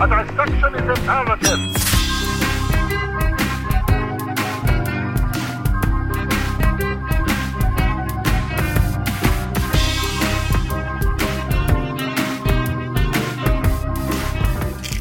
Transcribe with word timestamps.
A 0.00 0.06
dissection 0.08 0.74
is 0.74 0.98
imperative. 0.98 2.84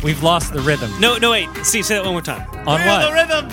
We've 0.03 0.21
lost 0.21 0.51
the 0.51 0.59
rhythm. 0.59 0.91
No, 0.99 1.17
no, 1.17 1.31
wait. 1.31 1.47
Steve, 1.63 1.85
say 1.85 1.95
that 1.95 2.03
one 2.03 2.11
more 2.13 2.21
time. 2.21 2.45
On 2.67 2.77
Feel 2.77 2.87
what? 2.87 3.07
the 3.07 3.13
rhythm. 3.13 3.47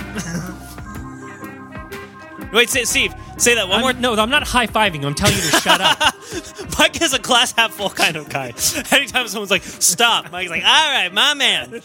Wait, 2.53 2.69
say, 2.69 2.83
Steve, 2.85 3.15
say 3.37 3.55
that 3.55 3.69
one 3.69 3.77
I'm- 3.77 3.83
more. 3.83 3.93
no, 4.17 4.21
I'm 4.21 4.31
not 4.31 4.43
high 4.49 4.67
fiving. 4.67 5.05
I'm 5.05 5.15
telling 5.15 5.37
you 5.37 5.43
to 5.43 5.61
shut 5.61 5.81
up. 5.81 5.97
Mike 6.79 7.01
is 7.01 7.13
a 7.13 7.19
glass 7.19 7.53
half 7.53 7.73
full 7.73 7.91
kind 7.91 8.17
of 8.17 8.29
guy. 8.29 8.53
Anytime 8.93 9.29
someone's 9.29 9.51
like, 9.51 9.63
stop, 9.63 10.31
Mike's 10.31 10.51
like, 10.51 10.65
all 10.65 10.93
right, 10.93 11.13
my 11.13 11.35
man. 11.35 11.81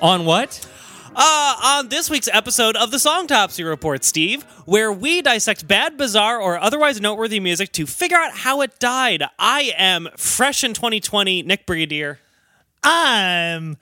On 0.00 0.24
what? 0.24 0.66
Uh, 1.16 1.54
on 1.62 1.88
this 1.88 2.10
week's 2.10 2.28
episode 2.32 2.74
of 2.76 2.90
the 2.90 2.96
Songtopsy 2.96 3.64
Report, 3.64 4.02
Steve, 4.02 4.42
where 4.64 4.92
we 4.92 5.22
dissect 5.22 5.68
bad, 5.68 5.96
bizarre, 5.96 6.40
or 6.40 6.58
otherwise 6.58 7.00
noteworthy 7.00 7.38
music 7.38 7.70
to 7.72 7.86
figure 7.86 8.16
out 8.16 8.32
how 8.32 8.62
it 8.62 8.80
died. 8.80 9.22
I 9.38 9.72
am 9.76 10.08
fresh 10.16 10.64
in 10.64 10.74
2020, 10.74 11.42
Nick 11.42 11.66
Brigadier. 11.66 12.18
I'm 12.82 13.76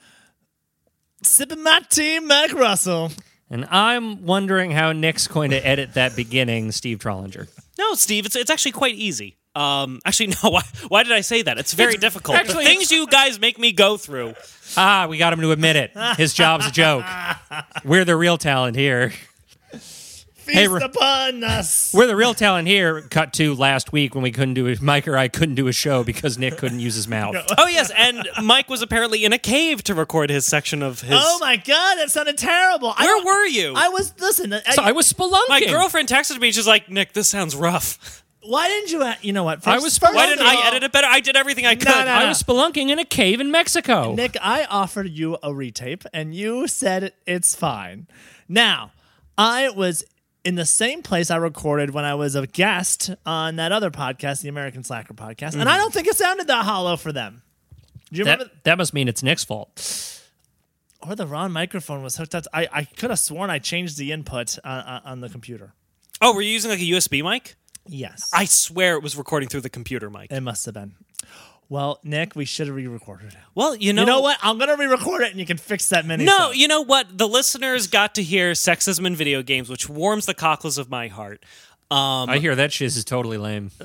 sipping 1.23 1.63
my 1.63 1.81
tea, 1.89 2.19
Mike 2.19 2.53
Russell. 2.53 3.11
And 3.49 3.65
I'm 3.65 4.25
wondering 4.25 4.71
how 4.71 4.91
Nick's 4.91 5.27
going 5.27 5.51
to 5.51 5.67
edit 5.67 5.95
that 5.95 6.15
beginning, 6.15 6.71
Steve 6.71 6.99
Trollinger. 6.99 7.47
No, 7.79 7.95
Steve, 7.95 8.27
it's, 8.27 8.35
it's 8.35 8.51
actually 8.51 8.71
quite 8.73 8.95
easy. 8.95 9.37
Um, 9.55 10.01
actually, 10.05 10.27
no. 10.43 10.49
Why, 10.49 10.61
why 10.87 11.03
did 11.03 11.11
I 11.11 11.21
say 11.21 11.41
that? 11.43 11.57
It's 11.57 11.73
very 11.73 11.97
difficult. 11.97 12.37
actually, 12.37 12.63
the 12.65 12.69
things 12.71 12.91
you 12.91 13.07
guys 13.07 13.39
make 13.39 13.59
me 13.59 13.71
go 13.71 13.97
through. 13.97 14.33
Ah, 14.77 15.05
we 15.09 15.17
got 15.17 15.33
him 15.33 15.41
to 15.41 15.51
admit 15.51 15.75
it. 15.75 15.91
His 16.17 16.33
job's 16.33 16.67
a 16.67 16.71
joke. 16.71 17.05
We're 17.85 18.05
the 18.05 18.15
real 18.15 18.37
talent 18.37 18.75
here. 18.75 19.13
Feast 20.43 20.57
Hey, 20.57 20.65
upon 20.65 21.41
us. 21.45 21.93
We're 21.93 22.05
the 22.07 22.17
real 22.17 22.33
talent 22.33 22.67
here. 22.67 23.01
Cut 23.03 23.31
to 23.33 23.55
last 23.55 23.93
week 23.93 24.13
when 24.13 24.23
we 24.23 24.31
couldn't 24.31 24.55
do 24.55 24.67
a 24.67 24.75
Mike 24.81 25.07
or 25.07 25.15
I 25.17 25.29
couldn't 25.29 25.55
do 25.55 25.69
a 25.69 25.71
show 25.71 26.03
because 26.03 26.37
Nick 26.37 26.57
couldn't 26.57 26.81
use 26.81 26.95
his 26.95 27.07
mouth. 27.07 27.35
Oh 27.57 27.67
yes, 27.67 27.91
and 27.95 28.27
Mike 28.41 28.69
was 28.69 28.81
apparently 28.81 29.23
in 29.23 29.31
a 29.31 29.37
cave 29.37 29.83
to 29.85 29.93
record 29.95 30.29
his 30.29 30.45
section 30.45 30.83
of 30.83 30.99
his. 30.99 31.17
Oh 31.17 31.37
my 31.39 31.55
god, 31.55 31.95
that 31.95 32.09
sounded 32.09 32.37
terrible. 32.37 32.93
Where 32.93 33.07
don't- 33.07 33.25
were 33.25 33.45
you? 33.45 33.73
I 33.77 33.87
was 33.87 34.13
listen. 34.19 34.51
I, 34.51 34.59
So 34.73 34.81
I 34.83 34.91
was 34.91 35.11
spelunking. 35.13 35.47
My 35.49 35.61
girlfriend 35.61 36.09
texted 36.09 36.41
me. 36.41 36.51
She's 36.51 36.67
like, 36.67 36.89
"Nick, 36.89 37.13
this 37.13 37.29
sounds 37.29 37.55
rough. 37.55 38.22
Why 38.45 38.67
didn't 38.67 38.91
you? 38.91 39.01
Uh, 39.01 39.15
you 39.21 39.33
know 39.33 39.43
what? 39.43 39.65
I 39.67 39.79
was- 39.79 39.97
first 39.97 40.13
Why 40.13 40.27
didn't 40.27 40.41
of 40.41 40.47
all, 40.47 40.63
I 40.63 40.67
edit 40.67 40.83
it 40.83 40.91
better? 40.91 41.07
I 41.09 41.19
did 41.19 41.35
everything 41.35 41.65
I 41.65 41.75
could." 41.75 41.87
no. 41.87 41.93
I 41.93 42.27
was 42.27 42.41
spelunking 42.41 42.89
in 42.89 42.99
a 42.99 43.05
cave 43.05 43.39
in 43.39 43.51
Mexico. 43.51 44.13
Nick, 44.13 44.37
I 44.41 44.65
offered 44.65 45.09
you 45.09 45.35
a 45.35 45.49
retape, 45.49 46.05
and 46.13 46.35
you 46.35 46.67
said 46.67 47.13
it's 47.25 47.55
fine. 47.55 48.07
Now, 48.47 48.91
I 49.37 49.69
was 49.69 50.03
in 50.43 50.55
the 50.55 50.65
same 50.65 51.01
place 51.01 51.31
I 51.31 51.37
recorded 51.37 51.91
when 51.91 52.05
I 52.05 52.15
was 52.15 52.35
a 52.35 52.45
guest 52.45 53.11
on 53.25 53.55
that 53.55 53.71
other 53.71 53.89
podcast, 53.89 54.41
the 54.41 54.49
American 54.49 54.83
Slacker 54.83 55.13
podcast, 55.13 55.53
and 55.53 55.69
I 55.69 55.75
mm. 55.75 55.81
don't 55.81 55.93
think 55.93 56.07
it 56.07 56.15
sounded 56.15 56.47
that 56.47 56.65
hollow 56.65 56.97
for 56.97 57.11
them. 57.11 57.43
Do 58.11 58.19
you 58.19 58.25
that, 58.25 58.39
remember? 58.39 58.53
that 58.63 58.77
must 58.77 58.93
mean 58.93 59.07
it's 59.07 59.23
Nick's 59.23 59.43
fault. 59.43 60.21
Or 61.01 61.15
the 61.15 61.27
wrong 61.27 61.51
microphone 61.51 62.03
was 62.03 62.15
hooked 62.15 62.35
up. 62.35 62.45
I, 62.53 62.67
I 62.71 62.83
could 62.83 63.09
have 63.09 63.19
sworn 63.19 63.49
I 63.49 63.59
changed 63.59 63.97
the 63.97 64.11
input 64.11 64.57
on, 64.63 64.79
on, 64.81 65.01
on 65.03 65.19
the 65.21 65.29
computer. 65.29 65.73
oh, 66.21 66.33
were 66.33 66.41
you 66.41 66.51
using 66.51 66.71
like 66.71 66.79
a 66.79 66.83
USB 66.83 67.23
mic? 67.23 67.55
Yes, 67.87 68.29
I 68.33 68.45
swear 68.45 68.95
it 68.95 69.03
was 69.03 69.15
recording 69.17 69.49
through 69.49 69.61
the 69.61 69.69
computer 69.69 70.09
mic. 70.09 70.31
it 70.31 70.41
must 70.41 70.65
have 70.65 70.73
been. 70.73 70.93
Well, 71.69 71.99
Nick, 72.03 72.35
we 72.35 72.45
should 72.45 72.67
have 72.67 72.75
re-recorded 72.75 73.29
it. 73.33 73.37
Well, 73.55 73.75
you 73.75 73.93
know, 73.93 74.01
You 74.03 74.05
know 74.05 74.19
what? 74.21 74.37
I'm 74.43 74.57
gonna 74.59 74.77
re-record 74.77 75.23
it, 75.23 75.31
and 75.31 75.39
you 75.39 75.45
can 75.45 75.57
fix 75.57 75.89
that 75.89 76.05
mini. 76.05 76.23
No, 76.25 76.51
you 76.51 76.67
know 76.67 76.81
what? 76.81 77.17
The 77.17 77.27
listeners 77.27 77.87
got 77.87 78.15
to 78.15 78.23
hear 78.23 78.51
sexism 78.51 79.07
in 79.07 79.15
video 79.15 79.41
games, 79.41 79.69
which 79.69 79.89
warms 79.89 80.25
the 80.25 80.33
cockles 80.33 80.77
of 80.77 80.89
my 80.89 81.07
heart. 81.07 81.43
Um, 81.89 82.29
I 82.29 82.37
hear 82.39 82.55
that 82.55 82.71
shiz 82.73 82.97
is 82.97 83.05
totally 83.05 83.37
lame. 83.37 83.71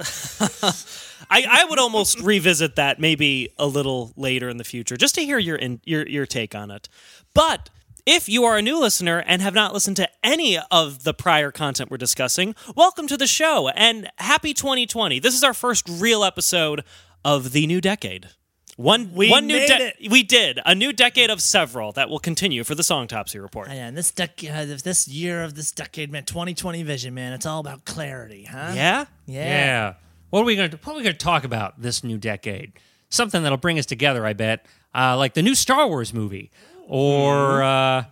I, 1.30 1.44
I 1.48 1.66
would 1.68 1.78
almost 1.78 2.20
revisit 2.20 2.76
that 2.76 2.98
maybe 2.98 3.50
a 3.58 3.66
little 3.66 4.12
later 4.16 4.48
in 4.48 4.56
the 4.56 4.64
future, 4.64 4.96
just 4.96 5.14
to 5.16 5.22
hear 5.24 5.38
your 5.38 5.56
in, 5.56 5.80
your 5.84 6.06
your 6.06 6.26
take 6.26 6.54
on 6.54 6.70
it. 6.70 6.88
But 7.34 7.68
if 8.10 8.26
you 8.26 8.44
are 8.44 8.56
a 8.56 8.62
new 8.62 8.80
listener 8.80 9.22
and 9.26 9.42
have 9.42 9.52
not 9.52 9.74
listened 9.74 9.96
to 9.98 10.08
any 10.24 10.58
of 10.70 11.04
the 11.04 11.12
prior 11.12 11.50
content 11.50 11.90
we're 11.90 11.98
discussing, 11.98 12.54
welcome 12.74 13.06
to 13.06 13.18
the 13.18 13.26
show 13.26 13.68
and 13.68 14.10
happy 14.16 14.54
2020. 14.54 15.18
This 15.18 15.34
is 15.34 15.44
our 15.44 15.52
first 15.52 15.86
real 15.90 16.24
episode 16.24 16.84
of 17.22 17.52
the 17.52 17.66
new 17.66 17.82
decade. 17.82 18.30
One 18.78 19.12
We 19.12 19.28
one 19.28 19.46
new 19.46 19.58
made 19.58 19.66
de- 19.66 19.88
it. 19.88 20.10
we 20.10 20.22
did 20.22 20.58
a 20.64 20.74
new 20.74 20.94
decade 20.94 21.28
of 21.28 21.42
several 21.42 21.92
that 21.92 22.08
will 22.08 22.18
continue 22.18 22.64
for 22.64 22.74
the 22.74 22.82
Songtopsy 22.82 23.42
report. 23.42 23.68
Yeah, 23.68 23.88
and 23.88 23.94
this 23.96 24.10
dec- 24.10 24.50
uh, 24.50 24.78
this 24.82 25.06
year 25.06 25.42
of 25.42 25.54
this 25.54 25.70
decade, 25.70 26.10
man, 26.10 26.24
2020 26.24 26.82
vision, 26.84 27.12
man, 27.12 27.34
it's 27.34 27.44
all 27.44 27.60
about 27.60 27.84
clarity, 27.84 28.44
huh? 28.44 28.72
Yeah. 28.74 29.04
yeah. 29.26 29.44
Yeah. 29.44 29.94
What 30.30 30.40
are 30.40 30.44
we 30.46 30.56
going 30.56 30.70
to 30.70 30.78
What 30.78 30.94
are 30.94 30.96
we 30.96 31.02
going 31.02 31.14
to 31.16 31.18
talk 31.22 31.44
about 31.44 31.82
this 31.82 32.02
new 32.02 32.16
decade? 32.16 32.72
Something 33.10 33.42
that'll 33.42 33.58
bring 33.58 33.78
us 33.78 33.86
together, 33.86 34.24
I 34.24 34.32
bet. 34.32 34.64
Uh, 34.94 35.14
like 35.18 35.34
the 35.34 35.42
new 35.42 35.54
Star 35.54 35.86
Wars 35.86 36.14
movie, 36.14 36.50
or 36.88 37.62
uh, 37.62 38.04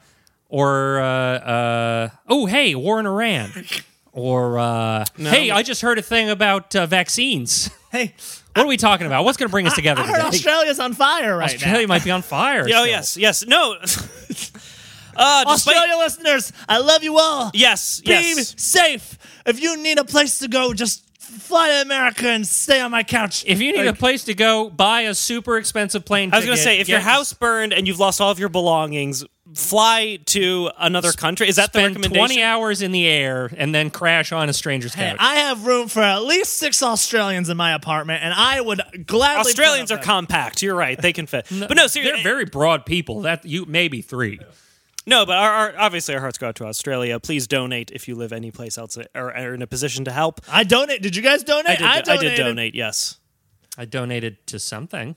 or 0.48 1.00
uh, 1.00 1.04
uh, 1.04 2.08
oh 2.28 2.46
hey, 2.46 2.74
war 2.74 3.00
in 3.00 3.06
Iran, 3.06 3.50
or 4.12 4.58
uh, 4.58 5.04
hey, 5.16 5.50
I 5.50 5.62
just 5.62 5.82
heard 5.82 5.98
a 5.98 6.02
thing 6.02 6.30
about 6.30 6.76
uh, 6.76 6.86
vaccines. 6.86 7.70
Hey, 7.90 8.14
What 8.54 8.64
are 8.64 8.68
we 8.68 8.76
talking 8.76 9.06
about? 9.06 9.24
What's 9.24 9.38
going 9.38 9.48
to 9.48 9.52
bring 9.52 9.66
us 9.66 9.74
together 9.74 10.02
I 10.02 10.06
heard 10.06 10.16
today? 10.16 10.28
Australia's 10.28 10.78
on 10.78 10.92
fire 10.92 11.36
right 11.36 11.54
Australia 11.54 11.86
now. 11.86 11.94
Might 11.94 12.04
be 12.04 12.10
on 12.10 12.20
fire. 12.22 12.62
Oh 12.62 12.66
still. 12.66 12.86
yes, 12.86 13.16
yes. 13.16 13.46
No. 13.46 13.72
uh, 13.80 15.44
despite- 15.44 15.46
Australia 15.46 15.96
listeners, 15.96 16.52
I 16.68 16.78
love 16.78 17.02
you 17.02 17.18
all. 17.18 17.50
Yes, 17.54 18.00
Be 18.00 18.10
yes. 18.10 18.54
safe. 18.60 19.18
If 19.46 19.60
you 19.62 19.76
need 19.82 19.98
a 19.98 20.04
place 20.04 20.40
to 20.40 20.48
go, 20.48 20.74
just 20.74 21.05
fly 21.26 21.68
to 21.68 21.82
America 21.82 22.28
and 22.28 22.46
stay 22.46 22.80
on 22.80 22.90
my 22.90 23.02
couch. 23.02 23.44
If 23.46 23.60
you 23.60 23.72
need 23.72 23.86
a 23.86 23.92
place 23.92 24.24
to 24.24 24.34
go, 24.34 24.70
buy 24.70 25.02
a 25.02 25.14
super 25.14 25.56
expensive 25.58 26.04
plane 26.04 26.32
I 26.32 26.36
was 26.36 26.44
going 26.44 26.56
to 26.56 26.62
say, 26.62 26.78
if 26.78 26.88
your 26.88 27.00
house 27.00 27.32
burned 27.32 27.72
and 27.72 27.86
you've 27.86 27.98
lost 27.98 28.20
all 28.20 28.30
of 28.30 28.38
your 28.38 28.48
belongings, 28.48 29.24
fly 29.54 30.18
to 30.26 30.70
another 30.78 31.12
country. 31.12 31.48
Is 31.48 31.56
that 31.56 31.72
the 31.72 31.80
recommendation? 31.80 32.14
20 32.16 32.42
hours 32.42 32.82
in 32.82 32.92
the 32.92 33.06
air 33.06 33.50
and 33.56 33.74
then 33.74 33.90
crash 33.90 34.32
on 34.32 34.48
a 34.48 34.52
stranger's 34.52 34.94
Hey, 34.94 35.10
couch. 35.10 35.16
I 35.20 35.36
have 35.36 35.66
room 35.66 35.88
for 35.88 36.02
at 36.02 36.24
least 36.24 36.54
six 36.54 36.82
Australians 36.82 37.48
in 37.48 37.56
my 37.56 37.74
apartment, 37.74 38.22
and 38.22 38.34
I 38.34 38.60
would 38.60 39.06
gladly. 39.06 39.40
Australians 39.50 39.92
are 39.92 39.98
up 39.98 40.04
compact. 40.04 40.62
You're 40.62 40.74
right; 40.74 41.00
they 41.00 41.12
can 41.12 41.26
fit. 41.26 41.46
but 41.50 41.76
no, 41.76 41.86
seriously, 41.86 42.22
They're 42.22 42.32
very 42.32 42.44
broad 42.44 42.86
people. 42.86 43.22
That 43.22 43.44
you 43.44 43.66
maybe 43.66 44.02
three. 44.02 44.40
No. 45.06 45.24
But 45.24 45.36
our, 45.36 45.50
our, 45.50 45.74
obviously, 45.78 46.14
our 46.14 46.20
hearts 46.20 46.38
go 46.38 46.48
out 46.48 46.56
to 46.56 46.64
Australia. 46.66 47.18
Please 47.20 47.46
donate 47.46 47.90
if 47.92 48.08
you 48.08 48.14
live 48.14 48.32
any 48.32 48.50
place 48.50 48.76
else 48.76 48.98
or 49.14 49.36
are 49.36 49.54
in 49.54 49.62
a 49.62 49.66
position 49.66 50.04
to 50.04 50.12
help. 50.12 50.40
I 50.50 50.64
donate. 50.64 51.02
Did 51.02 51.16
you 51.16 51.22
guys 51.22 51.42
donate? 51.42 51.80
I 51.80 52.00
did. 52.00 52.08
I, 52.08 52.16
did 52.16 52.36
donate. 52.36 52.74
Yes, 52.74 53.18
I 53.78 53.84
donated 53.84 54.46
to 54.48 54.58
something. 54.58 55.16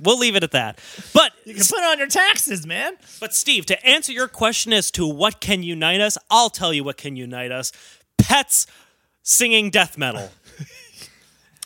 we'll 0.00 0.18
leave 0.18 0.36
it 0.36 0.44
at 0.44 0.52
that. 0.52 0.78
But 1.12 1.32
You 1.44 1.54
can 1.54 1.64
put 1.64 1.78
it 1.78 1.84
on 1.84 1.98
your 1.98 2.06
taxes, 2.06 2.66
man. 2.66 2.94
But 3.20 3.34
Steve, 3.34 3.66
to 3.66 3.86
answer 3.86 4.12
your 4.12 4.28
question 4.28 4.72
as 4.72 4.90
to 4.92 5.06
what 5.06 5.40
can 5.40 5.62
unite 5.62 6.00
us, 6.00 6.16
I'll 6.30 6.50
tell 6.50 6.72
you 6.72 6.84
what 6.84 6.96
can 6.96 7.16
unite 7.16 7.52
us: 7.52 7.72
pets 8.18 8.66
singing 9.22 9.70
death 9.70 9.98
metal. 9.98 10.30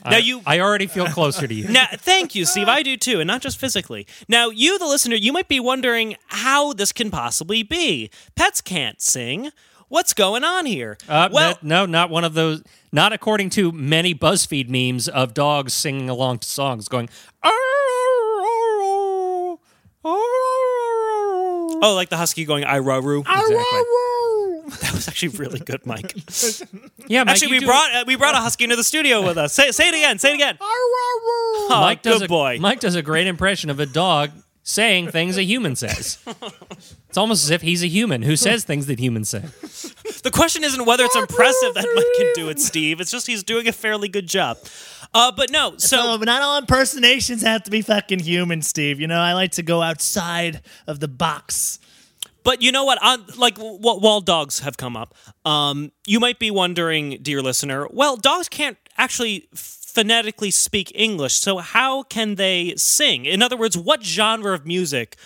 Now 0.04 0.16
I, 0.16 0.19
you. 0.19 0.42
I 0.47 0.60
already 0.60 0.86
feel 0.86 1.06
closer 1.06 1.47
to 1.47 1.54
you. 1.54 1.69
Now, 1.69 1.86
thank 1.92 2.34
you, 2.34 2.44
Steve. 2.44 2.69
I 2.69 2.82
do 2.82 2.97
too, 2.97 3.20
and 3.20 3.26
not 3.26 3.42
just 3.42 3.59
physically. 3.59 4.06
Now, 4.28 4.50
you, 4.50 4.78
the 4.78 4.86
listener, 4.86 5.16
you 5.16 5.32
might 5.32 5.48
be 5.48 5.60
wondering 5.60 6.16
how 6.26 6.72
this 6.72 6.92
can 6.92 7.10
possibly 7.10 7.62
be. 7.62 8.10
Pets 8.34 8.60
can't 8.60 9.00
sing. 9.00 9.50
What's 9.88 10.12
going 10.12 10.44
on 10.44 10.66
here? 10.66 10.98
Uh, 11.08 11.31
well, 11.32 11.58
no, 11.62 11.87
not 11.87 12.10
one 12.10 12.25
of 12.25 12.34
those. 12.34 12.62
Not 12.92 13.12
according 13.12 13.50
to 13.50 13.72
many 13.72 14.14
BuzzFeed 14.14 14.69
memes 14.69 15.08
of 15.08 15.34
dogs 15.34 15.72
singing 15.72 16.11
along 16.11 16.40
to 16.40 16.49
songs, 16.49 16.88
going. 16.88 17.08
oh, 21.82 21.94
like 21.94 22.08
the 22.11 22.17
husky 22.17 22.44
going 22.44 22.64
"I 22.64 22.78
Exactly. 23.40 24.07
That 24.82 24.93
was 24.93 25.09
actually 25.09 25.31
really 25.38 25.61
good, 25.61 25.87
Mike. 25.87 26.15
Yeah, 27.11 27.25
Mike, 27.25 27.37
actually, 27.37 27.59
we 27.59 27.65
brought 27.65 27.94
uh, 27.94 28.05
we 28.06 28.17
brought 28.17 28.35
a 28.35 28.38
husky 28.38 28.65
into 28.65 28.76
the 28.76 28.85
studio 28.85 29.25
with 29.25 29.38
us. 29.38 29.55
Say 29.55 29.70
say 29.70 29.88
it 29.88 29.94
again. 29.94 30.19
Say 30.19 30.32
it 30.32 30.35
again. 30.35 30.59
Oh, 30.61 31.69
Mike 31.70 32.03
does 32.03 32.19
good 32.19 32.26
a, 32.26 32.29
boy. 32.29 32.59
Mike 32.61 32.81
does 32.81 32.94
a 32.94 33.00
great 33.00 33.26
impression 33.26 33.70
of 33.70 33.81
a 33.81 33.87
dog 33.87 34.31
saying 34.62 35.09
things 35.09 35.38
a 35.38 35.43
human 35.43 35.75
says. 35.75 36.19
It's 37.09 37.17
almost 37.17 37.44
as 37.44 37.50
if 37.50 37.62
he's 37.62 37.82
a 37.82 37.87
human 37.87 38.20
who 38.20 38.37
says 38.37 38.65
things 38.65 38.87
that 38.87 39.00
humans 39.00 39.31
say. 39.31 39.41
The 40.23 40.31
question 40.31 40.62
isn't 40.62 40.85
whether 40.85 41.05
it's 41.05 41.17
impressive 41.17 41.73
that 41.73 41.88
Mike 41.94 42.05
can 42.19 42.32
do 42.35 42.50
it, 42.50 42.61
Steve. 42.61 43.00
It's 43.00 43.11
just 43.11 43.26
he's 43.26 43.43
doing 43.43 43.67
a 43.67 43.73
fairly 43.73 44.09
good 44.09 44.26
job. 44.26 44.59
Uh, 45.15 45.32
but 45.32 45.50
no, 45.50 45.79
so 45.79 45.97
So, 45.97 46.17
not 46.19 46.43
all 46.43 46.59
impersonations 46.59 47.41
have 47.43 47.62
to 47.62 47.70
be 47.70 47.81
fucking 47.81 48.19
human, 48.19 48.61
Steve. 48.61 49.00
You 49.00 49.06
know, 49.06 49.19
I 49.19 49.32
like 49.32 49.53
to 49.53 49.62
go 49.62 49.81
outside 49.81 50.61
of 50.87 51.00
the 51.00 51.09
box. 51.09 51.79
But 52.48 52.62
you 52.62 52.72
know 52.72 52.84
what? 52.84 52.96
On 53.02 53.26
like 53.36 53.56
w- 53.56 53.78
while 53.78 54.22
dogs 54.22 54.60
have 54.60 54.78
come 54.78 54.96
up, 54.96 55.14
um, 55.44 55.92
you 56.06 56.18
might 56.18 56.38
be 56.38 56.50
wondering, 56.50 57.18
dear 57.20 57.42
listener, 57.42 57.86
well, 57.90 58.16
dogs 58.16 58.48
can't 58.48 58.78
actually 58.96 59.50
phonetically 59.54 60.50
speak 60.50 60.90
English. 60.94 61.34
So 61.34 61.58
how 61.58 62.04
can 62.04 62.36
they 62.36 62.72
sing? 62.76 63.26
In 63.26 63.42
other 63.42 63.54
words, 63.58 63.76
what 63.76 64.02
genre 64.02 64.54
of 64.54 64.64
music 64.64 65.16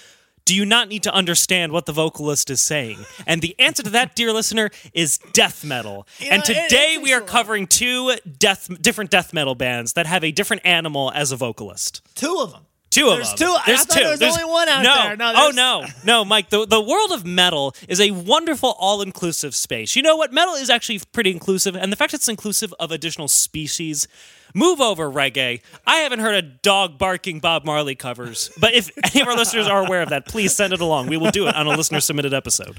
do 0.44 0.52
you 0.56 0.64
not 0.64 0.88
need 0.88 1.04
to 1.04 1.14
understand 1.14 1.70
what 1.70 1.86
the 1.86 1.92
vocalist 1.92 2.50
is 2.50 2.60
saying? 2.60 2.98
And 3.24 3.40
the 3.40 3.54
answer 3.56 3.84
to 3.84 3.90
that, 3.90 4.16
dear 4.16 4.32
listener, 4.32 4.70
is 4.92 5.18
death 5.32 5.64
metal. 5.64 6.08
and 6.28 6.42
today 6.42 6.98
we 7.00 7.12
are 7.12 7.20
takes 7.20 7.30
a 7.30 7.34
lot. 7.34 7.40
covering 7.44 7.66
two 7.68 8.16
death 8.36 8.68
different 8.82 9.12
death 9.12 9.32
metal 9.32 9.54
bands 9.54 9.92
that 9.92 10.06
have 10.06 10.24
a 10.24 10.32
different 10.32 10.66
animal 10.66 11.12
as 11.14 11.30
a 11.30 11.36
vocalist. 11.36 12.02
Two 12.16 12.38
of 12.40 12.50
them. 12.50 12.66
Two 12.92 13.08
of 13.08 13.16
There's 13.16 13.28
them. 13.30 13.38
two. 13.38 13.44
I 13.52 13.62
There's 13.66 13.84
thought 13.84 13.94
two. 13.96 14.00
there 14.02 14.10
was 14.10 14.20
There's- 14.20 14.38
only 14.38 14.52
one 14.52 14.68
out 14.68 14.82
no. 14.82 14.94
there. 14.94 15.16
No, 15.16 15.32
oh 15.34 15.50
no, 15.54 15.86
no, 16.04 16.24
Mike. 16.24 16.50
The 16.50 16.66
the 16.66 16.80
world 16.80 17.10
of 17.12 17.24
metal 17.24 17.74
is 17.88 18.00
a 18.00 18.10
wonderful, 18.10 18.76
all-inclusive 18.78 19.54
space. 19.54 19.96
You 19.96 20.02
know 20.02 20.16
what? 20.16 20.32
Metal 20.32 20.54
is 20.54 20.68
actually 20.70 21.00
pretty 21.12 21.30
inclusive, 21.30 21.74
and 21.74 21.90
the 21.90 21.96
fact 21.96 22.14
it's 22.14 22.28
inclusive 22.28 22.72
of 22.78 22.90
additional 22.92 23.28
species. 23.28 24.06
Move 24.54 24.82
over, 24.82 25.10
reggae. 25.10 25.62
I 25.86 25.96
haven't 26.00 26.18
heard 26.18 26.34
a 26.34 26.42
dog 26.42 26.98
barking 26.98 27.40
Bob 27.40 27.64
Marley 27.64 27.94
covers, 27.94 28.50
but 28.60 28.74
if 28.74 28.90
any 29.02 29.22
of 29.22 29.28
our 29.28 29.34
listeners 29.34 29.66
are 29.66 29.82
aware 29.86 30.02
of 30.02 30.10
that, 30.10 30.26
please 30.28 30.54
send 30.54 30.74
it 30.74 30.80
along. 30.82 31.06
We 31.06 31.16
will 31.16 31.30
do 31.30 31.48
it 31.48 31.54
on 31.54 31.66
a 31.66 31.70
listener-submitted 31.70 32.34
episode. 32.34 32.78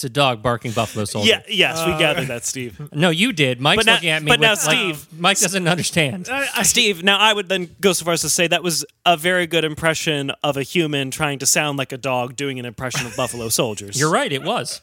It's 0.00 0.04
a 0.06 0.08
dog 0.08 0.42
barking 0.42 0.72
Buffalo 0.72 1.04
Soldier. 1.04 1.28
Yeah, 1.28 1.42
yes, 1.46 1.86
we 1.86 1.92
gathered 1.98 2.28
that, 2.28 2.46
Steve. 2.46 2.80
No, 2.90 3.10
you 3.10 3.34
did. 3.34 3.60
Mike's 3.60 3.80
But 3.80 3.84
now- 3.86 3.94
looking 3.96 4.08
at 4.08 4.22
me. 4.22 4.28
but 4.30 4.40
now, 4.40 4.52
with, 4.52 4.66
like, 4.66 4.78
Steve- 4.78 5.06
Mike 5.20 5.38
doesn't 5.40 5.68
understand. 5.68 6.26
Steve, 6.62 7.02
now 7.04 7.18
I 7.18 7.34
would 7.34 7.50
then 7.50 7.76
go 7.82 7.92
so 7.92 8.06
far 8.06 8.14
as 8.14 8.22
to 8.22 8.30
say 8.30 8.46
that 8.46 8.62
was 8.62 8.86
a 9.04 9.18
very 9.18 9.46
good 9.46 9.62
impression 9.62 10.30
of 10.42 10.56
a 10.56 10.62
human 10.62 11.10
trying 11.10 11.38
to 11.40 11.44
sound 11.46 11.76
like 11.76 11.92
a 11.92 11.98
dog 11.98 12.34
doing 12.34 12.58
an 12.58 12.64
impression 12.64 13.06
of 13.06 13.14
Buffalo 13.14 13.48
Soldiers. 13.60 14.00
You're 14.00 14.10
right. 14.10 14.32
It 14.32 14.42
was. 14.42 14.80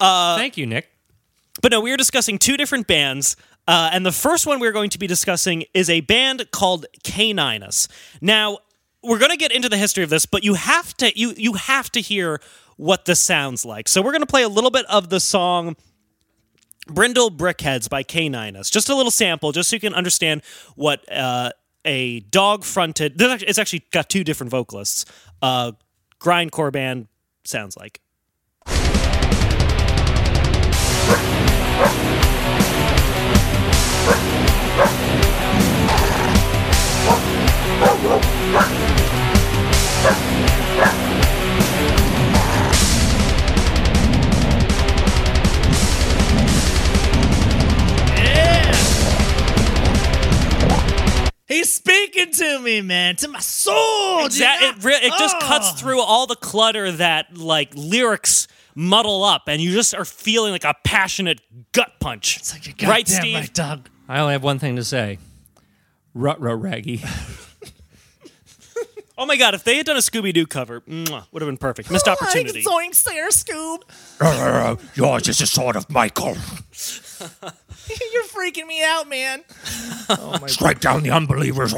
Uh, 0.00 0.38
Thank 0.38 0.56
you, 0.56 0.64
Nick. 0.64 0.88
But 1.60 1.70
no, 1.70 1.80
we 1.80 1.92
are 1.92 1.96
discussing 1.98 2.38
two 2.38 2.56
different 2.56 2.86
bands. 2.86 3.36
Uh, 3.68 3.90
and 3.92 4.06
the 4.06 4.12
first 4.12 4.46
one 4.46 4.58
we're 4.58 4.72
going 4.72 4.88
to 4.88 4.98
be 4.98 5.06
discussing 5.06 5.64
is 5.74 5.90
a 5.90 6.00
band 6.00 6.50
called 6.50 6.86
Caninus. 7.04 7.88
Now, 8.22 8.60
we're 9.02 9.18
going 9.18 9.30
to 9.32 9.36
get 9.36 9.52
into 9.52 9.68
the 9.68 9.76
history 9.76 10.02
of 10.02 10.08
this, 10.08 10.24
but 10.24 10.42
you 10.44 10.54
have 10.54 10.94
to 10.96 11.12
you 11.18 11.34
you 11.36 11.52
have 11.52 11.92
to 11.92 12.00
hear 12.00 12.40
what 12.76 13.04
this 13.04 13.20
sounds 13.20 13.64
like. 13.64 13.88
So 13.88 14.02
we're 14.02 14.12
going 14.12 14.22
to 14.22 14.26
play 14.26 14.42
a 14.42 14.48
little 14.48 14.70
bit 14.70 14.86
of 14.86 15.08
the 15.08 15.20
song 15.20 15.76
Brindle 16.86 17.30
Brickheads 17.30 17.88
by 17.88 18.02
Caninus. 18.02 18.70
Just 18.70 18.88
a 18.88 18.94
little 18.94 19.10
sample, 19.10 19.52
just 19.52 19.70
so 19.70 19.76
you 19.76 19.80
can 19.80 19.94
understand 19.94 20.42
what 20.76 21.10
uh, 21.10 21.50
a 21.84 22.20
dog-fronted. 22.20 23.14
It's 23.18 23.58
actually 23.58 23.84
got 23.90 24.08
two 24.08 24.24
different 24.24 24.50
vocalists. 24.50 25.04
Uh, 25.40 25.72
grindcore 26.20 26.72
band 26.72 27.08
sounds 27.44 27.76
like. 27.76 28.00
He's 51.54 51.72
speaking 51.72 52.32
to 52.32 52.58
me, 52.60 52.80
man, 52.80 53.16
to 53.16 53.28
my 53.28 53.38
soul. 53.40 54.18
dude. 54.22 54.26
Exact- 54.26 54.62
it, 54.62 54.84
re- 54.84 54.94
it 55.02 55.12
just 55.18 55.36
Oh. 55.36 55.46
cuts 55.46 55.80
through 55.80 56.00
all 56.00 56.26
the 56.26 56.36
clutter 56.36 56.90
that 56.92 57.36
like 57.36 57.70
lyrics 57.74 58.48
muddle 58.74 59.22
up, 59.24 59.42
and 59.46 59.60
you 59.62 59.72
just 59.72 59.94
are 59.94 60.04
feeling 60.04 60.52
like 60.52 60.64
a 60.64 60.74
passionate 60.84 61.40
gut 61.72 61.92
punch. 62.00 62.36
It's 62.38 62.52
like, 62.52 62.64
right, 62.82 63.06
goddamn 63.06 63.20
Steve? 63.22 63.34
right, 63.36 63.54
dog. 63.54 63.88
I 64.08 64.18
only 64.20 64.32
have 64.32 64.42
one 64.42 64.58
thing 64.58 64.76
to 64.76 64.84
say. 64.84 65.18
Rut 66.12 66.40
rut 66.40 66.60
raggy. 66.60 67.02
Oh 69.16 69.26
my 69.26 69.36
god, 69.36 69.54
if 69.54 69.62
they 69.62 69.76
had 69.76 69.86
done 69.86 69.94
a 69.96 70.00
Scooby 70.00 70.34
Doo 70.34 70.44
cover, 70.44 70.80
mwah, 70.80 71.24
would 71.30 71.40
have 71.40 71.46
been 71.48 71.56
perfect. 71.56 71.88
Missed 71.88 72.08
opportunity. 72.14 72.64
Like 72.64 72.90
Zoink 72.90 72.94
Slayer 72.96 73.28
Scoob. 73.28 73.82
Yours 74.96 75.28
is 75.28 75.40
a 75.40 75.46
sort 75.46 75.76
of 75.76 75.88
Michael. 75.88 76.36
You're 78.12 78.24
freaking 78.24 78.66
me 78.66 78.82
out, 78.84 79.08
man. 79.08 79.42
oh, 80.08 80.38
Strike 80.46 80.80
down 80.80 81.02
the 81.02 81.10
unbelievers. 81.10 81.74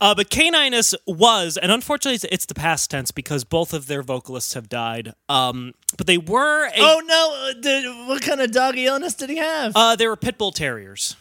Uh, 0.00 0.14
but 0.16 0.30
Caninus 0.30 0.94
was, 1.06 1.56
and 1.56 1.70
unfortunately, 1.70 2.16
it's, 2.16 2.24
it's 2.24 2.46
the 2.46 2.54
past 2.54 2.90
tense 2.90 3.12
because 3.12 3.44
both 3.44 3.72
of 3.72 3.86
their 3.86 4.02
vocalists 4.02 4.54
have 4.54 4.68
died. 4.68 5.14
Um, 5.28 5.74
but 5.96 6.08
they 6.08 6.18
were 6.18 6.66
a, 6.66 6.72
Oh 6.76 7.00
no! 7.04 7.50
uh, 7.50 7.52
Did, 7.60 8.08
what 8.08 8.20
kind 8.22 8.40
of 8.40 8.50
doggy 8.50 8.86
illness 8.86 9.14
did 9.14 9.30
he 9.30 9.36
have? 9.36 9.72
uh, 9.76 9.94
they 9.94 10.08
were 10.08 10.16
pit 10.16 10.38
bull 10.38 10.50
terriers. 10.50 11.14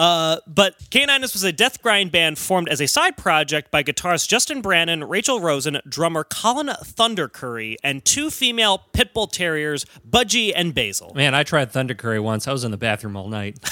Uh, 0.00 0.40
but 0.46 0.78
Caninus 0.90 1.34
was 1.34 1.44
a 1.44 1.52
death 1.52 1.82
grind 1.82 2.10
band 2.10 2.38
formed 2.38 2.70
as 2.70 2.80
a 2.80 2.88
side 2.88 3.18
project 3.18 3.70
by 3.70 3.82
guitarist 3.82 4.28
Justin 4.28 4.62
Brannan, 4.62 5.04
Rachel 5.04 5.40
Rosen, 5.40 5.78
drummer 5.86 6.24
Colin 6.24 6.68
Thundercurry, 6.68 7.76
and 7.84 8.02
two 8.02 8.30
female 8.30 8.78
pit 8.94 9.12
bull 9.12 9.26
terriers, 9.26 9.84
Budgie 10.08 10.52
and 10.56 10.74
Basil. 10.74 11.12
Man, 11.14 11.34
I 11.34 11.42
tried 11.42 11.70
Thundercurry 11.70 12.22
once. 12.22 12.48
I 12.48 12.52
was 12.52 12.64
in 12.64 12.70
the 12.70 12.78
bathroom 12.78 13.14
all 13.14 13.28
night. 13.28 13.58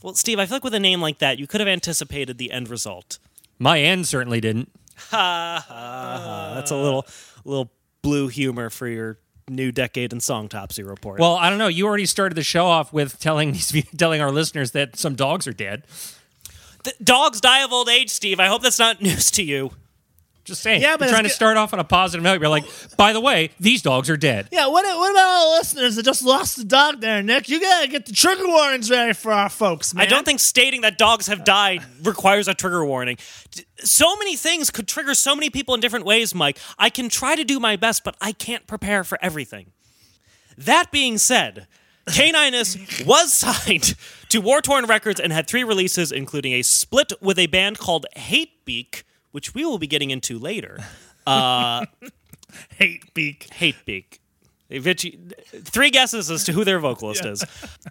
Well, 0.00 0.14
Steve, 0.14 0.38
I 0.38 0.46
feel 0.46 0.54
like 0.54 0.62
with 0.64 0.74
a 0.74 0.80
name 0.80 1.00
like 1.00 1.18
that, 1.18 1.40
you 1.40 1.48
could 1.48 1.60
have 1.60 1.66
anticipated 1.66 2.38
the 2.38 2.52
end 2.52 2.68
result. 2.68 3.18
My 3.58 3.80
end 3.80 4.06
certainly 4.06 4.40
didn't. 4.40 4.70
Ha 5.10 5.64
ha. 5.66 6.52
That's 6.54 6.70
a 6.70 6.76
little, 6.76 7.04
little 7.44 7.72
blue 8.02 8.28
humor 8.28 8.70
for 8.70 8.86
your 8.86 9.18
new 9.48 9.72
decade 9.72 10.12
and 10.12 10.20
Songtopsy 10.20 10.86
report. 10.86 11.20
Well, 11.20 11.34
I 11.34 11.50
don't 11.50 11.58
know. 11.58 11.68
You 11.68 11.86
already 11.86 12.06
started 12.06 12.34
the 12.34 12.42
show 12.42 12.66
off 12.66 12.92
with 12.92 13.18
telling 13.18 13.52
these 13.52 13.72
telling 13.96 14.20
our 14.20 14.30
listeners 14.30 14.72
that 14.72 14.96
some 14.96 15.14
dogs 15.14 15.46
are 15.46 15.52
dead. 15.52 15.84
Th- 16.84 16.96
dogs 17.02 17.40
die 17.40 17.62
of 17.64 17.72
old 17.72 17.88
age, 17.88 18.10
Steve. 18.10 18.40
I 18.40 18.46
hope 18.46 18.62
that's 18.62 18.78
not 18.78 19.00
news 19.02 19.30
to 19.32 19.42
you. 19.42 19.70
Just 20.48 20.62
saying. 20.62 20.82
Yeah, 20.82 20.96
but 20.96 21.04
You're 21.04 21.12
trying 21.12 21.24
to 21.24 21.30
start 21.30 21.56
off 21.56 21.72
on 21.72 21.78
a 21.78 21.84
positive 21.84 22.24
note. 22.24 22.40
You're 22.40 22.48
like, 22.48 22.64
by 22.96 23.12
the 23.12 23.20
way, 23.20 23.50
these 23.60 23.82
dogs 23.82 24.10
are 24.10 24.16
dead. 24.16 24.48
yeah. 24.50 24.66
What? 24.66 24.84
What 24.84 25.10
about 25.12 25.26
all 25.26 25.50
the 25.52 25.58
listeners 25.58 25.96
that 25.96 26.04
just 26.04 26.24
lost 26.24 26.58
a 26.58 26.64
dog 26.64 27.00
there, 27.00 27.22
Nick? 27.22 27.48
You 27.48 27.60
gotta 27.60 27.86
get 27.86 28.06
the 28.06 28.12
trigger 28.12 28.48
warnings 28.48 28.90
ready 28.90 29.12
for 29.12 29.30
our 29.32 29.48
folks, 29.48 29.94
man. 29.94 30.04
I 30.04 30.08
don't 30.08 30.24
think 30.24 30.40
stating 30.40 30.80
that 30.80 30.98
dogs 30.98 31.26
have 31.28 31.44
died 31.44 31.84
requires 32.02 32.48
a 32.48 32.54
trigger 32.54 32.84
warning. 32.84 33.18
So 33.78 34.16
many 34.16 34.34
things 34.36 34.70
could 34.70 34.88
trigger 34.88 35.14
so 35.14 35.34
many 35.36 35.50
people 35.50 35.74
in 35.74 35.80
different 35.80 36.04
ways, 36.04 36.34
Mike. 36.34 36.58
I 36.78 36.90
can 36.90 37.08
try 37.08 37.36
to 37.36 37.44
do 37.44 37.60
my 37.60 37.76
best, 37.76 38.02
but 38.04 38.16
I 38.20 38.32
can't 38.32 38.66
prepare 38.66 39.04
for 39.04 39.18
everything. 39.22 39.72
That 40.56 40.90
being 40.90 41.18
said, 41.18 41.66
Caninus 42.06 43.04
was 43.06 43.32
signed 43.44 43.94
to 44.30 44.40
War 44.40 44.60
Torn 44.60 44.86
Records 44.86 45.20
and 45.20 45.32
had 45.32 45.46
three 45.46 45.62
releases, 45.64 46.10
including 46.10 46.52
a 46.54 46.62
split 46.62 47.12
with 47.20 47.38
a 47.38 47.46
band 47.46 47.78
called 47.78 48.06
Hatebeak, 48.16 49.02
which 49.38 49.54
we 49.54 49.64
will 49.64 49.78
be 49.78 49.86
getting 49.86 50.10
into 50.10 50.36
later. 50.36 50.80
hate 52.76 53.14
beak. 53.14 53.46
Hate 53.52 53.76
Beak. 53.86 54.20
Three 54.68 55.90
guesses 55.90 56.28
as 56.28 56.42
to 56.42 56.52
who 56.52 56.64
their 56.64 56.80
vocalist 56.80 57.24
is, 57.24 57.44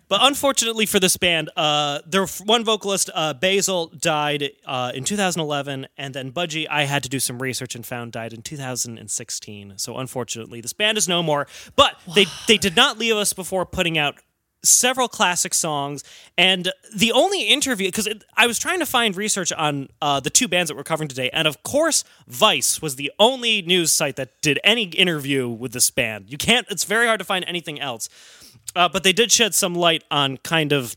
but 0.10 0.20
unfortunately 0.22 0.86
for 0.86 1.00
this 1.00 1.16
band, 1.16 1.50
uh, 1.56 2.00
their 2.06 2.28
one 2.44 2.66
vocalist, 2.66 3.10
uh, 3.16 3.34
Basil, 3.34 3.88
died 3.88 4.52
uh, 4.66 4.92
in 4.94 5.06
2011, 5.06 5.88
and 5.98 6.14
then 6.14 6.34
Budgie, 6.34 6.68
I 6.70 6.84
had 6.84 7.02
to 7.04 7.10
do 7.10 7.20
some 7.20 7.42
research 7.42 7.76
and 7.76 7.86
found 7.86 8.12
died 8.12 8.34
in 8.34 8.42
2016. 8.42 9.74
So 9.78 9.98
unfortunately, 9.98 10.60
this 10.60 10.74
band 10.74 10.98
is 10.98 11.08
no 11.08 11.24
more. 11.24 11.48
But 11.78 11.96
they 12.14 12.26
they 12.48 12.58
did 12.58 12.76
not 12.76 13.00
leave 13.00 13.16
us 13.16 13.32
before 13.32 13.66
putting 13.66 13.98
out 13.98 14.16
several 14.68 15.08
classic 15.08 15.54
songs 15.54 16.04
and 16.38 16.72
the 16.96 17.12
only 17.12 17.44
interview 17.44 17.88
because 17.88 18.08
i 18.36 18.46
was 18.46 18.60
trying 18.60 18.80
to 18.80 18.86
find 18.86 19.16
research 19.16 19.52
on 19.54 19.90
uh, 20.02 20.20
the 20.20 20.30
two 20.30 20.48
bands 20.48 20.70
that 20.70 20.76
we're 20.76 20.84
covering 20.84 21.08
today 21.08 21.30
and 21.32 21.48
of 21.48 21.62
course 21.64 22.04
vice 22.28 22.82
was 22.82 22.96
the 22.96 23.12
only 23.20 23.62
news 23.62 23.92
site 23.92 24.16
that 24.16 24.30
did 24.42 24.60
any 24.64 24.84
interview 24.84 25.48
with 25.48 25.72
this 25.74 25.90
band. 25.90 26.30
You 26.30 26.38
can't 26.38 26.68
it's 26.70 26.84
very 26.84 27.08
hard 27.08 27.20
to 27.20 27.26
find 27.26 27.44
anything 27.48 27.80
else. 27.80 28.10
Uh, 28.76 28.90
but 28.90 29.04
they 29.04 29.14
did 29.14 29.32
shed 29.32 29.56
some 29.56 29.74
light 29.74 30.04
on 30.12 30.38
kind 30.38 30.72
of 30.72 30.96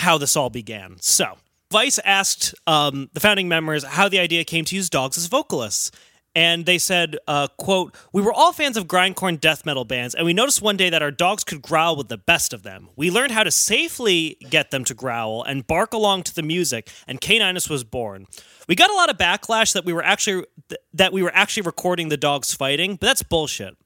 how 0.00 0.18
this 0.18 0.36
all 0.36 0.50
began. 0.50 0.96
So 1.00 1.36
vice 1.70 1.98
asked 2.04 2.54
um, 2.66 3.08
the 3.12 3.20
founding 3.20 3.48
members 3.48 3.84
how 3.84 4.08
the 4.08 4.18
idea 4.18 4.44
came 4.44 4.64
to 4.66 4.76
use 4.76 4.90
dogs 4.90 5.16
as 5.16 5.26
vocalists 5.26 5.90
and 6.34 6.64
they 6.64 6.78
said, 6.78 7.18
uh, 7.26 7.48
quote, 7.56 7.94
We 8.12 8.22
were 8.22 8.32
all 8.32 8.52
fans 8.52 8.76
of 8.76 8.86
grindcore 8.86 9.38
death 9.38 9.66
metal 9.66 9.84
bands, 9.84 10.14
and 10.14 10.24
we 10.24 10.32
noticed 10.32 10.62
one 10.62 10.76
day 10.76 10.90
that 10.90 11.02
our 11.02 11.10
dogs 11.10 11.44
could 11.44 11.62
growl 11.62 11.96
with 11.96 12.08
the 12.08 12.18
best 12.18 12.52
of 12.52 12.62
them. 12.62 12.88
We 12.96 13.10
learned 13.10 13.32
how 13.32 13.42
to 13.42 13.50
safely 13.50 14.36
get 14.48 14.70
them 14.70 14.84
to 14.84 14.94
growl 14.94 15.42
and 15.42 15.66
bark 15.66 15.92
along 15.92 16.24
to 16.24 16.34
the 16.34 16.42
music, 16.42 16.90
and 17.06 17.20
Caninus 17.20 17.68
was 17.68 17.84
born. 17.84 18.26
We 18.68 18.74
got 18.74 18.90
a 18.90 18.94
lot 18.94 19.10
of 19.10 19.16
backlash 19.16 19.72
that 19.72 19.84
we 19.84 19.92
were 19.92 20.04
actually 20.04 20.44
th- 20.68 20.80
that 20.94 21.12
we 21.12 21.22
were 21.22 21.32
actually 21.34 21.62
recording 21.62 22.08
the 22.08 22.16
dogs 22.16 22.54
fighting, 22.54 22.96
but 22.96 23.06
that's 23.06 23.22
bullshit. 23.22 23.76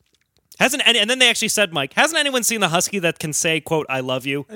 Hasn't 0.60 0.86
any, 0.86 1.00
and 1.00 1.10
then 1.10 1.18
they 1.18 1.28
actually 1.28 1.48
said, 1.48 1.72
Mike, 1.72 1.94
hasn't 1.94 2.18
anyone 2.18 2.44
seen 2.44 2.60
the 2.60 2.68
husky 2.68 3.00
that 3.00 3.18
can 3.18 3.32
say, 3.32 3.60
quote, 3.60 3.86
I 3.88 4.00
love 4.00 4.24
you? 4.24 4.46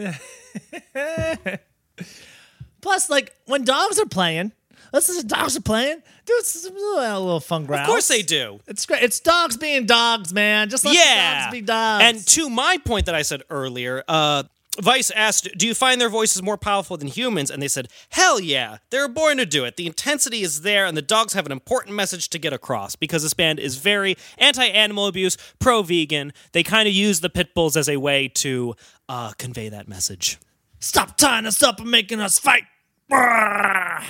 Plus, 2.80 3.11
like 3.11 3.35
when 3.47 3.64
dogs 3.64 3.99
are 3.99 4.07
playing, 4.07 4.52
Listen 4.92 5.21
to 5.21 5.26
dogs 5.26 5.57
are 5.57 5.62
playing. 5.62 6.02
Dude, 6.26 6.38
it's 6.38 6.66
a 6.66 6.73
little, 6.73 7.40
fun 7.40 7.66
ground. 7.66 7.83
Of 7.83 7.88
course 7.88 8.09
they 8.09 8.23
do. 8.23 8.61
It's 8.66 8.87
great. 8.87 9.02
It's 9.02 9.21
dogs 9.21 9.57
being 9.57 9.87
dogs, 9.87 10.33
man. 10.33 10.68
Just 10.68 10.85
let 10.85 10.92
the 10.92 10.99
yeah. 10.99 11.45
dogs 11.45 11.52
be 11.52 11.61
dogs. 11.61 12.04
And 12.04 12.26
to 12.28 12.49
my 12.49 12.78
point 12.78 13.07
that 13.07 13.14
I 13.14 13.23
said 13.23 13.42
earlier, 13.50 14.02
uh, 14.09 14.45
Vice 14.80 15.11
asked, 15.11 15.49
Do 15.57 15.66
you 15.66 15.75
find 15.75 16.00
their 16.00 16.09
voices 16.09 16.42
more 16.42 16.57
powerful 16.57 16.97
than 16.97 17.09
humans? 17.09 17.50
And 17.50 17.62
they 17.62 17.68
said, 17.68 17.88
Hell 18.11 18.40
yeah. 18.40 18.78
They 18.90 18.99
were 18.99 19.09
born 19.09 19.38
to 19.38 19.47
do 19.47 19.64
it. 19.64 19.76
The 19.76 19.87
intensity 19.87 20.42
is 20.42 20.62
there, 20.62 20.87
and 20.87 20.97
the 20.97 21.02
dogs 21.02 21.33
have 21.33 21.47
an 21.47 21.52
important 21.52 21.97
message 21.97 22.28
to 22.30 22.38
get 22.38 22.52
across 22.52 22.95
because 22.95 23.23
this 23.23 23.35
band 23.35 23.59
is 23.59 23.76
very 23.76 24.16
anti 24.38 24.64
animal 24.64 25.07
abuse, 25.07 25.37
pro 25.59 25.83
vegan. 25.83 26.33
They 26.52 26.62
kind 26.62 26.87
of 26.87 26.95
use 26.95 27.21
the 27.21 27.30
pit 27.30 27.54
bulls 27.54 27.76
as 27.76 27.88
a 27.88 27.97
way 27.97 28.28
to 28.28 28.75
uh, 29.09 29.33
convey 29.38 29.68
that 29.68 29.88
message. 29.88 30.38
Stop 30.80 31.16
tying 31.16 31.47
us 31.47 31.62
up 31.62 31.80
and 31.80 31.90
making 31.90 32.21
us 32.21 32.38
fight. 32.38 32.64
Brrr. 33.11 34.04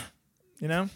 You 0.61 0.69
know? 0.69 0.89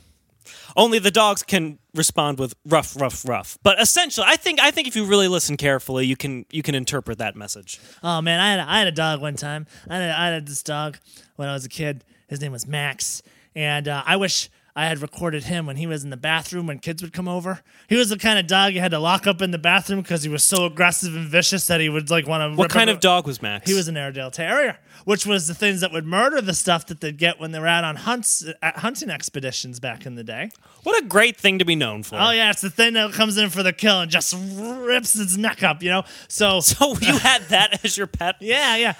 Only 0.76 0.98
the 0.98 1.10
dogs 1.10 1.42
can 1.42 1.78
respond 1.94 2.38
with 2.38 2.54
rough, 2.66 3.00
rough, 3.00 3.26
rough. 3.28 3.58
But 3.62 3.80
essentially, 3.80 4.26
I 4.28 4.36
think 4.36 4.60
I 4.60 4.70
think 4.70 4.88
if 4.88 4.96
you 4.96 5.04
really 5.04 5.28
listen 5.28 5.56
carefully, 5.56 6.06
you 6.06 6.16
can 6.16 6.46
you 6.50 6.62
can 6.62 6.74
interpret 6.74 7.18
that 7.18 7.36
message. 7.36 7.80
Oh 8.02 8.20
man, 8.20 8.40
I 8.40 8.50
had 8.50 8.58
a, 8.58 8.70
I 8.70 8.78
had 8.78 8.88
a 8.88 8.92
dog 8.92 9.20
one 9.20 9.36
time. 9.36 9.66
I 9.88 9.96
had, 9.98 10.10
a, 10.10 10.18
I 10.18 10.26
had 10.28 10.46
this 10.46 10.62
dog 10.62 10.98
when 11.36 11.48
I 11.48 11.52
was 11.52 11.64
a 11.64 11.68
kid. 11.68 12.04
His 12.28 12.40
name 12.40 12.52
was 12.52 12.66
Max, 12.66 13.22
and 13.54 13.86
uh, 13.86 14.02
I 14.04 14.16
wish 14.16 14.50
I 14.74 14.86
had 14.86 15.00
recorded 15.02 15.44
him 15.44 15.66
when 15.66 15.76
he 15.76 15.86
was 15.86 16.02
in 16.02 16.10
the 16.10 16.16
bathroom 16.16 16.66
when 16.66 16.78
kids 16.78 17.02
would 17.02 17.12
come 17.12 17.28
over. 17.28 17.60
He 17.88 17.96
was 17.96 18.08
the 18.08 18.16
kind 18.16 18.38
of 18.38 18.46
dog 18.46 18.72
you 18.72 18.80
had 18.80 18.92
to 18.92 18.98
lock 18.98 19.26
up 19.26 19.42
in 19.42 19.50
the 19.50 19.58
bathroom 19.58 20.00
because 20.00 20.22
he 20.22 20.30
was 20.30 20.42
so 20.42 20.64
aggressive 20.64 21.14
and 21.14 21.28
vicious 21.28 21.66
that 21.66 21.80
he 21.80 21.88
would 21.88 22.10
like 22.10 22.26
want 22.26 22.52
to. 22.54 22.56
What 22.56 22.70
kind 22.70 22.88
of 22.88 23.00
dog 23.00 23.26
was 23.26 23.42
Max? 23.42 23.68
He 23.68 23.76
was 23.76 23.88
an 23.88 23.96
Airedale 23.96 24.30
Terrier, 24.30 24.78
which 25.04 25.26
was 25.26 25.46
the 25.46 25.54
things 25.54 25.80
that 25.82 25.92
would 25.92 26.06
murder 26.06 26.40
the 26.40 26.54
stuff 26.54 26.86
that 26.86 27.00
they'd 27.00 27.18
get 27.18 27.38
when 27.38 27.52
they 27.52 27.58
were 27.58 27.66
out 27.66 27.84
on 27.84 27.96
hunts, 27.96 28.46
at 28.62 28.78
hunting 28.78 29.10
expeditions 29.10 29.78
back 29.78 30.06
in 30.06 30.14
the 30.14 30.24
day. 30.24 30.50
What 30.84 31.02
a 31.02 31.06
great 31.06 31.36
thing 31.36 31.58
to 31.58 31.64
be 31.64 31.76
known 31.76 32.02
for. 32.02 32.16
Oh 32.18 32.30
yeah, 32.30 32.50
it's 32.50 32.62
the 32.62 32.70
thing 32.70 32.94
that 32.94 33.12
comes 33.12 33.36
in 33.36 33.50
for 33.50 33.62
the 33.62 33.72
kill 33.72 34.00
and 34.00 34.10
just 34.10 34.34
rips 34.54 35.18
its 35.18 35.36
neck 35.36 35.62
up, 35.62 35.82
you 35.82 35.90
know. 35.90 36.04
So 36.28 36.60
So 36.82 36.96
you 37.00 37.18
had 37.18 37.42
that 37.48 37.84
as 37.84 37.96
your 37.96 38.06
pet? 38.06 38.36
yeah, 38.40 38.76
yeah. 38.76 38.94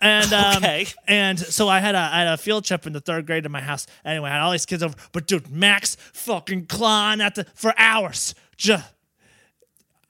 And 0.00 0.32
um, 0.32 0.56
Okay. 0.58 0.86
and 1.08 1.38
so 1.38 1.68
I 1.68 1.80
had 1.80 1.94
a 1.94 1.98
I 1.98 2.18
had 2.20 2.28
a 2.28 2.36
field 2.36 2.64
trip 2.64 2.86
in 2.86 2.92
the 2.92 3.00
third 3.00 3.26
grade 3.26 3.46
in 3.46 3.52
my 3.52 3.60
house. 3.62 3.86
Anyway, 4.04 4.28
I 4.30 4.34
had 4.34 4.42
all 4.42 4.52
these 4.52 4.66
kids 4.66 4.82
over, 4.82 4.94
but 5.12 5.26
dude, 5.26 5.50
Max 5.50 5.96
fucking 6.12 6.66
clawing 6.66 7.20
at 7.20 7.34
the 7.34 7.44
for 7.54 7.72
hours. 7.78 8.34
Just, 8.56 8.84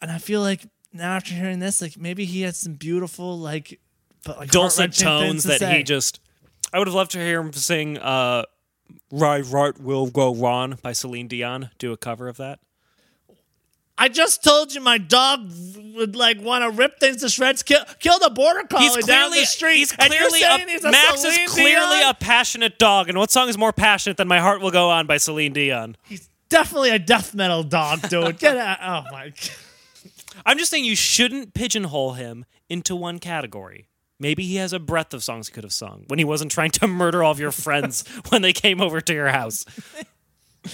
and 0.02 0.10
I 0.10 0.18
feel 0.18 0.40
like 0.40 0.62
now 0.92 1.14
after 1.16 1.34
hearing 1.34 1.58
this, 1.58 1.80
like 1.82 1.96
maybe 1.98 2.24
he 2.24 2.42
had 2.42 2.56
some 2.56 2.74
beautiful 2.74 3.38
like, 3.38 3.80
but 4.24 4.38
like 4.38 4.50
dulcet 4.50 4.92
tones 4.92 5.42
to 5.42 5.48
that 5.48 5.60
say. 5.60 5.78
he 5.78 5.82
just. 5.82 6.20
I 6.72 6.78
would 6.78 6.88
have 6.88 6.94
loved 6.94 7.12
to 7.12 7.18
hear 7.18 7.40
him 7.40 7.52
sing 7.52 7.96
uh, 7.98 8.42
"Right, 9.12 9.44
Right 9.46 9.78
Will 9.80 10.06
Go 10.08 10.34
Ron" 10.34 10.78
by 10.82 10.92
Celine 10.92 11.28
Dion. 11.28 11.70
Do 11.78 11.92
a 11.92 11.96
cover 11.96 12.28
of 12.28 12.36
that. 12.38 12.58
I 13.98 14.08
just 14.08 14.44
told 14.44 14.74
you 14.74 14.80
my 14.80 14.98
dog 14.98 15.50
would 15.94 16.14
like 16.16 16.40
want 16.40 16.62
to 16.64 16.70
rip 16.70 17.00
things 17.00 17.22
to 17.22 17.28
shreds, 17.30 17.62
kill 17.62 17.82
kill 17.98 18.18
the 18.18 18.28
border 18.30 18.62
collie 18.68 18.84
He's 18.84 18.94
down 19.06 19.30
clearly, 19.30 19.40
the 19.40 19.46
street. 19.46 19.76
he's 19.78 19.92
clearly 19.92 20.42
a, 20.42 20.58
he's 20.58 20.84
a 20.84 20.90
Max 20.90 21.22
Celine 21.22 21.40
is 21.40 21.50
clearly 21.52 21.98
Dion? 21.98 22.10
a 22.10 22.14
passionate 22.14 22.78
dog. 22.78 23.08
And 23.08 23.16
what 23.16 23.30
song 23.30 23.48
is 23.48 23.56
more 23.56 23.72
passionate 23.72 24.16
than 24.18 24.28
"My 24.28 24.38
Heart 24.40 24.60
Will 24.60 24.70
Go 24.70 24.90
On" 24.90 25.06
by 25.06 25.16
Celine 25.16 25.54
Dion? 25.54 25.96
He's 26.02 26.28
definitely 26.50 26.90
a 26.90 26.98
death 26.98 27.34
metal 27.34 27.62
dog, 27.62 28.02
dude. 28.08 28.38
Get 28.38 28.56
out! 28.56 28.78
Oh 28.82 29.10
my. 29.10 29.28
God. 29.30 29.50
I'm 30.44 30.58
just 30.58 30.70
saying 30.70 30.84
you 30.84 30.94
shouldn't 30.96 31.54
pigeonhole 31.54 32.12
him 32.12 32.44
into 32.68 32.94
one 32.94 33.18
category. 33.18 33.88
Maybe 34.20 34.44
he 34.44 34.56
has 34.56 34.72
a 34.74 34.78
breadth 34.78 35.14
of 35.14 35.24
songs 35.24 35.48
he 35.48 35.52
could 35.54 35.64
have 35.64 35.72
sung 35.72 36.04
when 36.08 36.18
he 36.18 36.24
wasn't 36.24 36.50
trying 36.50 36.70
to 36.72 36.86
murder 36.86 37.22
all 37.22 37.32
of 37.32 37.40
your 37.40 37.52
friends 37.52 38.04
when 38.28 38.42
they 38.42 38.52
came 38.52 38.80
over 38.82 39.00
to 39.00 39.12
your 39.14 39.28
house. 39.28 39.64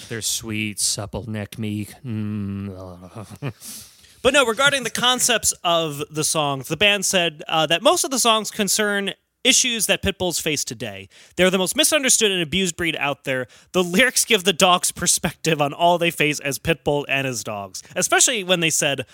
They're 0.09 0.23
sweet, 0.23 0.81
supple 0.81 1.29
neck 1.31 1.59
meek. 1.59 1.93
Mm. 2.05 3.53
But 4.23 4.35
no, 4.35 4.47
regarding 4.47 4.85
the 4.85 4.91
concepts 4.91 5.53
of 5.65 6.01
the 6.09 6.23
songs, 6.23 6.69
the 6.69 6.77
band 6.77 7.05
said 7.05 7.43
uh, 7.49 7.67
that 7.67 7.83
most 7.83 8.05
of 8.05 8.13
the 8.13 8.21
songs 8.21 8.53
concern 8.53 9.15
issues 9.43 9.87
that 9.89 10.01
pit 10.01 10.17
bulls 10.17 10.39
face 10.39 10.65
today. 10.65 11.09
They're 11.35 11.51
the 11.51 11.59
most 11.59 11.75
misunderstood 11.75 12.31
and 12.31 12.41
abused 12.41 12.77
breed 12.77 12.95
out 13.01 13.25
there. 13.25 13.49
The 13.73 13.83
lyrics 13.83 14.25
give 14.25 14.45
the 14.45 14.53
dogs 14.53 14.93
perspective 14.93 15.61
on 15.61 15.73
all 15.73 15.99
they 15.99 16.13
face 16.13 16.39
as 16.39 16.61
pit 16.61 16.85
bull 16.85 17.05
and 17.09 17.27
as 17.27 17.43
dogs, 17.43 17.83
especially 17.97 18.45
when 18.45 18.61
they 18.61 18.71
said 18.71 19.07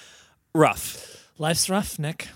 rough. 0.55 1.27
Life's 1.39 1.71
rough, 1.71 1.99
Nick. 1.99 2.29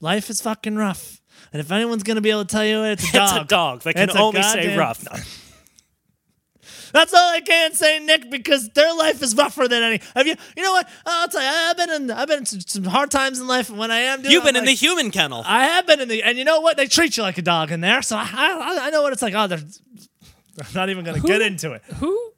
Life 0.00 0.30
is 0.30 0.40
fucking 0.40 0.76
rough. 0.76 1.20
And 1.52 1.60
if 1.60 1.70
anyone's 1.70 2.04
gonna 2.04 2.22
be 2.22 2.30
able 2.30 2.46
to 2.46 2.50
tell 2.50 2.64
you 2.64 2.84
it, 2.84 2.92
it's 3.04 3.10
a 3.10 3.12
dog. 3.18 3.28
It's 3.36 3.38
a 3.42 3.44
dog. 3.44 3.80
They 3.82 3.92
can 3.92 4.08
It's 4.08 4.16
only 4.16 4.42
say 4.42 4.62
goddamn- 4.62 4.78
rough. 4.78 5.42
That's 6.92 7.12
all 7.14 7.30
I 7.30 7.40
can 7.40 7.72
say, 7.72 7.98
Nick, 7.98 8.30
because 8.30 8.68
their 8.70 8.94
life 8.94 9.22
is 9.22 9.34
rougher 9.34 9.68
than 9.68 9.82
any. 9.82 10.00
Have 10.14 10.26
you? 10.26 10.34
You 10.56 10.62
know 10.62 10.72
what? 10.72 10.88
I'll 11.04 11.28
tell 11.28 11.42
you. 11.42 11.48
I've 11.48 11.76
been 11.76 11.90
in. 11.90 12.10
I've 12.10 12.28
been 12.28 12.38
in 12.40 12.46
some, 12.46 12.60
some 12.60 12.84
hard 12.84 13.10
times 13.10 13.40
in 13.40 13.46
life, 13.46 13.68
and 13.68 13.78
when 13.78 13.90
I 13.90 13.98
am 13.98 14.22
doing, 14.22 14.32
You've 14.32 14.44
been 14.44 14.56
I'm 14.56 14.62
in 14.62 14.66
the 14.66 14.74
human 14.74 15.10
kennel. 15.10 15.42
I 15.46 15.64
have 15.64 15.86
been 15.86 16.00
in 16.00 16.08
the, 16.08 16.22
and 16.22 16.38
you 16.38 16.44
know 16.44 16.60
what? 16.60 16.76
They 16.76 16.86
treat 16.86 17.16
you 17.16 17.22
like 17.22 17.38
a 17.38 17.42
dog 17.42 17.70
in 17.70 17.80
there, 17.80 18.02
so 18.02 18.16
I, 18.16 18.22
I, 18.32 18.78
I 18.86 18.90
know 18.90 19.02
what 19.02 19.12
it's 19.12 19.22
like. 19.22 19.34
Oh, 19.34 19.46
they're. 19.46 19.58
I'm 20.58 20.66
not 20.74 20.88
even 20.88 21.04
gonna 21.04 21.20
get 21.20 21.42
into 21.42 21.72
it. 21.72 21.82
who 21.96 22.32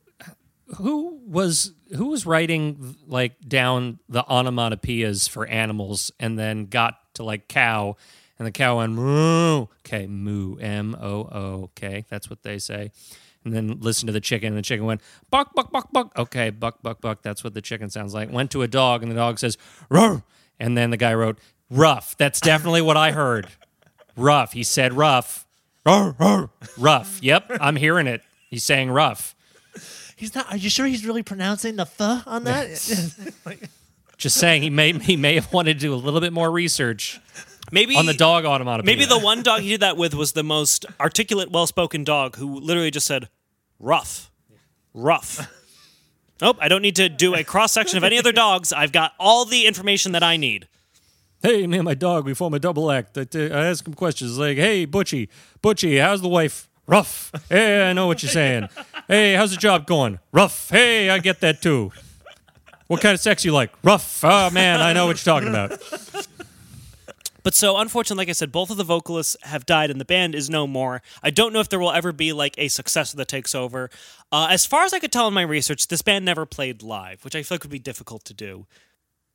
who 0.76 1.20
was 1.26 1.72
who 1.96 2.08
was 2.08 2.26
writing 2.26 2.96
like 3.06 3.40
down 3.46 3.98
the 4.08 4.22
onomatopoeias 4.24 5.28
for 5.28 5.46
animals 5.46 6.10
and 6.20 6.38
then 6.38 6.66
got 6.66 6.94
to 7.14 7.22
like 7.22 7.48
cow 7.48 7.96
and 8.38 8.46
the 8.46 8.52
cow 8.52 8.78
went 8.78 8.92
moo 8.92 9.66
okay 9.86 10.06
moo 10.06 10.56
m 10.56 10.94
o 11.00 11.28
o 11.32 11.62
okay 11.64 12.04
that's 12.10 12.28
what 12.28 12.42
they 12.42 12.58
say 12.58 12.90
and 13.44 13.54
then 13.54 13.78
listen 13.80 14.06
to 14.06 14.12
the 14.12 14.20
chicken 14.20 14.48
and 14.48 14.56
the 14.56 14.62
chicken 14.62 14.84
went 14.86 15.00
buck 15.30 15.54
buck 15.54 15.70
buck 15.70 15.90
buck. 15.92 16.12
Okay 16.16 16.50
buck 16.50 16.82
buck 16.82 17.00
buck 17.00 17.22
that's 17.22 17.42
what 17.42 17.54
the 17.54 17.62
chicken 17.62 17.90
sounds 17.90 18.14
like. 18.14 18.30
Went 18.30 18.50
to 18.52 18.62
a 18.62 18.68
dog 18.68 19.02
and 19.02 19.10
the 19.10 19.16
dog 19.16 19.38
says 19.38 19.56
roar. 19.88 20.22
And 20.60 20.76
then 20.76 20.90
the 20.90 20.96
guy 20.96 21.14
wrote 21.14 21.38
rough. 21.70 22.16
That's 22.16 22.40
definitely 22.40 22.82
what 22.82 22.96
i 22.96 23.12
heard. 23.12 23.48
Rough. 24.16 24.52
He 24.52 24.64
said 24.64 24.92
rough. 24.92 25.46
Roar, 25.86 26.16
roar. 26.18 26.50
rough. 26.76 27.18
Yep 27.22 27.52
i'm 27.60 27.76
hearing 27.76 28.06
it. 28.06 28.22
He's 28.50 28.64
saying 28.64 28.90
rough. 28.90 29.34
He's 30.16 30.34
not. 30.34 30.50
Are 30.50 30.56
you 30.56 30.68
sure 30.68 30.84
he's 30.84 31.06
really 31.06 31.22
pronouncing 31.22 31.76
the 31.76 31.84
th 31.84 32.26
on 32.26 32.42
that? 32.44 32.66
Just 34.16 34.36
saying, 34.36 34.62
he 34.62 34.70
may 34.70 34.92
he 34.94 35.16
may 35.16 35.36
have 35.36 35.52
wanted 35.52 35.74
to 35.74 35.78
do 35.78 35.94
a 35.94 35.96
little 35.96 36.20
bit 36.20 36.32
more 36.32 36.50
research 36.50 37.20
Maybe 37.72 37.96
on 37.96 38.06
the 38.06 38.14
dog 38.14 38.44
onomatopoeia. 38.44 38.84
Maybe 38.96 39.04
the 39.04 39.18
one 39.18 39.42
dog 39.42 39.60
he 39.60 39.70
did 39.70 39.80
that 39.80 39.96
with 39.96 40.14
was 40.14 40.32
the 40.32 40.42
most 40.42 40.86
articulate, 41.00 41.50
well-spoken 41.50 42.04
dog 42.04 42.36
who 42.36 42.58
literally 42.60 42.90
just 42.90 43.06
said 43.06 43.28
rough, 43.78 44.30
rough. 44.94 45.52
Nope, 46.40 46.58
I 46.60 46.68
don't 46.68 46.82
need 46.82 46.94
to 46.94 47.08
do 47.08 47.34
a 47.34 47.42
cross 47.42 47.72
section 47.72 47.98
of 47.98 48.04
any 48.04 48.16
other 48.16 48.30
dogs. 48.30 48.72
I've 48.72 48.92
got 48.92 49.12
all 49.18 49.44
the 49.44 49.66
information 49.66 50.12
that 50.12 50.22
I 50.22 50.36
need. 50.36 50.68
Hey, 51.42 51.66
me 51.66 51.78
and 51.78 51.84
my 51.84 51.94
dog, 51.94 52.24
we 52.26 52.32
form 52.32 52.54
a 52.54 52.60
double 52.60 52.92
act. 52.92 53.18
I, 53.18 53.22
uh, 53.22 53.38
I 53.40 53.66
ask 53.66 53.84
him 53.84 53.94
questions 53.94 54.38
like, 54.38 54.56
"Hey, 54.56 54.86
Butchie, 54.86 55.28
Butchie, 55.64 56.00
how's 56.00 56.20
the 56.20 56.28
wife? 56.28 56.68
Rough. 56.86 57.32
Hey, 57.48 57.90
I 57.90 57.92
know 57.92 58.06
what 58.06 58.22
you're 58.22 58.30
saying. 58.30 58.68
Hey, 59.08 59.32
how's 59.34 59.52
the 59.52 59.56
job 59.56 59.86
going? 59.86 60.18
Rough. 60.32 60.68
Hey, 60.68 61.08
I 61.08 61.18
get 61.18 61.40
that 61.40 61.62
too. 61.62 61.90
What 62.88 63.00
kind 63.00 63.14
of 63.14 63.20
sex 63.20 63.42
you 63.42 63.52
like? 63.52 63.72
Rough. 63.82 64.22
Oh 64.22 64.50
man, 64.50 64.82
I 64.82 64.92
know 64.92 65.06
what 65.06 65.16
you're 65.24 65.34
talking 65.34 65.48
about. 65.48 65.80
But 67.48 67.54
so, 67.54 67.78
unfortunately, 67.78 68.20
like 68.20 68.28
I 68.28 68.32
said, 68.32 68.52
both 68.52 68.68
of 68.68 68.76
the 68.76 68.84
vocalists 68.84 69.34
have 69.40 69.64
died 69.64 69.90
and 69.90 69.98
the 69.98 70.04
band 70.04 70.34
is 70.34 70.50
no 70.50 70.66
more. 70.66 71.00
I 71.22 71.30
don't 71.30 71.54
know 71.54 71.60
if 71.60 71.70
there 71.70 71.78
will 71.78 71.90
ever 71.90 72.12
be 72.12 72.34
like 72.34 72.54
a 72.58 72.68
successor 72.68 73.16
that 73.16 73.28
takes 73.28 73.54
over. 73.54 73.88
Uh, 74.30 74.48
as 74.50 74.66
far 74.66 74.84
as 74.84 74.92
I 74.92 74.98
could 74.98 75.10
tell 75.10 75.26
in 75.28 75.32
my 75.32 75.40
research, 75.40 75.88
this 75.88 76.02
band 76.02 76.26
never 76.26 76.44
played 76.44 76.82
live, 76.82 77.24
which 77.24 77.34
I 77.34 77.42
feel 77.42 77.54
like 77.54 77.62
would 77.62 77.70
be 77.70 77.78
difficult 77.78 78.26
to 78.26 78.34
do. 78.34 78.66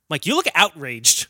Mike, 0.08 0.26
you 0.26 0.36
look 0.36 0.46
outraged. 0.54 1.26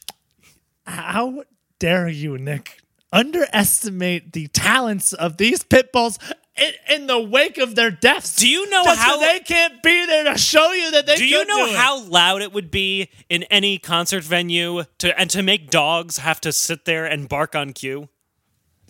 How 0.84 1.44
dare 1.78 2.06
you, 2.06 2.36
Nick, 2.36 2.82
underestimate 3.10 4.34
the 4.34 4.48
talents 4.48 5.14
of 5.14 5.38
these 5.38 5.62
pit 5.62 5.90
bulls 5.90 6.18
in, 6.56 6.72
in 6.88 7.06
the 7.06 7.20
wake 7.20 7.58
of 7.58 7.74
their 7.74 7.90
deaths? 7.90 8.36
Do 8.36 8.48
you 8.48 8.68
know 8.70 8.84
how- 8.84 9.18
they 9.18 9.40
can't 9.40 9.82
be 9.82 10.06
there 10.06 10.24
to 10.24 10.38
show 10.38 10.72
you 10.72 10.90
that 10.92 11.06
they 11.06 11.16
Do 11.16 11.24
you 11.26 11.44
know 11.44 11.66
do 11.68 11.74
how 11.74 12.00
loud 12.04 12.42
it 12.42 12.52
would 12.52 12.70
be 12.70 13.08
in 13.28 13.42
any 13.44 13.78
concert 13.78 14.22
venue 14.24 14.84
to 14.98 15.18
and 15.18 15.28
to 15.30 15.42
make 15.42 15.70
dogs 15.70 16.18
have 16.18 16.40
to 16.42 16.52
sit 16.52 16.84
there 16.84 17.04
and 17.06 17.28
bark 17.28 17.54
on 17.54 17.72
cue? 17.72 18.08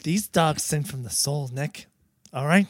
these 0.02 0.28
dogs 0.28 0.62
sing 0.62 0.84
from 0.84 1.02
the 1.02 1.08
soul, 1.10 1.48
Nick? 1.52 1.86
All 2.32 2.46
right. 2.46 2.66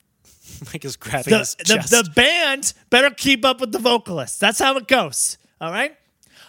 Mike 0.72 0.84
is 0.84 0.96
grabbing 0.96 1.30
The, 1.32 1.38
his 1.38 1.54
the, 1.54 1.64
chest. 1.64 1.90
the 1.90 2.10
band 2.14 2.74
better 2.90 3.08
keep 3.10 3.44
up 3.44 3.60
with 3.60 3.72
the 3.72 3.78
vocalists. 3.78 4.38
That's 4.38 4.58
how 4.58 4.76
it 4.76 4.86
goes. 4.86 5.38
All 5.60 5.70
right. 5.72 5.96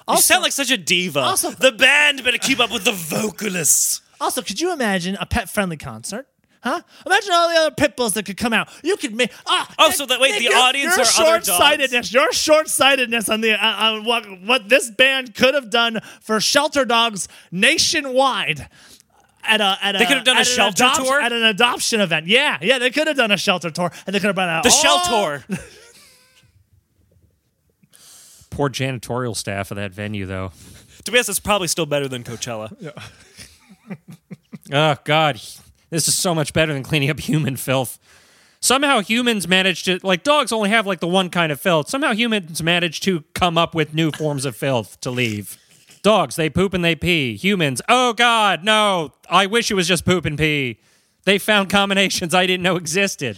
you 0.09 0.17
sound 0.17 0.43
like 0.43 0.51
such 0.51 0.71
a 0.71 0.77
diva. 0.77 1.19
also- 1.21 1.51
the 1.51 1.71
band 1.71 2.23
better 2.23 2.37
keep 2.37 2.59
up 2.59 2.71
with 2.71 2.83
the 2.83 2.91
vocalists. 2.91 4.01
also, 4.19 4.41
could 4.41 4.59
you 4.59 4.73
imagine 4.73 5.15
a 5.21 5.25
pet-friendly 5.25 5.77
concert? 5.77 6.27
Huh? 6.61 6.81
Imagine 7.05 7.31
all 7.31 7.49
the 7.49 7.55
other 7.55 7.71
pit 7.75 7.95
bulls 7.95 8.13
that 8.15 8.25
could 8.25 8.35
come 8.35 8.51
out. 8.51 8.67
You 8.83 8.97
could 8.97 9.15
make. 9.15 9.31
Ah, 9.47 9.73
Oh, 9.79 9.91
so 9.91 10.05
that- 10.05 10.19
wait, 10.19 10.37
the 10.37 10.43
your- 10.43 10.55
audience 10.57 10.97
your 10.97 11.05
are 11.05 11.09
other 11.09 11.37
dogs? 11.37 11.47
short-sightedness. 11.47 12.11
Your 12.13 12.33
short-sightedness 12.33 13.29
on 13.29 13.39
the 13.41 13.53
uh, 13.53 13.65
on 13.65 14.03
what 14.03 14.25
what 14.41 14.67
this 14.67 14.89
band 14.91 15.35
could 15.35 15.53
have 15.53 15.69
done 15.69 15.99
for 16.21 16.41
shelter 16.41 16.83
dogs 16.83 17.27
nationwide. 17.51 18.67
at 19.45 19.61
a 19.61 19.77
at 19.81 19.93
They 19.93 20.03
a 20.03 20.07
could 20.07 20.17
have 20.17 20.25
done 20.25 20.37
a 20.37 20.43
shelter 20.43 20.83
adoption- 20.83 21.05
tour? 21.05 21.21
at 21.21 21.31
an 21.31 21.43
adoption 21.43 22.01
event. 22.01 22.27
Yeah, 22.27 22.57
yeah, 22.61 22.77
they 22.77 22.89
could 22.91 23.07
have 23.07 23.15
done 23.15 23.31
a 23.31 23.37
shelter 23.37 23.71
tour, 23.71 23.89
and 24.05 24.13
they 24.13 24.19
could 24.19 24.27
have 24.27 24.35
brought 24.35 24.49
out 24.49 24.63
The 24.63 24.85
all- 24.85 25.05
Tour. 25.05 25.45
Poor 28.49 28.69
janitorial 28.69 29.35
staff 29.35 29.71
of 29.71 29.77
that 29.77 29.91
venue, 29.93 30.25
though. 30.25 30.51
to 31.05 31.11
be 31.11 31.17
honest, 31.17 31.29
it's 31.29 31.39
probably 31.39 31.67
still 31.69 31.85
better 31.85 32.07
than 32.09 32.23
Coachella. 32.23 32.75
Yeah. 32.79 32.91
Oh 34.71 34.95
God, 35.03 35.41
this 35.89 36.07
is 36.07 36.15
so 36.15 36.35
much 36.35 36.53
better 36.53 36.73
than 36.73 36.83
cleaning 36.83 37.09
up 37.09 37.19
human 37.21 37.55
filth. 37.55 37.99
Somehow 38.61 38.99
humans 38.99 39.47
manage 39.47 39.83
to 39.83 39.99
like 40.03 40.23
dogs 40.23 40.51
only 40.51 40.69
have 40.69 40.85
like 40.85 40.99
the 40.99 41.07
one 41.07 41.29
kind 41.29 41.51
of 41.51 41.61
filth. 41.61 41.89
Somehow 41.89 42.13
humans 42.13 42.61
manage 42.61 42.99
to 43.01 43.23
come 43.33 43.57
up 43.57 43.73
with 43.73 43.93
new 43.93 44.11
forms 44.11 44.43
of 44.45 44.55
filth 44.55 44.99
to 45.01 45.11
leave. 45.11 45.57
Dogs, 46.01 46.35
they 46.35 46.49
poop 46.49 46.73
and 46.73 46.83
they 46.83 46.95
pee. 46.95 47.35
Humans, 47.35 47.81
oh 47.87 48.13
God, 48.13 48.63
no. 48.63 49.13
I 49.29 49.45
wish 49.45 49.71
it 49.71 49.75
was 49.75 49.87
just 49.87 50.05
poop 50.05 50.25
and 50.25 50.37
pee. 50.37 50.79
They 51.25 51.37
found 51.37 51.69
combinations 51.69 52.33
I 52.33 52.45
didn't 52.45 52.63
know 52.63 52.75
existed. 52.75 53.37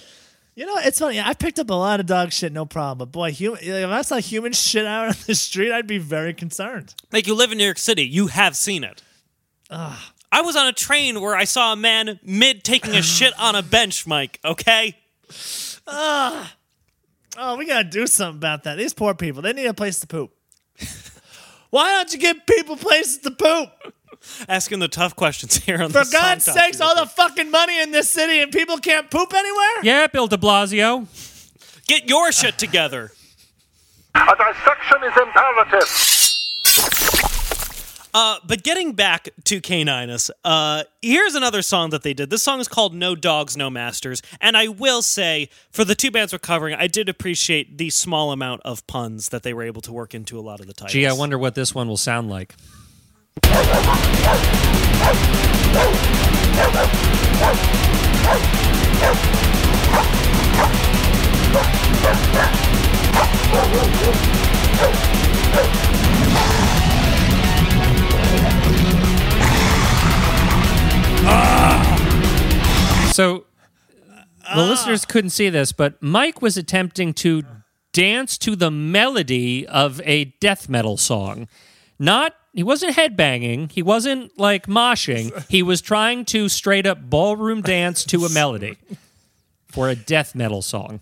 You 0.55 0.65
know, 0.65 0.77
it's 0.77 0.99
funny. 0.99 1.19
I 1.19 1.33
picked 1.33 1.59
up 1.59 1.69
a 1.69 1.73
lot 1.73 1.99
of 1.99 2.05
dog 2.05 2.31
shit, 2.33 2.51
no 2.51 2.65
problem. 2.65 2.97
But 2.99 3.11
boy, 3.11 3.31
human, 3.31 3.59
if 3.63 3.89
I 3.89 4.01
saw 4.01 4.17
human 4.17 4.53
shit 4.53 4.85
out 4.85 5.07
on 5.07 5.15
the 5.25 5.35
street, 5.35 5.71
I'd 5.71 5.87
be 5.87 5.97
very 5.97 6.33
concerned. 6.33 6.93
Like 7.11 7.25
you 7.25 7.35
live 7.35 7.51
in 7.51 7.57
New 7.57 7.63
York 7.63 7.77
City, 7.77 8.03
you 8.03 8.27
have 8.27 8.55
seen 8.55 8.83
it. 8.83 9.01
I 10.31 10.41
was 10.41 10.55
on 10.55 10.67
a 10.67 10.73
train 10.73 11.19
where 11.19 11.35
I 11.35 11.43
saw 11.43 11.73
a 11.73 11.75
man 11.75 12.19
mid 12.23 12.63
taking 12.63 12.95
a 12.95 13.01
shit 13.01 13.37
on 13.39 13.55
a 13.55 13.61
bench, 13.61 14.07
Mike, 14.07 14.39
okay? 14.45 14.95
Ah. 15.87 16.55
Oh, 17.37 17.57
we 17.57 17.65
gotta 17.65 17.89
do 17.89 18.07
something 18.07 18.37
about 18.37 18.63
that. 18.63 18.77
These 18.77 18.93
poor 18.93 19.13
people, 19.13 19.41
they 19.41 19.53
need 19.53 19.65
a 19.65 19.73
place 19.73 19.99
to 19.99 20.07
poop. 20.07 20.31
Why 21.69 21.95
don't 21.95 22.11
you 22.13 22.19
give 22.19 22.45
people 22.45 22.77
places 22.77 23.19
to 23.19 23.31
poop? 23.31 23.69
Asking 24.47 24.79
the 24.79 24.87
tough 24.87 25.15
questions 25.15 25.55
here 25.55 25.81
on 25.81 25.89
For 25.89 25.99
the 25.99 26.05
Song 26.05 26.21
God's 26.21 26.45
Talk 26.45 26.55
sakes, 26.55 26.79
all 26.79 26.95
the 26.95 27.07
fucking 27.07 27.49
money 27.49 27.81
in 27.81 27.91
this 27.91 28.09
city 28.09 28.39
and 28.39 28.51
people 28.51 28.77
can't 28.77 29.09
poop 29.09 29.33
anywhere? 29.33 29.83
Yeah, 29.83 30.07
Bill 30.07 30.27
de 30.27 30.37
Blasio. 30.37 31.07
Get 31.87 32.07
your 32.07 32.31
shit 32.31 32.57
together. 32.57 33.11
A 34.13 34.35
dissection 34.35 35.03
is 35.03 35.17
imperative. 35.17 37.20
Uh, 38.13 38.37
but 38.45 38.63
getting 38.63 38.93
back 38.93 39.29
to 39.45 39.61
Caninus, 39.61 40.29
uh, 40.43 40.83
here's 41.01 41.35
another 41.35 41.61
song 41.61 41.91
that 41.91 42.03
they 42.03 42.13
did. 42.13 42.29
This 42.29 42.43
song 42.43 42.59
is 42.59 42.67
called 42.67 42.93
No 42.93 43.15
Dogs, 43.15 43.55
No 43.55 43.69
Masters. 43.69 44.21
And 44.39 44.57
I 44.57 44.67
will 44.67 45.01
say, 45.01 45.49
for 45.71 45.85
the 45.85 45.95
two 45.95 46.11
bands 46.11 46.33
we're 46.33 46.39
covering, 46.39 46.75
I 46.75 46.87
did 46.87 47.09
appreciate 47.09 47.77
the 47.77 47.89
small 47.89 48.31
amount 48.31 48.61
of 48.63 48.85
puns 48.87 49.29
that 49.29 49.43
they 49.43 49.53
were 49.53 49.63
able 49.63 49.81
to 49.81 49.93
work 49.93 50.13
into 50.13 50.37
a 50.37 50.41
lot 50.41 50.59
of 50.59 50.67
the 50.67 50.73
titles. 50.73 50.93
Gee, 50.93 51.07
I 51.07 51.13
wonder 51.13 51.37
what 51.37 51.55
this 51.55 51.73
one 51.73 51.87
will 51.87 51.97
sound 51.97 52.29
like. 52.29 52.55
The 74.61 74.67
ah. 74.67 74.69
listeners 74.69 75.05
couldn't 75.05 75.31
see 75.31 75.49
this, 75.49 75.71
but 75.71 76.01
Mike 76.01 76.41
was 76.41 76.57
attempting 76.57 77.13
to 77.15 77.43
dance 77.93 78.37
to 78.39 78.55
the 78.55 78.71
melody 78.71 79.67
of 79.67 80.01
a 80.05 80.25
death 80.39 80.69
metal 80.69 80.97
song. 80.97 81.47
Not 81.99 82.35
he 82.53 82.63
wasn't 82.63 82.95
headbanging, 82.95 83.71
he 83.71 83.81
wasn't 83.81 84.37
like 84.37 84.67
moshing. 84.67 85.31
He 85.49 85.63
was 85.63 85.81
trying 85.81 86.25
to 86.25 86.49
straight 86.49 86.85
up 86.85 87.09
ballroom 87.09 87.61
dance 87.61 88.03
to 88.05 88.25
a 88.25 88.29
melody 88.29 88.77
for 89.67 89.89
a 89.89 89.95
death 89.95 90.35
metal 90.35 90.61
song. 90.61 90.99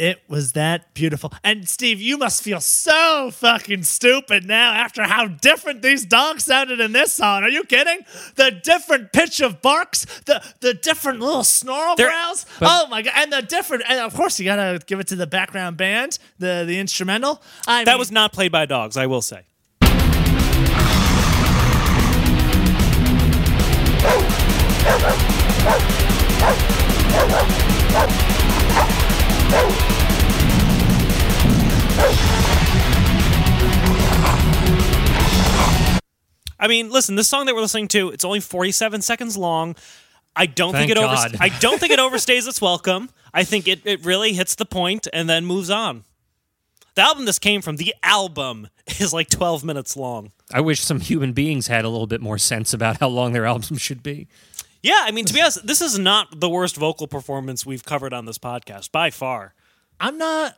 It 0.00 0.22
was 0.28 0.52
that 0.52 0.94
beautiful. 0.94 1.30
And 1.44 1.68
Steve, 1.68 2.00
you 2.00 2.16
must 2.16 2.42
feel 2.42 2.60
so 2.60 3.30
fucking 3.32 3.82
stupid 3.82 4.46
now 4.46 4.72
after 4.72 5.02
how 5.02 5.26
different 5.26 5.82
these 5.82 6.06
dogs 6.06 6.46
sounded 6.46 6.80
in 6.80 6.92
this 6.92 7.12
song. 7.12 7.42
Are 7.42 7.50
you 7.50 7.64
kidding? 7.64 7.98
The 8.36 8.50
different 8.50 9.12
pitch 9.12 9.42
of 9.42 9.60
barks, 9.60 10.06
the 10.24 10.42
the 10.60 10.72
different 10.72 11.20
little 11.20 11.44
snarl 11.44 11.96
They're- 11.96 12.08
growls. 12.08 12.46
oh 12.62 12.86
my 12.88 13.02
god! 13.02 13.12
And 13.14 13.30
the 13.30 13.42
different, 13.42 13.84
and 13.86 14.00
of 14.00 14.14
course 14.14 14.38
you 14.38 14.46
gotta 14.46 14.80
give 14.86 15.00
it 15.00 15.06
to 15.08 15.16
the 15.16 15.26
background 15.26 15.76
band, 15.76 16.18
the 16.38 16.64
the 16.66 16.78
instrumental. 16.78 17.42
I 17.66 17.84
That 17.84 17.92
mean, 17.92 17.98
was 17.98 18.10
not 18.10 18.32
played 18.32 18.52
by 18.52 18.64
dogs, 18.64 18.96
I 18.96 19.04
will 19.04 19.20
say. 19.22 19.42
I 36.60 36.66
mean, 36.68 36.90
listen, 36.90 37.16
this 37.16 37.26
song 37.26 37.46
that 37.46 37.54
we're 37.54 37.62
listening 37.62 37.88
to, 37.88 38.10
it's 38.10 38.24
only 38.24 38.40
47 38.40 39.00
seconds 39.00 39.36
long. 39.36 39.76
I 40.36 40.46
don't 40.46 40.72
Thank 40.72 40.88
think 40.88 40.98
it 40.98 41.02
over 41.02 41.36
I 41.40 41.48
don't 41.58 41.80
think 41.80 41.92
it 41.92 41.98
overstays 41.98 42.46
its 42.46 42.60
welcome. 42.60 43.10
I 43.32 43.44
think 43.44 43.66
it, 43.66 43.80
it 43.84 44.04
really 44.04 44.34
hits 44.34 44.54
the 44.54 44.66
point 44.66 45.08
and 45.12 45.28
then 45.28 45.46
moves 45.46 45.70
on. 45.70 46.04
The 46.96 47.02
album 47.02 47.24
this 47.24 47.38
came 47.38 47.62
from, 47.62 47.76
the 47.76 47.94
album, 48.02 48.68
is 49.00 49.12
like 49.12 49.30
12 49.30 49.64
minutes 49.64 49.96
long. 49.96 50.32
I 50.52 50.60
wish 50.60 50.80
some 50.80 51.00
human 51.00 51.32
beings 51.32 51.68
had 51.68 51.84
a 51.84 51.88
little 51.88 52.06
bit 52.06 52.20
more 52.20 52.38
sense 52.38 52.74
about 52.74 53.00
how 53.00 53.08
long 53.08 53.32
their 53.32 53.46
albums 53.46 53.80
should 53.80 54.02
be. 54.02 54.28
Yeah, 54.82 55.00
I 55.02 55.10
mean, 55.10 55.24
to 55.26 55.34
be 55.34 55.40
honest, 55.40 55.66
this 55.66 55.80
is 55.80 55.98
not 55.98 56.40
the 56.40 56.48
worst 56.48 56.76
vocal 56.76 57.06
performance 57.06 57.64
we've 57.64 57.84
covered 57.84 58.12
on 58.12 58.24
this 58.24 58.38
podcast 58.38 58.92
by 58.92 59.10
far. 59.10 59.54
I'm 59.98 60.18
not 60.18 60.56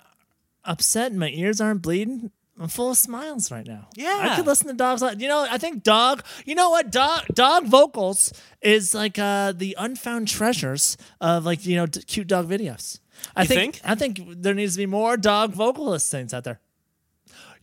upset. 0.65 1.11
and 1.11 1.21
My 1.21 1.29
ears 1.31 1.61
aren't 1.61 1.83
bleeding. 1.83 2.31
I'm 2.61 2.69
full 2.69 2.91
of 2.91 2.99
smiles 2.99 3.51
right 3.51 3.67
now. 3.67 3.89
Yeah. 3.97 4.29
I 4.31 4.37
could 4.37 4.47
listen 4.47 4.69
to 4.69 4.75
dogs. 4.75 5.01
like- 5.03 5.19
You 5.19 5.27
know, 5.27 5.47
I 5.51 5.57
think 5.59 5.83
dog. 5.83 6.23
You 6.45 6.55
know 6.55 6.71
what? 6.71 6.91
Dog 6.93 7.25
dog 7.35 7.65
vocals 7.67 8.33
is 8.61 8.95
like 8.95 9.19
uh, 9.19 9.53
the 9.53 9.75
unfound 9.79 10.29
treasures 10.29 10.97
of 11.21 11.45
like 11.45 11.65
you 11.67 11.77
know 11.77 11.87
d- 11.87 12.03
cute 12.03 12.27
dog 12.27 12.49
videos. 12.49 13.01
I 13.35 13.43
You 13.43 13.49
think? 13.49 13.81
I 13.85 13.95
think 13.95 14.21
there 14.43 14.53
needs 14.55 14.75
to 14.75 14.79
be 14.79 14.87
more 14.87 15.17
dog 15.17 15.53
vocalist 15.55 16.11
things 16.11 16.35
out 16.35 16.45
there. 16.45 16.61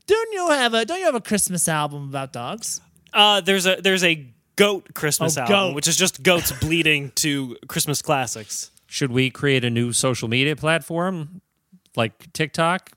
Don't 0.07 0.33
you 0.33 0.49
have 0.49 0.73
a 0.73 0.85
Don't 0.85 0.99
you 0.99 1.05
have 1.05 1.15
a 1.15 1.21
Christmas 1.21 1.67
album 1.67 2.09
about 2.09 2.33
dogs? 2.33 2.81
Uh, 3.13 3.41
there's 3.41 3.65
a 3.67 3.75
there's 3.79 4.03
a 4.03 4.25
goat 4.55 4.93
Christmas 4.95 5.37
Oh, 5.37 5.41
album, 5.41 5.55
goat. 5.55 5.75
which 5.75 5.87
is 5.87 5.95
just 5.97 6.23
goats 6.23 6.51
bleeding 6.59 7.11
to 7.17 7.57
Christmas 7.67 8.01
classics. 8.01 8.71
Should 8.87 9.11
we 9.11 9.29
create 9.29 9.63
a 9.63 9.69
new 9.69 9.93
social 9.93 10.27
media 10.27 10.55
platform 10.55 11.41
like 11.95 12.31
TikTok, 12.33 12.91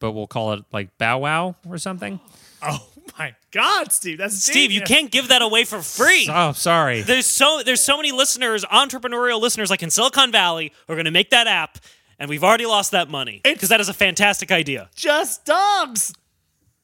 but 0.00 0.12
we'll 0.12 0.26
call 0.26 0.52
it 0.54 0.64
like 0.72 0.96
Bow 0.98 1.18
Wow 1.18 1.56
or 1.68 1.78
something? 1.78 2.20
Oh 2.62 2.86
my 3.18 3.34
God, 3.50 3.92
Steve! 3.92 4.18
That's 4.18 4.42
Steve, 4.42 4.70
you 4.70 4.80
genius. 4.80 4.88
can't 4.88 5.10
give 5.10 5.28
that 5.28 5.42
away 5.42 5.64
for 5.64 5.80
free. 5.80 6.28
Oh, 6.30 6.52
sorry. 6.52 7.02
There's 7.02 7.26
so 7.26 7.62
there's 7.64 7.80
so 7.80 7.96
many 7.96 8.12
listeners, 8.12 8.64
entrepreneurial 8.64 9.40
listeners 9.40 9.70
like 9.70 9.82
in 9.82 9.90
Silicon 9.90 10.32
Valley 10.32 10.72
who 10.86 10.92
are 10.92 10.96
going 10.96 11.04
to 11.06 11.10
make 11.10 11.30
that 11.30 11.46
app, 11.46 11.78
and 12.18 12.28
we've 12.28 12.44
already 12.44 12.66
lost 12.66 12.90
that 12.92 13.08
money 13.08 13.40
because 13.44 13.68
that 13.70 13.80
is 13.80 13.88
a 13.88 13.94
fantastic 13.94 14.50
idea. 14.50 14.90
just 14.94 15.44
dogs. 15.44 16.12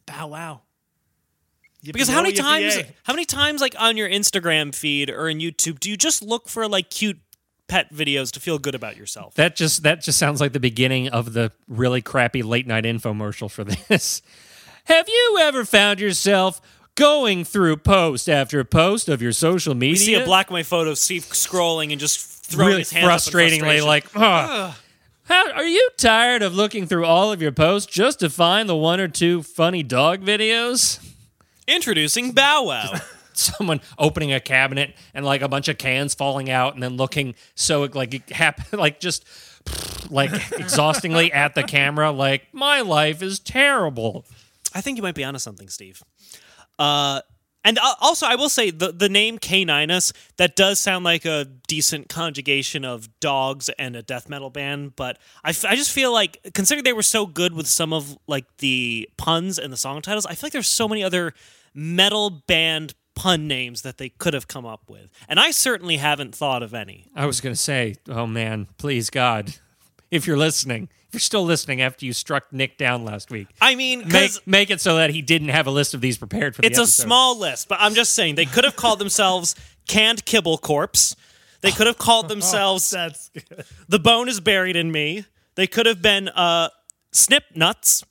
Bow 0.06 0.28
wow. 0.28 0.60
Because 1.82 2.08
how 2.08 2.22
many 2.22 2.32
Yippee-yo, 2.32 2.42
times, 2.42 2.74
yippee-yay. 2.76 2.94
how 3.02 3.12
many 3.12 3.24
times, 3.26 3.60
like 3.60 3.74
on 3.78 3.98
your 3.98 4.08
Instagram 4.08 4.74
feed 4.74 5.10
or 5.10 5.28
in 5.28 5.38
YouTube, 5.38 5.78
do 5.80 5.90
you 5.90 5.98
just 5.98 6.22
look 6.22 6.48
for 6.48 6.66
like 6.66 6.88
cute 6.88 7.18
pet 7.68 7.92
videos 7.92 8.30
to 8.32 8.40
feel 8.40 8.58
good 8.58 8.74
about 8.74 8.96
yourself? 8.96 9.34
That 9.34 9.56
just 9.56 9.82
that 9.82 10.02
just 10.02 10.18
sounds 10.18 10.40
like 10.40 10.52
the 10.52 10.60
beginning 10.60 11.08
of 11.08 11.32
the 11.32 11.52
really 11.68 12.02
crappy 12.02 12.42
late 12.42 12.66
night 12.66 12.84
infomercial 12.84 13.50
for 13.50 13.64
this. 13.88 14.22
Have 14.84 15.08
you 15.08 15.38
ever 15.40 15.64
found 15.64 16.00
yourself 16.00 16.60
going 16.94 17.44
through 17.44 17.78
post 17.78 18.28
after 18.28 18.62
post 18.64 19.08
of 19.08 19.22
your 19.22 19.32
social 19.32 19.74
media? 19.74 19.90
You 19.90 19.96
see 19.96 20.14
a 20.14 20.24
black 20.24 20.48
and 20.48 20.54
white 20.54 20.66
photo, 20.66 20.94
Steve 20.94 21.22
scrolling 21.24 21.90
and 21.90 22.00
just 22.00 22.20
throwing 22.44 22.68
really 22.68 22.80
his 22.80 22.92
hands 22.92 23.06
frustratingly 23.28 23.80
frustration. 23.80 23.86
like. 23.86 24.10
How, 25.26 25.52
are 25.52 25.64
you 25.64 25.88
tired 25.96 26.42
of 26.42 26.54
looking 26.54 26.86
through 26.86 27.06
all 27.06 27.32
of 27.32 27.40
your 27.40 27.50
posts 27.50 27.90
just 27.90 28.20
to 28.20 28.28
find 28.28 28.68
the 28.68 28.76
one 28.76 29.00
or 29.00 29.08
two 29.08 29.42
funny 29.42 29.82
dog 29.82 30.20
videos? 30.20 31.00
introducing 31.66 32.32
Bow 32.32 32.64
Wow. 32.64 32.92
Someone 33.56 33.80
opening 33.98 34.32
a 34.32 34.40
cabinet 34.40 34.94
and 35.12 35.24
like 35.24 35.42
a 35.42 35.48
bunch 35.48 35.68
of 35.68 35.78
cans 35.78 36.14
falling 36.14 36.50
out, 36.50 36.74
and 36.74 36.82
then 36.82 36.96
looking 36.96 37.34
so 37.54 37.88
like 37.92 38.30
hap- 38.30 38.72
like 38.72 39.00
just 39.00 39.24
like 40.10 40.30
exhaustingly 40.58 41.32
at 41.32 41.54
the 41.54 41.62
camera, 41.62 42.10
like 42.10 42.48
my 42.52 42.80
life 42.80 43.22
is 43.22 43.38
terrible. 43.38 44.24
I 44.74 44.80
think 44.80 44.96
you 44.96 45.02
might 45.02 45.14
be 45.14 45.24
onto 45.24 45.38
something, 45.38 45.68
Steve. 45.68 46.02
Uh, 46.78 47.20
and 47.66 47.78
also, 48.00 48.26
I 48.26 48.34
will 48.34 48.50
say 48.50 48.70
the 48.70 48.92
the 48.92 49.08
name 49.08 49.38
Caninus 49.38 50.12
that 50.36 50.54
does 50.54 50.78
sound 50.78 51.02
like 51.02 51.24
a 51.24 51.46
decent 51.66 52.10
conjugation 52.10 52.84
of 52.84 53.08
dogs 53.20 53.70
and 53.78 53.96
a 53.96 54.02
death 54.02 54.28
metal 54.28 54.50
band, 54.50 54.96
but 54.96 55.18
I, 55.42 55.50
f- 55.50 55.64
I 55.64 55.74
just 55.74 55.90
feel 55.90 56.12
like 56.12 56.38
considering 56.52 56.84
they 56.84 56.92
were 56.92 57.02
so 57.02 57.24
good 57.24 57.54
with 57.54 57.66
some 57.66 57.94
of 57.94 58.18
like 58.26 58.44
the 58.58 59.08
puns 59.16 59.58
and 59.58 59.72
the 59.72 59.78
song 59.78 60.02
titles, 60.02 60.26
I 60.26 60.34
feel 60.34 60.48
like 60.48 60.52
there's 60.52 60.68
so 60.68 60.86
many 60.86 61.02
other 61.02 61.32
metal 61.72 62.28
band 62.46 62.94
pun 63.14 63.46
names 63.46 63.82
that 63.82 63.98
they 63.98 64.08
could 64.08 64.34
have 64.34 64.48
come 64.48 64.66
up 64.66 64.88
with. 64.88 65.08
And 65.28 65.38
I 65.38 65.50
certainly 65.50 65.96
haven't 65.96 66.34
thought 66.34 66.62
of 66.62 66.74
any. 66.74 67.06
I 67.14 67.26
was 67.26 67.40
going 67.40 67.54
to 67.54 67.60
say, 67.60 67.96
oh 68.08 68.26
man, 68.26 68.68
please 68.78 69.10
God, 69.10 69.54
if 70.10 70.26
you're 70.26 70.36
listening, 70.36 70.88
if 71.08 71.14
you're 71.14 71.20
still 71.20 71.44
listening 71.44 71.80
after 71.80 72.04
you 72.06 72.12
struck 72.12 72.52
Nick 72.52 72.76
down 72.76 73.04
last 73.04 73.30
week, 73.30 73.48
I 73.60 73.74
mean, 73.74 74.08
make 74.08 74.32
make 74.46 74.70
it 74.70 74.80
so 74.80 74.96
that 74.96 75.10
he 75.10 75.22
didn't 75.22 75.48
have 75.48 75.66
a 75.66 75.70
list 75.70 75.94
of 75.94 76.00
these 76.00 76.18
prepared 76.18 76.54
for 76.54 76.62
the 76.62 76.68
it's 76.68 76.78
a 76.78 76.86
small 76.86 77.38
list, 77.38 77.68
but 77.68 77.78
I'm 77.80 77.94
just 77.94 78.14
saying 78.14 78.34
they 78.34 78.44
could 78.46 78.64
have 78.64 78.76
called 78.76 78.98
themselves 78.98 79.54
Canned 79.88 80.24
Kibble 80.24 80.58
Corpse. 80.58 81.16
They 81.60 81.70
could 81.70 81.86
have 81.86 81.98
called 81.98 82.28
themselves 82.34 82.90
That's 82.90 83.30
good. 83.30 83.64
The 83.88 83.98
Bone 83.98 84.28
is 84.28 84.40
Buried 84.40 84.76
in 84.76 84.92
Me. 84.92 85.24
They 85.54 85.66
could 85.66 85.86
have 85.86 86.02
been 86.02 86.28
uh, 86.28 86.68
Snip 87.12 87.44
Nuts. 87.54 88.04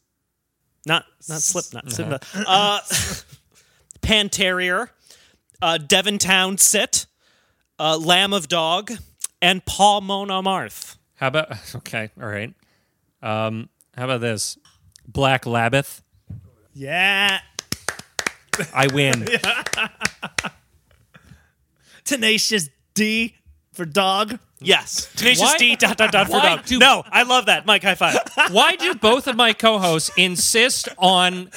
Not 0.86 1.06
not 1.30 1.42
Slip 1.42 1.66
Nuts. 1.74 1.96
Slip 1.96 2.10
Nuts. 2.10 2.36
Uh, 2.36 2.80
Pan 4.04 4.30
Terrier. 4.30 4.92
Uh, 5.62 5.80
Devontown 5.82 6.60
Sit. 6.60 7.08
Uh, 7.80 7.98
Lamb 7.98 8.34
of 8.34 8.48
Dog. 8.48 8.92
And 9.42 9.66
Paul 9.66 10.02
Mona 10.02 10.44
Marth. 10.44 10.98
How 11.16 11.28
about 11.28 11.52
okay, 11.78 12.12
all 12.22 12.28
right. 12.28 12.54
Um, 13.24 13.70
how 13.96 14.06
about 14.06 14.22
this? 14.22 14.58
Black 15.08 15.46
Labbeth. 15.46 16.02
Yeah. 16.74 17.39
I 18.74 18.88
win. 18.94 19.28
Tenacious 22.04 22.70
D 22.94 23.36
for 23.74 23.86
dog. 23.86 24.40
Yes. 24.62 25.10
Tenacious 25.16 25.42
Why- 25.42 25.58
D 25.58 25.76
dot 25.76 25.98
dot 25.98 26.12
dot 26.14 26.28
for 26.28 26.34
why 26.34 26.56
dog. 26.56 26.66
do- 26.66 26.80
No, 26.80 27.04
I 27.12 27.24
love 27.24 27.48
that. 27.48 27.66
Mike, 27.66 27.84
high 27.84 27.96
five. 27.96 28.18
Why 28.52 28.76
do 28.78 28.94
both 28.96 29.28
of 29.28 29.36
my 29.36 29.52
co-hosts 29.52 30.10
insist 30.16 30.88
on 30.98 31.50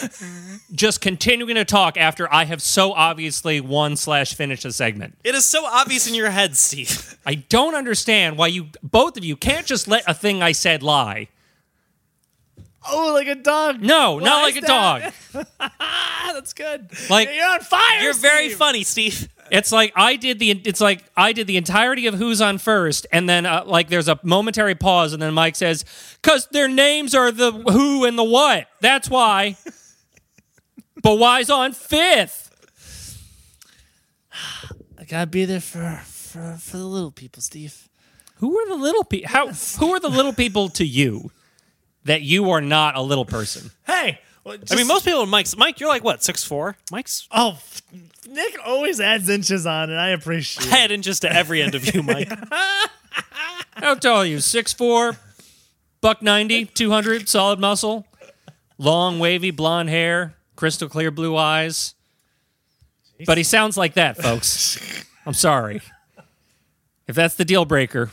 just 0.73 1.01
continuing 1.01 1.55
to 1.55 1.65
talk 1.65 1.97
after 1.97 2.33
I 2.33 2.45
have 2.47 2.61
so 2.61 2.93
obviously 2.93 3.61
won 3.61 3.97
slash 3.97 4.35
finished 4.35 4.65
a 4.65 4.73
segment? 4.73 5.17
it 5.23 5.35
is 5.37 5.45
so 5.45 5.65
obvious 5.67 6.09
in 6.09 6.15
your 6.15 6.31
head, 6.31 6.57
Steve. 6.57 7.17
I 7.25 7.37
don't 7.37 7.75
understand 7.77 8.37
why 8.39 8.49
you 8.49 8.69
both 8.83 9.17
of 9.17 9.25
you 9.25 9.37
can't 9.37 9.67
just 9.67 9.87
let 9.87 10.03
a 10.09 10.15
thing 10.15 10.43
I 10.43 10.51
said 10.53 10.83
lie. 10.83 11.29
Oh, 12.89 13.13
like 13.13 13.27
a 13.29 13.35
dog. 13.35 13.83
No, 13.83 14.15
Why 14.17 14.23
not 14.23 14.43
like 14.43 14.57
is 14.57 14.65
a 14.65 14.67
dog. 14.67 15.03
Ah, 15.61 16.31
that's 16.35 16.53
good. 16.53 16.89
Like- 17.11 17.29
you're 17.35 17.47
on 17.49 17.61
fire. 17.61 18.01
You're 18.03 18.15
very 18.15 18.47
Steve. 18.49 18.59
funny, 18.59 18.83
Steve. 18.85 19.29
It's 19.51 19.73
like 19.73 19.93
I 19.97 20.17
did 20.17 20.39
the 20.39 20.51
it's 20.51 20.81
like 20.81 21.05
I 21.17 21.33
did 21.33 21.47
the 21.47 21.57
entirety 21.57 22.07
of 22.07 22.15
Who's 22.15 22.41
on 22.41 22.59
first, 22.59 23.07
and 23.13 23.29
then 23.29 23.47
uh, 23.47 23.65
like 23.67 23.89
there's 23.89 24.09
a 24.09 24.19
momentary 24.23 24.75
pause, 24.75 25.13
and 25.13 25.23
then 25.23 25.35
Mike 25.35 25.57
says, 25.57 25.85
"Cause 26.23 26.49
their 26.51 26.69
names 26.69 27.15
are 27.15 27.31
the 27.31 27.53
who 27.53 28.05
and 28.05 28.19
the 28.19 28.25
what. 28.25 28.67
That's 28.81 29.09
why." 29.09 29.57
but 31.03 31.17
why's 31.17 31.51
on 31.51 31.73
fifth? 31.73 32.45
I 34.99 35.05
gotta 35.05 35.27
be 35.27 35.45
there 35.45 35.61
for 35.61 36.01
for 36.05 36.57
for 36.61 36.77
the 36.77 36.85
little 36.85 37.13
people, 37.13 37.43
Steve. 37.43 37.89
Who 38.37 38.59
are 38.59 38.69
the 38.69 38.77
little 38.77 39.05
people? 39.05 39.29
How? 39.29 39.49
Who 39.49 39.95
are 39.95 40.01
the 40.01 40.11
little 40.11 40.33
people 40.33 40.69
to 40.71 40.85
you? 40.85 41.31
That 42.05 42.23
you 42.23 42.51
are 42.51 42.61
not 42.61 42.97
a 42.97 43.03
little 43.03 43.25
person. 43.25 43.71
Hey. 43.87 44.21
Well, 44.47 44.57
I 44.71 44.77
mean, 44.77 44.87
most 44.87 45.05
people, 45.05 45.21
are 45.21 45.27
Mike's 45.27 45.57
Mike, 45.57 45.81
you're 45.81 45.89
like 45.89 46.05
what, 46.05 46.23
six 46.23 46.45
four? 46.45 46.77
Mike's 46.93 47.27
Oh, 47.33 47.59
Nick 48.29 48.57
always 48.65 49.01
adds 49.01 49.29
inches 49.29 49.67
on, 49.67 49.91
and 49.91 49.99
I 49.99 50.11
appreciate. 50.11 50.67
it. 50.67 50.71
head 50.71 50.91
inches 50.93 51.21
to 51.21 51.33
every 51.33 51.61
end 51.63 51.75
of 51.75 51.95
you, 51.95 52.03
Mike. 52.03 52.33
How 53.73 53.95
tall 53.95 54.19
are 54.19 54.27
you? 54.27 54.41
Six 54.41 54.73
four, 54.73 55.17
buck 56.01 56.23
ninety, 56.23 56.65
two 56.65 56.91
hundred, 56.91 57.29
solid 57.29 57.59
muscle, 57.59 58.07
long 58.79 59.19
wavy 59.19 59.51
blonde 59.51 59.89
hair, 59.91 60.35
crystal 60.55 60.89
clear 60.89 61.11
blue 61.11 61.37
eyes. 61.37 61.95
But 63.27 63.39
he 63.39 63.45
sounds 63.45 63.77
like 63.77 63.95
that, 63.95 64.17
folks. 64.17 65.05
I'm 65.27 65.35
sorry. 65.35 65.81
If 67.09 67.17
that's 67.17 67.35
the 67.35 67.45
deal 67.45 67.65
breaker, 67.65 68.11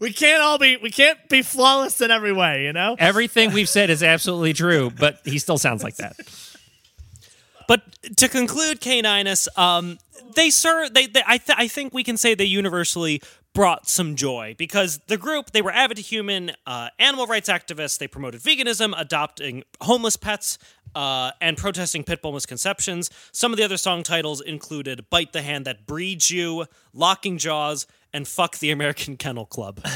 We 0.00 0.12
can't 0.12 0.42
all 0.42 0.58
be. 0.58 0.76
We 0.76 0.90
can't 0.90 1.18
be 1.28 1.42
flawless 1.42 2.00
in 2.00 2.10
every 2.10 2.32
way. 2.32 2.64
You 2.64 2.72
know. 2.72 2.96
everything 2.98 3.52
we've 3.52 3.68
said 3.68 3.90
is 3.90 4.02
absolutely 4.02 4.52
true, 4.52 4.90
but 4.90 5.20
he 5.24 5.38
still 5.38 5.58
sounds 5.58 5.82
like 5.82 5.96
that. 5.96 6.16
But 7.66 7.82
to 8.16 8.28
conclude, 8.28 8.80
Caninus, 8.80 9.46
um, 9.58 9.98
they 10.34 10.50
serve. 10.50 10.94
They, 10.94 11.06
they 11.06 11.22
I, 11.26 11.38
th- 11.38 11.58
I 11.58 11.68
think 11.68 11.92
we 11.92 12.02
can 12.02 12.16
say 12.16 12.34
they 12.34 12.44
universally 12.44 13.20
brought 13.54 13.88
some 13.88 14.14
joy 14.14 14.54
because 14.56 14.98
the 15.08 15.16
group 15.16 15.50
they 15.50 15.62
were 15.62 15.72
avid 15.72 15.98
human 15.98 16.52
uh, 16.66 16.88
animal 16.98 17.26
rights 17.26 17.48
activists. 17.48 17.98
They 17.98 18.08
promoted 18.08 18.40
veganism, 18.40 18.94
adopting 18.96 19.64
homeless 19.80 20.16
pets, 20.16 20.58
uh, 20.94 21.32
and 21.40 21.56
protesting 21.56 22.04
pit 22.04 22.22
bull 22.22 22.32
misconceptions. 22.32 23.10
Some 23.32 23.52
of 23.52 23.58
the 23.58 23.64
other 23.64 23.76
song 23.76 24.02
titles 24.02 24.40
included 24.40 25.10
"Bite 25.10 25.32
the 25.32 25.42
Hand 25.42 25.64
That 25.66 25.86
Breeds 25.86 26.30
You," 26.30 26.66
"Locking 26.94 27.36
Jaws," 27.36 27.86
and 28.12 28.26
"Fuck 28.26 28.58
the 28.58 28.70
American 28.70 29.16
Kennel 29.16 29.46
Club." 29.46 29.80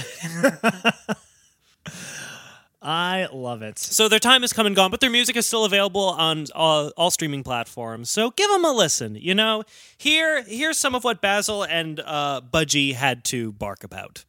I 2.85 3.29
love 3.33 3.63
it. 3.63 3.79
So 3.79 4.09
their 4.09 4.19
time 4.19 4.41
has 4.41 4.53
come 4.53 4.67
and 4.67 4.75
gone, 4.75 4.91
but 4.91 5.01
their 5.01 5.11
music 5.11 5.37
is 5.37 5.47
still 5.47 5.65
available 5.65 6.03
on 6.03 6.47
all, 6.53 6.89
all 6.97 7.13
streaming 7.13 7.45
platforms. 7.45 8.11
So 8.11 8.33
give 8.33 8.51
them 8.51 8.65
a 8.65 8.73
listen. 8.73 9.15
You 9.15 9.35
know, 9.35 9.63
here 9.97 10.43
here's 10.43 10.79
some 10.79 10.97
of 10.97 11.05
what 11.05 11.21
Basil 11.21 11.63
and 11.63 12.01
uh, 12.01 12.41
Budgie 12.41 12.95
had 12.95 13.25
to 13.27 13.53
bark 13.53 13.85
about. 13.85 14.25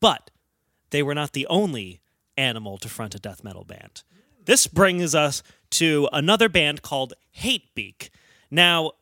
But 0.00 0.30
they 0.90 1.02
were 1.02 1.14
not 1.14 1.32
the 1.32 1.46
only 1.48 2.00
animal 2.36 2.78
to 2.78 2.88
front 2.88 3.16
a 3.16 3.18
death 3.18 3.42
metal 3.42 3.64
band. 3.64 4.04
This 4.44 4.66
brings 4.68 5.14
us 5.14 5.42
to 5.70 6.08
another 6.12 6.48
band 6.48 6.82
called 6.82 7.14
Hatebeak. 7.38 8.10
Now, 8.50 8.92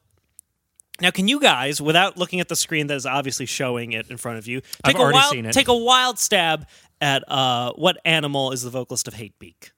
now, 1.03 1.11
can 1.11 1.27
you 1.27 1.41
guys, 1.41 1.83
without 1.83 2.17
looking 2.17 2.39
at 2.39 2.49
the 2.49 2.55
screen 2.55 2.87
that 2.87 2.95
is 2.95 3.07
obviously 3.07 3.45
showing 3.45 3.91
it 3.91 4.09
in 4.09 4.17
front 4.17 4.39
of 4.39 4.47
you, 4.47 4.63
I've 4.85 4.93
take 4.93 4.97
a 4.97 5.03
already 5.03 5.17
wild, 5.17 5.33
seen 5.33 5.47
it. 5.47 5.53
take 5.53 5.67
a 5.67 5.77
wild 5.77 6.21
stab 6.21 6.69
at 7.01 7.25
uh, 7.29 7.73
what 7.73 7.99
animal 8.05 8.53
is 8.53 8.63
the 8.63 8.71
vocalist 8.71 9.09
of 9.09 9.15
Hatebeak? 9.15 9.73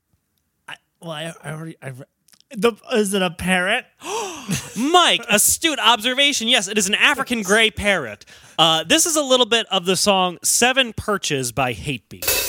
Well, 1.01 1.11
I, 1.11 1.33
I 1.43 1.53
already. 1.53 1.77
I, 1.81 1.89
re- 1.89 2.05
the 2.51 2.73
is 2.93 3.15
it 3.15 3.23
a 3.23 3.31
parrot? 3.31 3.87
Mike, 4.77 5.25
astute 5.31 5.79
observation. 5.79 6.47
Yes, 6.47 6.69
it 6.69 6.77
is 6.77 6.89
an 6.89 6.95
African 6.95 7.43
gray 7.43 7.71
parrot. 7.71 8.27
Uh, 8.59 8.85
this 8.85 9.07
is 9.07 9.17
a 9.17 9.23
little 9.23 9.47
bit 9.47 9.67
of 9.71 9.87
the 9.87 9.97
song 9.97 10.39
Seven 10.43 10.93
Perches 10.93 11.53
by 11.53 11.73
Hatebeak. 11.73 12.44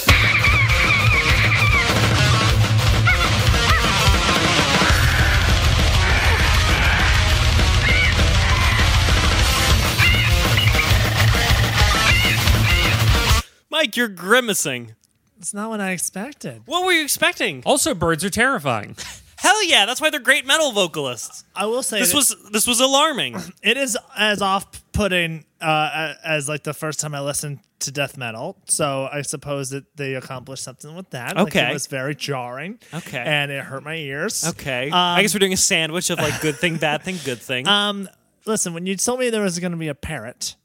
Mike, 13.85 13.97
you're 13.97 14.07
grimacing. 14.07 14.95
It's 15.37 15.53
not 15.53 15.69
what 15.69 15.79
I 15.79 15.91
expected. 15.91 16.63
What 16.65 16.83
were 16.85 16.91
you 16.91 17.03
expecting? 17.03 17.61
Also, 17.67 17.93
birds 17.93 18.25
are 18.25 18.31
terrifying. 18.31 18.95
Hell 19.37 19.63
yeah, 19.65 19.85
that's 19.85 20.01
why 20.01 20.09
they're 20.09 20.19
great 20.19 20.43
metal 20.47 20.71
vocalists. 20.71 21.43
I 21.55 21.67
will 21.67 21.83
say 21.83 21.99
This 21.99 22.09
that 22.09 22.15
was 22.17 22.35
this 22.51 22.65
was 22.65 22.79
alarming. 22.79 23.35
it 23.61 23.77
is 23.77 23.95
as 24.17 24.41
off-putting 24.41 25.45
uh, 25.61 26.13
as 26.23 26.49
like 26.49 26.63
the 26.63 26.73
first 26.73 26.99
time 26.99 27.13
I 27.13 27.19
listened 27.19 27.59
to 27.81 27.91
death 27.91 28.17
metal. 28.17 28.57
So 28.65 29.07
I 29.13 29.21
suppose 29.21 29.69
that 29.69 29.83
they 29.95 30.15
accomplished 30.15 30.63
something 30.63 30.95
with 30.95 31.11
that. 31.11 31.35
Like, 31.35 31.47
Okay. 31.49 31.69
it 31.69 31.73
was 31.73 31.85
very 31.85 32.15
jarring. 32.15 32.79
Okay. 32.91 33.19
and 33.23 33.51
it 33.51 33.63
hurt 33.65 33.83
my 33.83 33.97
ears. 33.97 34.47
Okay. 34.47 34.89
I 34.91 35.21
guess 35.21 35.35
we're 35.35 35.39
doing 35.39 35.53
a 35.53 35.57
sandwich 35.57 36.09
of 36.09 36.17
like 36.17 36.41
good 36.41 36.55
thing, 36.55 36.77
bad 36.77 37.03
thing, 37.03 37.19
good 37.23 37.39
thing. 37.39 37.67
Um, 37.75 38.09
listen, 38.47 38.73
when 38.73 38.87
you 38.87 38.95
told 38.95 39.19
me 39.19 39.29
there 39.29 39.43
was 39.43 39.59
going 39.59 39.73
to 39.73 39.77
be 39.77 39.89
a 39.89 39.95
parrot, 39.95 40.55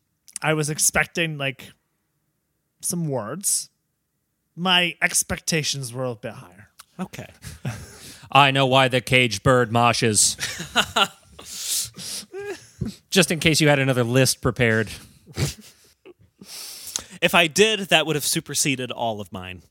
I 0.40 0.54
was 0.54 0.70
expecting 0.70 1.36
like 1.36 1.70
some 2.80 3.08
words. 3.08 3.70
My 4.56 4.96
expectations 5.00 5.92
were 5.92 6.04
a 6.04 6.14
bit 6.14 6.32
higher. 6.32 6.68
okay. 6.98 7.28
I 8.32 8.52
know 8.52 8.66
why 8.66 8.88
the 8.88 9.00
caged 9.00 9.42
bird 9.42 9.70
moshes. 9.70 10.36
Just 13.10 13.30
in 13.30 13.40
case 13.40 13.60
you 13.60 13.68
had 13.68 13.80
another 13.80 14.04
list 14.04 14.40
prepared. 14.40 14.88
If 17.20 17.34
I 17.34 17.48
did, 17.48 17.80
that 17.80 18.06
would 18.06 18.16
have 18.16 18.24
superseded 18.24 18.90
all 18.90 19.20
of 19.20 19.32
mine. 19.32 19.62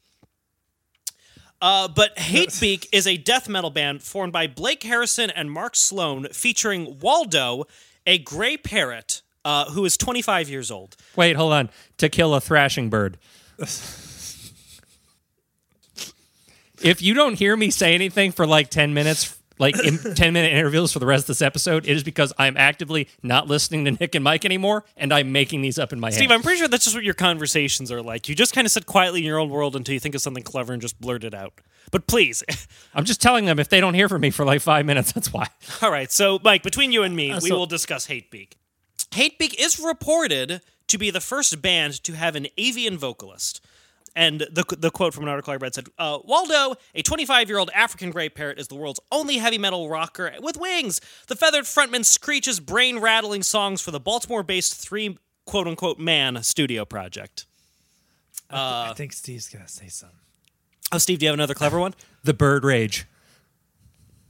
Uh, 1.62 1.88
but 1.88 2.16
Hatebeak 2.16 2.88
is 2.92 3.06
a 3.08 3.18
death 3.18 3.50
metal 3.50 3.70
band 3.70 4.02
formed 4.02 4.32
by 4.32 4.48
Blake 4.48 4.84
Harrison 4.84 5.30
and 5.30 5.52
Mark 5.52 5.76
Sloan, 5.76 6.28
featuring 6.32 7.00
Waldo, 7.00 7.66
a 8.06 8.18
gray 8.18 8.56
parrot 8.56 9.22
uh, 9.50 9.66
who 9.72 9.84
is 9.84 9.98
25 9.98 10.48
years 10.48 10.70
old. 10.70 10.96
Wait, 11.16 11.36
hold 11.36 11.54
on. 11.54 11.70
To 11.98 12.08
kill 12.08 12.36
a 12.36 12.42
thrashing 12.42 12.90
bird. 12.90 13.18
if 16.84 17.02
you 17.02 17.16
don't 17.16 17.34
hear 17.34 17.58
me 17.58 17.72
say 17.72 17.96
anything 17.96 18.32
for 18.32 18.46
like 18.46 18.70
10 18.70 18.94
minutes 18.94 19.36
like 19.58 19.76
in 19.84 19.98
10 19.98 20.34
minute 20.34 20.54
intervals 20.54 20.94
for 20.94 21.00
the 21.00 21.06
rest 21.08 21.24
of 21.24 21.28
this 21.28 21.42
episode, 21.42 21.86
it 21.86 21.92
is 21.98 22.04
because 22.04 22.32
I'm 22.38 22.56
actively 22.58 23.10
not 23.24 23.48
listening 23.48 23.86
to 23.86 23.92
Nick 23.92 24.14
and 24.16 24.24
Mike 24.24 24.46
anymore 24.46 24.86
and 24.96 25.12
I'm 25.12 25.32
making 25.32 25.64
these 25.64 25.80
up 25.80 25.92
in 25.92 26.00
my 26.00 26.08
head. 26.10 26.14
Steve. 26.14 26.32
I'm 26.32 26.44
pretty 26.44 26.60
sure 26.60 26.68
that's 26.68 26.86
just 26.86 26.96
what 26.96 27.04
your 27.04 27.16
conversations 27.16 27.92
are 27.92 28.04
like. 28.04 28.30
You 28.30 28.36
just 28.36 28.54
kind 28.54 28.66
of 28.66 28.72
sit 28.72 28.86
quietly 28.86 29.20
in 29.22 29.26
your 29.26 29.40
own 29.40 29.50
world 29.50 29.76
until 29.76 29.94
you 29.94 30.00
think 30.00 30.14
of 30.14 30.22
something 30.22 30.44
clever 30.44 30.74
and 30.74 30.82
just 30.82 31.02
blurt 31.02 31.24
it 31.24 31.34
out. 31.34 31.54
But 31.92 32.06
please, 32.06 32.44
I'm 32.94 33.04
just 33.04 33.20
telling 33.20 33.46
them 33.46 33.58
if 33.58 33.68
they 33.68 33.82
don't 33.82 33.96
hear 33.96 34.08
from 34.08 34.22
me 34.22 34.30
for 34.30 34.46
like 34.46 34.62
five 34.62 34.86
minutes, 34.86 35.12
that's 35.12 35.34
why. 35.34 35.48
all 35.82 35.92
right. 35.92 36.12
So, 36.12 36.40
Mike, 36.44 36.62
between 36.62 36.92
you 36.92 37.02
and 37.02 37.16
me, 37.16 37.34
we 37.34 37.50
so- 37.50 37.58
will 37.58 37.66
discuss 37.66 38.08
Hatebeak. 38.08 38.54
Hatebeak 39.12 39.56
is 39.60 39.80
reported 39.80 40.62
to 40.88 40.98
be 40.98 41.10
the 41.10 41.22
first 41.22 41.62
band 41.62 42.04
to 42.04 42.14
have 42.14 42.36
an 42.36 42.48
avian 42.58 42.98
vocalist. 42.98 43.62
And 44.16 44.42
the, 44.42 44.66
the 44.78 44.90
quote 44.90 45.14
from 45.14 45.24
an 45.24 45.30
article 45.30 45.54
I 45.54 45.58
read 45.58 45.76
said 45.76 45.88
uh, 45.98 46.20
Waldo, 46.24 46.76
a 46.96 47.02
25 47.02 47.48
year 47.48 47.60
old 47.60 47.70
African 47.74 48.12
gray 48.12 48.28
parrot, 48.28 48.60
is 48.60 48.68
the 48.68 48.76
world's 48.76 49.00
only 49.12 49.38
heavy 49.38 49.58
metal 49.58 49.88
rocker 49.88 50.34
with 50.42 50.58
wings. 50.58 51.00
The 51.28 51.36
feathered 51.36 51.66
frontman 51.66 52.04
screeches 52.04 52.60
brain 52.60 53.00
rattling 53.00 53.44
songs 53.44 53.82
for 53.82 53.92
the 53.92 54.00
Baltimore 54.00 54.44
based 54.44 54.74
three 54.76 55.18
quote 55.46 55.68
unquote 55.68 56.00
man 56.00 56.42
studio 56.44 56.86
project. 56.86 57.46
I 58.50 58.94
think 58.96 59.14
Steve's 59.14 59.48
gonna 59.48 59.68
say 59.68 59.88
something. 59.88 60.18
Oh, 60.92 60.98
Steve, 60.98 61.20
do 61.20 61.26
you 61.26 61.30
have 61.30 61.36
another 61.36 61.54
clever 61.54 61.80
one? 61.80 61.94
The 62.22 62.34
bird 62.34 62.66
rage. 62.66 63.06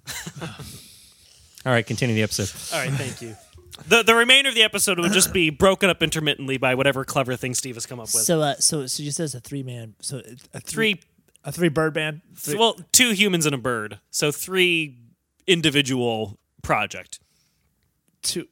All 0.42 1.72
right, 1.72 1.86
continue 1.86 2.14
the 2.14 2.22
episode. 2.22 2.76
All 2.76 2.80
right, 2.86 2.94
thank 2.94 3.20
you. 3.20 3.36
The, 3.88 4.04
the 4.04 4.16
remainder 4.16 4.50
of 4.50 4.56
the 4.56 4.64
episode 4.64 5.00
would 5.00 5.12
just 5.12 5.34
be 5.34 5.50
broken 5.50 5.90
up 5.90 6.04
intermittently 6.04 6.58
by 6.58 6.76
whatever 6.76 7.04
clever 7.06 7.36
thing 7.36 7.54
Steve 7.54 7.76
has 7.76 7.86
come 7.86 8.00
up 8.00 8.06
with. 8.14 8.24
So, 8.24 8.42
uh, 8.42 8.56
so, 8.56 8.86
so 8.88 9.04
you 9.04 9.12
said 9.12 9.26
it's 9.26 9.34
a 9.36 9.40
three 9.40 9.64
man, 9.64 9.96
so 10.02 10.18
a 10.54 10.60
three, 10.60 10.94
three, 10.96 11.02
a 11.44 11.52
three 11.52 11.70
bird 11.70 11.94
band. 11.94 12.22
Three, 12.36 12.58
well, 12.58 12.78
two 12.92 13.12
humans 13.12 13.46
and 13.46 13.56
a 13.56 13.58
bird. 13.58 14.00
So 14.12 14.32
three 14.32 14.98
individual 15.48 16.38
project. 16.62 17.20
two. 18.22 18.48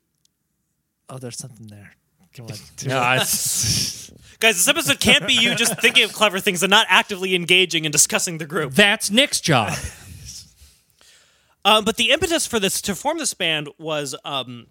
Oh, 1.10 1.18
there's 1.18 1.38
something 1.38 1.68
there. 1.68 1.94
Come 2.36 2.46
on. 2.48 2.54
Two. 2.76 2.88
No, 2.90 2.98
it's- 3.14 4.12
Guys, 4.40 4.56
this 4.58 4.68
episode 4.68 5.00
can't 5.00 5.26
be 5.26 5.34
you 5.34 5.56
just 5.56 5.80
thinking 5.82 6.04
of 6.04 6.14
clever 6.14 6.40
things 6.40 6.62
and 6.62 6.70
not 6.70 6.86
actively 6.90 7.34
engaging 7.34 7.86
and 7.88 7.92
discussing 7.92 8.38
the 8.38 8.46
group. 8.46 8.72
that's 8.74 9.10
Nick's 9.10 9.42
job. 9.42 9.74
Um, 11.66 11.84
but 11.84 11.98
the 11.98 12.12
impetus 12.12 12.48
for 12.48 12.62
this 12.62 12.82
to 12.84 12.96
form 12.96 13.18
this 13.18 13.34
band 13.34 13.68
was 13.78 14.16
um, 14.24 14.68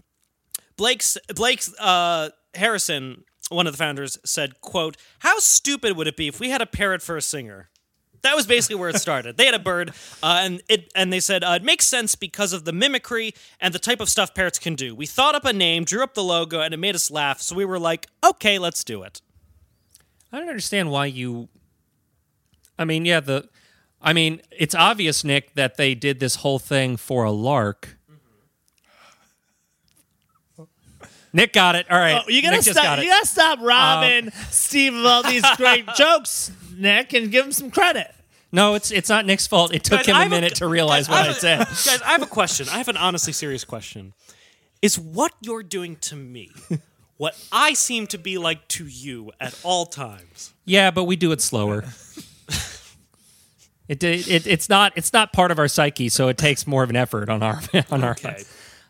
Blake's 0.77 1.17
Blake's 1.35 1.73
uh, 1.79 2.31
Harrison, 2.55 3.25
one 3.49 3.67
of 3.67 3.73
the 3.73 3.79
founders, 3.79 4.19
said, 4.25 4.61
"quote 4.61 4.97
How 5.21 5.39
stupid 5.39 5.97
would 5.97 6.07
it 6.07 6.17
be 6.17 6.29
if 6.29 6.41
we 6.41 6.51
had 6.51 6.63
a 6.63 6.67
parrot 6.67 7.03
for 7.03 7.17
a 7.17 7.23
singer?" 7.23 7.71
That 8.23 8.35
was 8.35 8.47
basically 8.47 8.77
where 8.77 8.89
it 8.89 8.97
started. 8.97 9.37
they 9.37 9.45
had 9.45 9.55
a 9.55 9.59
bird, 9.61 9.91
uh, 10.23 10.41
and 10.43 10.63
it 10.69 10.91
and 10.95 11.13
they 11.13 11.21
said 11.21 11.45
uh, 11.45 11.53
it 11.53 11.63
makes 11.63 11.87
sense 11.87 12.15
because 12.15 12.53
of 12.53 12.65
the 12.65 12.73
mimicry 12.73 13.35
and 13.61 13.73
the 13.73 13.79
type 13.79 14.01
of 14.01 14.09
stuff 14.09 14.35
parrots 14.35 14.59
can 14.59 14.75
do. 14.75 14.95
We 14.95 15.07
thought 15.07 15.35
up 15.35 15.45
a 15.45 15.53
name, 15.53 15.85
drew 15.85 16.03
up 16.03 16.15
the 16.15 16.25
logo, 16.25 16.61
and 16.61 16.75
it 16.75 16.79
made 16.79 16.95
us 16.95 17.11
laugh. 17.11 17.41
So 17.41 17.55
we 17.55 17.65
were 17.65 17.79
like, 17.79 18.07
"Okay, 18.25 18.59
let's 18.59 18.83
do 18.85 19.03
it." 19.03 19.23
I 20.33 20.39
don't 20.39 20.49
understand 20.49 20.91
why 20.91 21.07
you. 21.07 21.49
I 22.79 22.85
mean, 22.85 23.05
yeah, 23.05 23.21
the. 23.21 23.49
I 24.03 24.13
mean, 24.13 24.43
it's 24.51 24.75
obvious, 24.75 25.25
Nick, 25.25 25.55
that 25.55 25.77
they 25.77 25.95
did 25.95 26.21
this 26.21 26.37
whole 26.37 26.59
thing 26.59 26.97
for 26.97 27.25
a 27.25 27.31
lark. 27.31 27.96
Nick 31.37 31.53
got 31.53 31.75
it. 31.77 31.85
All 31.91 31.99
right. 31.99 32.23
Oh, 32.25 32.31
you 32.31 32.41
gotta 32.41 32.57
Nick 32.57 32.65
just 32.65 32.77
got 32.77 32.83
stop. 32.85 32.99
it. 32.99 33.05
You 33.05 33.11
gotta 33.11 33.27
stop 33.27 33.59
robbing 33.61 34.31
Steve 34.51 34.95
of 34.95 35.05
all 35.05 35.23
these 35.23 35.45
great 35.59 35.87
jokes, 35.95 36.51
Nick, 36.75 37.13
and 37.13 37.31
give 37.31 37.45
him 37.45 37.53
some 37.53 37.71
credit. 37.71 38.11
No, 38.53 38.75
it's 38.75 38.91
it's 38.91 39.11
not 39.11 39.27
Nick's 39.27 39.47
fault. 39.47 39.75
It 39.75 39.85
took 39.85 39.99
Guys, 39.99 40.07
him 40.07 40.17
I 40.17 40.21
a 40.21 40.23
have 40.23 40.33
a- 40.33 40.35
minute 40.35 40.55
to 40.57 40.67
realize 40.67 41.09
guys, 41.09 41.15
what 41.19 41.27
I 41.27 41.31
I 41.31 41.33
said. 41.35 41.59
Guys, 41.91 42.01
I 42.03 42.13
have 42.13 42.23
a 42.23 42.27
question. 42.27 42.69
I 42.71 42.79
have 42.79 42.89
an 42.89 42.97
honestly 42.97 43.35
serious 43.35 43.65
question. 43.65 44.15
Is 44.81 44.99
what 44.99 45.33
you're 45.43 45.63
doing 45.63 45.97
to 45.97 46.17
me 46.17 46.51
what 47.19 47.39
I 47.53 47.75
seem 47.75 48.07
to 48.09 48.19
be 48.19 48.39
like 48.39 48.67
to 48.69 48.87
you 48.87 49.31
at 49.39 49.61
all 49.63 49.85
times? 49.85 50.55
Yeah, 50.65 50.91
but 50.91 51.05
we 51.05 51.17
do 51.17 51.33
it 51.33 51.43
slower. 51.43 51.85
It, 53.89 54.03
it 54.03 54.47
it's 54.47 54.69
not 54.69 54.93
it's 54.97 55.13
not 55.13 55.33
part 55.33 55.51
of 55.51 55.59
our 55.59 55.69
psyche, 55.69 56.09
so 56.09 56.29
it 56.29 56.39
takes 56.39 56.67
more 56.67 56.83
of 56.83 56.91
an 56.91 56.97
effort 56.97 57.29
on 57.29 57.43
our 57.43 57.61
on 57.91 58.03
our. 58.03 58.13
Okay. 58.13 58.43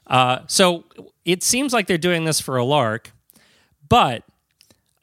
Uh, 0.06 0.38
so 0.46 0.84
it 1.26 1.42
seems 1.42 1.74
like 1.74 1.88
they're 1.88 1.98
doing 1.98 2.24
this 2.24 2.40
for 2.40 2.56
a 2.56 2.64
lark, 2.64 3.10
but 3.86 4.22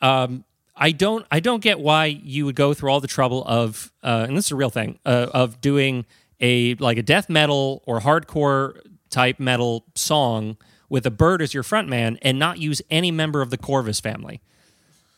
um, 0.01 0.45
I 0.75 0.91
don't 0.91 1.27
I 1.29 1.39
don't 1.41 1.61
get 1.61 1.79
why 1.79 2.05
you 2.05 2.45
would 2.45 2.55
go 2.55 2.73
through 2.73 2.89
all 2.89 3.01
the 3.01 3.07
trouble 3.07 3.43
of 3.45 3.91
uh, 4.01 4.25
and 4.27 4.35
this 4.35 4.45
is 4.45 4.51
a 4.51 4.55
real 4.55 4.71
thing 4.71 4.97
uh, 5.05 5.27
of 5.33 5.61
doing 5.61 6.05
a 6.39 6.75
like 6.75 6.97
a 6.97 7.03
death 7.03 7.29
metal 7.29 7.83
or 7.85 7.99
hardcore 7.99 8.79
type 9.09 9.39
metal 9.39 9.85
song 9.95 10.57
with 10.89 11.05
a 11.05 11.11
bird 11.11 11.41
as 11.41 11.53
your 11.53 11.63
front 11.63 11.89
man 11.89 12.17
and 12.21 12.39
not 12.39 12.57
use 12.57 12.81
any 12.89 13.11
member 13.11 13.41
of 13.41 13.49
the 13.49 13.57
Corvus 13.57 13.99
family. 13.99 14.41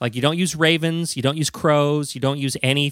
Like 0.01 0.15
you 0.15 0.21
don't 0.21 0.37
use 0.37 0.55
ravens, 0.55 1.15
you 1.15 1.21
don't 1.21 1.37
use 1.37 1.49
crows, 1.49 2.15
you 2.15 2.21
don't 2.21 2.39
use 2.39 2.57
any 2.63 2.91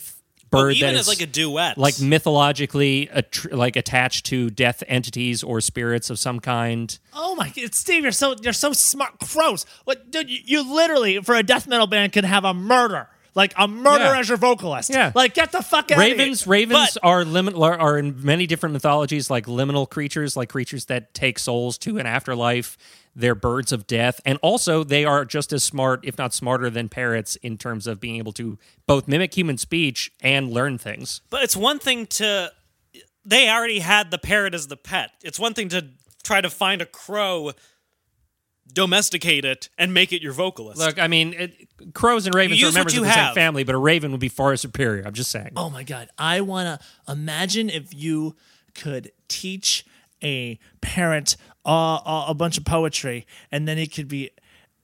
bird 0.58 0.68
Oh, 0.74 0.86
even 0.86 0.96
as 0.96 1.08
like 1.08 1.22
a 1.22 1.26
duet. 1.26 1.78
like 1.78 2.00
mythologically 2.00 3.08
attr- 3.14 3.52
like 3.56 3.76
attached 3.76 4.26
to 4.28 4.50
death 4.50 4.84
entities 4.88 5.44
or 5.44 5.62
spirits 5.62 6.10
of 6.10 6.20
some 6.20 6.40
kind. 6.40 6.98
Oh 7.14 7.36
my 7.36 7.50
god, 7.50 7.74
Steve, 7.76 8.04
you're 8.04 8.12
so 8.12 8.36
you're 8.42 8.54
so 8.54 8.74
smart. 8.74 9.18
Gross. 9.20 9.66
What 9.86 10.12
dude, 10.12 10.30
you, 10.30 10.40
you 10.46 10.76
literally 10.76 11.20
for 11.20 11.36
a 11.36 11.44
death 11.44 11.68
metal 11.68 11.88
band 11.88 12.14
can 12.14 12.24
have 12.24 12.46
a 12.46 12.54
murder. 12.54 13.08
Like 13.36 13.54
a 13.58 13.68
murder 13.68 14.04
Yeah. 14.04 14.20
as 14.20 14.30
your 14.30 14.38
vocalist. 14.38 14.92
Yeah. 14.92 15.12
Like 15.16 15.34
get 15.34 15.52
the 15.52 15.64
fuck 15.64 15.90
out 15.92 15.98
Ravens, 15.98 16.46
ravens 16.46 16.92
But- 16.94 17.04
are 17.08 17.26
limit 17.26 17.56
are 17.56 17.98
in 17.98 18.24
many 18.24 18.46
different 18.46 18.74
mythologies, 18.74 19.32
like 19.32 19.48
liminal 19.48 19.90
creatures, 19.90 20.38
like 20.38 20.50
creatures 20.50 20.86
that 20.86 21.16
take 21.16 21.40
souls 21.40 21.80
to 21.80 21.98
an 21.98 22.06
afterlife. 22.06 22.78
They're 23.16 23.36
birds 23.36 23.72
of 23.72 23.86
death, 23.86 24.20
and 24.26 24.40
also 24.42 24.84
they 24.84 25.06
are 25.06 25.24
just 25.24 25.54
as 25.54 25.64
smart, 25.64 26.00
if 26.04 26.18
not 26.18 26.34
smarter, 26.34 26.70
than 26.70 26.90
parrots 26.90 27.36
in 27.38 27.58
terms 27.58 27.86
of 27.86 28.00
being 28.00 28.16
able 28.16 28.32
to 28.34 28.58
both 28.88 29.08
mimic 29.08 29.36
human 29.36 29.58
speech 29.58 30.12
and 30.22 30.52
learn 30.52 30.78
things. 30.78 31.22
but 31.30 31.44
it's 31.44 31.56
one 31.56 31.78
thing 31.80 32.08
to 32.08 32.52
they 33.26 33.50
already 33.50 33.80
had 33.80 34.12
the 34.12 34.18
parrot 34.18 34.54
as 34.54 34.68
the 34.68 34.76
pet. 34.78 35.12
It's 35.24 35.40
one 35.40 35.54
thing 35.54 35.70
to 35.70 35.88
try 36.24 36.42
to 36.42 36.50
find 36.50 36.82
a 36.82 36.86
crow, 36.86 37.52
domesticate 38.72 39.46
it, 39.46 39.70
and 39.78 39.94
make 39.94 40.12
it 40.12 40.22
your 40.22 40.34
vocalist. 40.34 40.80
Look, 40.80 41.00
I 41.00 41.08
mean, 41.08 41.34
it, 41.34 41.94
crows 41.94 42.26
and 42.26 42.36
ravens 42.36 42.60
You 42.60 42.70
are 42.70 42.72
members 42.72 42.98
of 42.98 43.04
the 43.04 43.12
same 43.14 43.34
family, 43.34 43.64
but 43.64 43.76
a 43.76 43.78
raven 43.78 44.12
would 44.12 44.20
be 44.20 44.30
far 44.30 44.56
superior. 44.56 45.04
I'm 45.06 45.14
just 45.14 45.32
saying. 45.32 45.52
Oh 45.56 45.70
my 45.70 45.84
god, 45.84 46.10
I 46.18 46.42
want 46.42 46.82
to 46.82 47.12
imagine 47.12 47.70
if 47.70 47.94
you 47.94 48.36
could 48.74 49.12
teach 49.28 49.86
a 50.24 50.58
parent 50.82 51.36
uh, 51.66 51.96
uh, 51.96 52.26
a 52.28 52.34
bunch 52.34 52.58
of 52.58 52.66
poetry, 52.66 53.26
and 53.52 53.68
then 53.68 53.78
he 53.78 53.88
could 53.88 54.08
be 54.08 54.32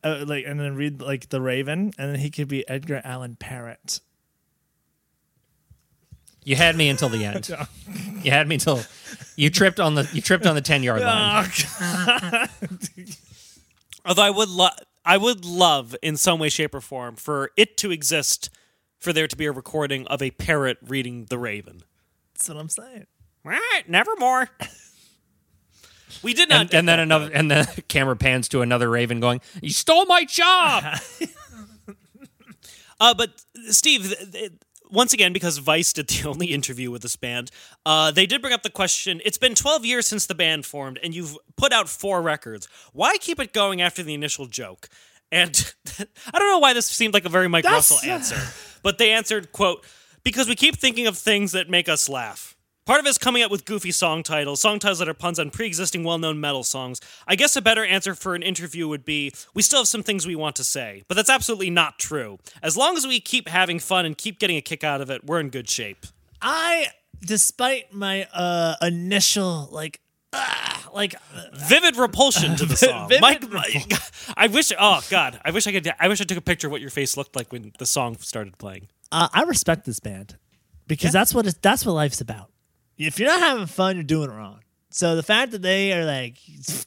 uh, 0.03 0.23
like, 0.27 0.45
and 0.45 0.59
then 0.59 0.75
read 0.75 1.01
like 1.01 1.29
the 1.29 1.41
Raven, 1.41 1.93
and 1.97 2.13
then 2.13 2.19
he 2.19 2.29
could 2.29 2.47
be 2.47 2.67
Edgar 2.69 3.01
Allan 3.03 3.35
Parrot. 3.35 3.99
You 6.43 6.55
had 6.55 6.75
me 6.75 6.89
until 6.89 7.09
the 7.09 7.25
end. 7.25 7.49
you 8.23 8.31
had 8.31 8.47
me 8.47 8.55
until 8.55 8.81
you 9.35 9.49
tripped 9.49 9.79
on 9.79 9.95
the 9.95 10.09
you 10.13 10.21
tripped 10.21 10.45
on 10.45 10.55
the 10.55 10.61
ten 10.61 10.83
yard 10.83 11.01
line. 11.01 11.49
Although 14.05 14.23
I 14.23 14.29
would 14.29 14.49
love, 14.49 14.73
I 15.05 15.17
would 15.17 15.45
love 15.45 15.95
in 16.01 16.15
some 16.17 16.39
way, 16.39 16.49
shape, 16.49 16.73
or 16.73 16.81
form 16.81 17.15
for 17.15 17.51
it 17.57 17.77
to 17.77 17.91
exist, 17.91 18.49
for 18.97 19.11
there 19.11 19.27
to 19.27 19.35
be 19.35 19.45
a 19.45 19.51
recording 19.51 20.07
of 20.07 20.21
a 20.21 20.31
parrot 20.31 20.77
reading 20.81 21.25
The 21.29 21.37
Raven. 21.37 21.83
That's 22.33 22.47
what 22.47 22.57
I'm 22.57 22.69
saying. 22.69 23.07
Right, 23.43 23.83
nevermore. 23.87 24.49
We 26.23 26.33
did 26.33 26.49
not, 26.49 26.61
and, 26.61 26.73
and 26.73 26.89
then 26.89 26.99
another 26.99 27.29
and 27.31 27.49
the 27.51 27.83
camera 27.87 28.15
pans 28.15 28.49
to 28.49 28.61
another 28.61 28.89
raven 28.89 29.19
going, 29.19 29.41
"You 29.61 29.71
stole 29.71 30.05
my 30.05 30.25
job." 30.25 30.83
Uh, 33.01 33.13
but 33.13 33.45
Steve, 33.69 34.07
th- 34.13 34.31
th- 34.31 34.51
once 34.91 35.13
again, 35.13 35.31
because 35.31 35.57
Vice 35.59 35.93
did 35.93 36.07
the 36.09 36.27
only 36.27 36.47
interview 36.47 36.91
with 36.91 37.01
this 37.01 37.15
band, 37.15 37.49
uh, 37.85 38.11
they 38.11 38.25
did 38.25 38.41
bring 38.41 38.53
up 38.53 38.63
the 38.63 38.69
question. 38.69 39.21
It's 39.23 39.37
been 39.37 39.55
12 39.55 39.85
years 39.85 40.07
since 40.07 40.25
the 40.25 40.35
band 40.35 40.65
formed, 40.65 40.99
and 41.01 41.15
you've 41.15 41.37
put 41.55 41.71
out 41.71 41.87
four 41.87 42.21
records. 42.21 42.67
Why 42.91 43.17
keep 43.17 43.39
it 43.39 43.53
going 43.53 43.81
after 43.81 44.03
the 44.03 44.13
initial 44.13 44.47
joke? 44.47 44.89
And 45.31 45.73
I 45.99 46.37
don't 46.39 46.49
know 46.49 46.59
why 46.59 46.73
this 46.73 46.87
seemed 46.87 47.13
like 47.13 47.23
a 47.25 47.29
very 47.29 47.47
Mike 47.47 47.63
That's- 47.63 47.91
Russell 47.91 48.09
answer, 48.09 48.41
but 48.83 48.97
they 48.97 49.11
answered, 49.11 49.51
"quote 49.51 49.85
Because 50.23 50.49
we 50.49 50.55
keep 50.55 50.75
thinking 50.75 51.07
of 51.07 51.17
things 51.17 51.51
that 51.53 51.69
make 51.69 51.87
us 51.87 52.09
laugh." 52.09 52.57
Part 52.85 52.99
of 52.99 53.05
it 53.05 53.09
is 53.09 53.17
coming 53.19 53.43
up 53.43 53.51
with 53.51 53.65
goofy 53.65 53.91
song 53.91 54.23
titles, 54.23 54.61
song 54.61 54.79
titles 54.79 54.97
that 54.97 55.07
are 55.07 55.13
puns 55.13 55.37
on 55.37 55.51
pre-existing 55.51 56.03
well-known 56.03 56.39
metal 56.41 56.63
songs. 56.63 56.99
I 57.27 57.35
guess 57.35 57.55
a 57.55 57.61
better 57.61 57.85
answer 57.85 58.15
for 58.15 58.33
an 58.33 58.41
interview 58.41 58.87
would 58.87 59.05
be, 59.05 59.31
we 59.53 59.61
still 59.61 59.81
have 59.81 59.87
some 59.87 60.01
things 60.01 60.25
we 60.25 60.35
want 60.35 60.55
to 60.55 60.63
say, 60.63 61.03
but 61.07 61.13
that's 61.13 61.29
absolutely 61.29 61.69
not 61.69 61.99
true. 61.99 62.39
As 62.63 62.75
long 62.75 62.97
as 62.97 63.05
we 63.05 63.19
keep 63.19 63.47
having 63.47 63.77
fun 63.77 64.07
and 64.07 64.17
keep 64.17 64.39
getting 64.39 64.57
a 64.57 64.61
kick 64.61 64.83
out 64.83 65.01
of 65.01 65.11
it, 65.11 65.23
we're 65.23 65.39
in 65.39 65.49
good 65.49 65.69
shape. 65.69 66.07
I, 66.41 66.87
despite 67.21 67.93
my 67.93 68.27
uh 68.33 68.75
initial 68.81 69.67
like, 69.71 69.99
ah, 70.33 70.89
like 70.91 71.13
Vivid 71.53 71.95
repulsion 71.95 72.55
to 72.55 72.65
the 72.65 72.75
song. 72.77 73.11
Mike, 73.21 73.47
Mike- 73.51 73.93
I 74.35 74.47
wish. 74.47 74.71
Oh 74.79 75.01
God, 75.11 75.39
I 75.45 75.51
wish 75.51 75.67
I 75.67 75.73
could. 75.73 75.91
I 75.99 76.07
wish 76.07 76.21
I 76.21 76.23
took 76.23 76.37
a 76.39 76.41
picture 76.41 76.67
of 76.67 76.71
what 76.71 76.81
your 76.81 76.89
face 76.89 77.17
looked 77.17 77.35
like 77.35 77.51
when 77.51 77.71
the 77.77 77.85
song 77.85 78.17
started 78.17 78.57
playing. 78.57 78.87
uh, 79.11 79.27
I 79.31 79.43
respect 79.43 79.85
this 79.85 79.99
band 79.99 80.37
because 80.87 81.11
that's 81.11 81.35
what 81.35 81.45
it's, 81.45 81.57
that's 81.61 81.85
what 81.85 81.91
life's 81.91 82.21
about. 82.21 82.49
If 82.99 83.17
you're 83.17 83.29
not 83.29 83.39
having 83.39 83.65
fun, 83.65 83.95
you're 83.95 84.03
doing 84.03 84.29
it 84.29 84.33
wrong. 84.33 84.59
So 84.91 85.15
the 85.15 85.23
fact 85.23 85.51
that 85.53 85.61
they 85.61 85.93
are 85.93 86.05
like 86.05 86.37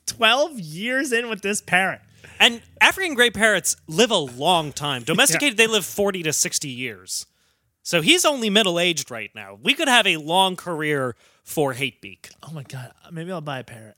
12 0.06 0.60
years 0.60 1.12
in 1.12 1.28
with 1.28 1.40
this 1.40 1.60
parrot. 1.60 2.00
And 2.38 2.60
African 2.80 3.14
gray 3.14 3.30
parrots 3.30 3.76
live 3.86 4.10
a 4.10 4.16
long 4.16 4.72
time. 4.72 5.02
Domesticated, 5.06 5.56
they 5.56 5.66
live 5.66 5.84
40 5.84 6.24
to 6.24 6.32
60 6.32 6.68
years. 6.68 7.26
So 7.82 8.00
he's 8.00 8.24
only 8.24 8.50
middle 8.50 8.78
aged 8.78 9.10
right 9.10 9.30
now. 9.34 9.58
We 9.60 9.74
could 9.74 9.88
have 9.88 10.06
a 10.06 10.18
long 10.18 10.56
career 10.56 11.16
for 11.42 11.74
Hatebeak. 11.74 12.30
Oh 12.42 12.52
my 12.52 12.62
god, 12.62 12.92
maybe 13.10 13.32
I'll 13.32 13.40
buy 13.40 13.60
a 13.60 13.64
parrot. 13.64 13.96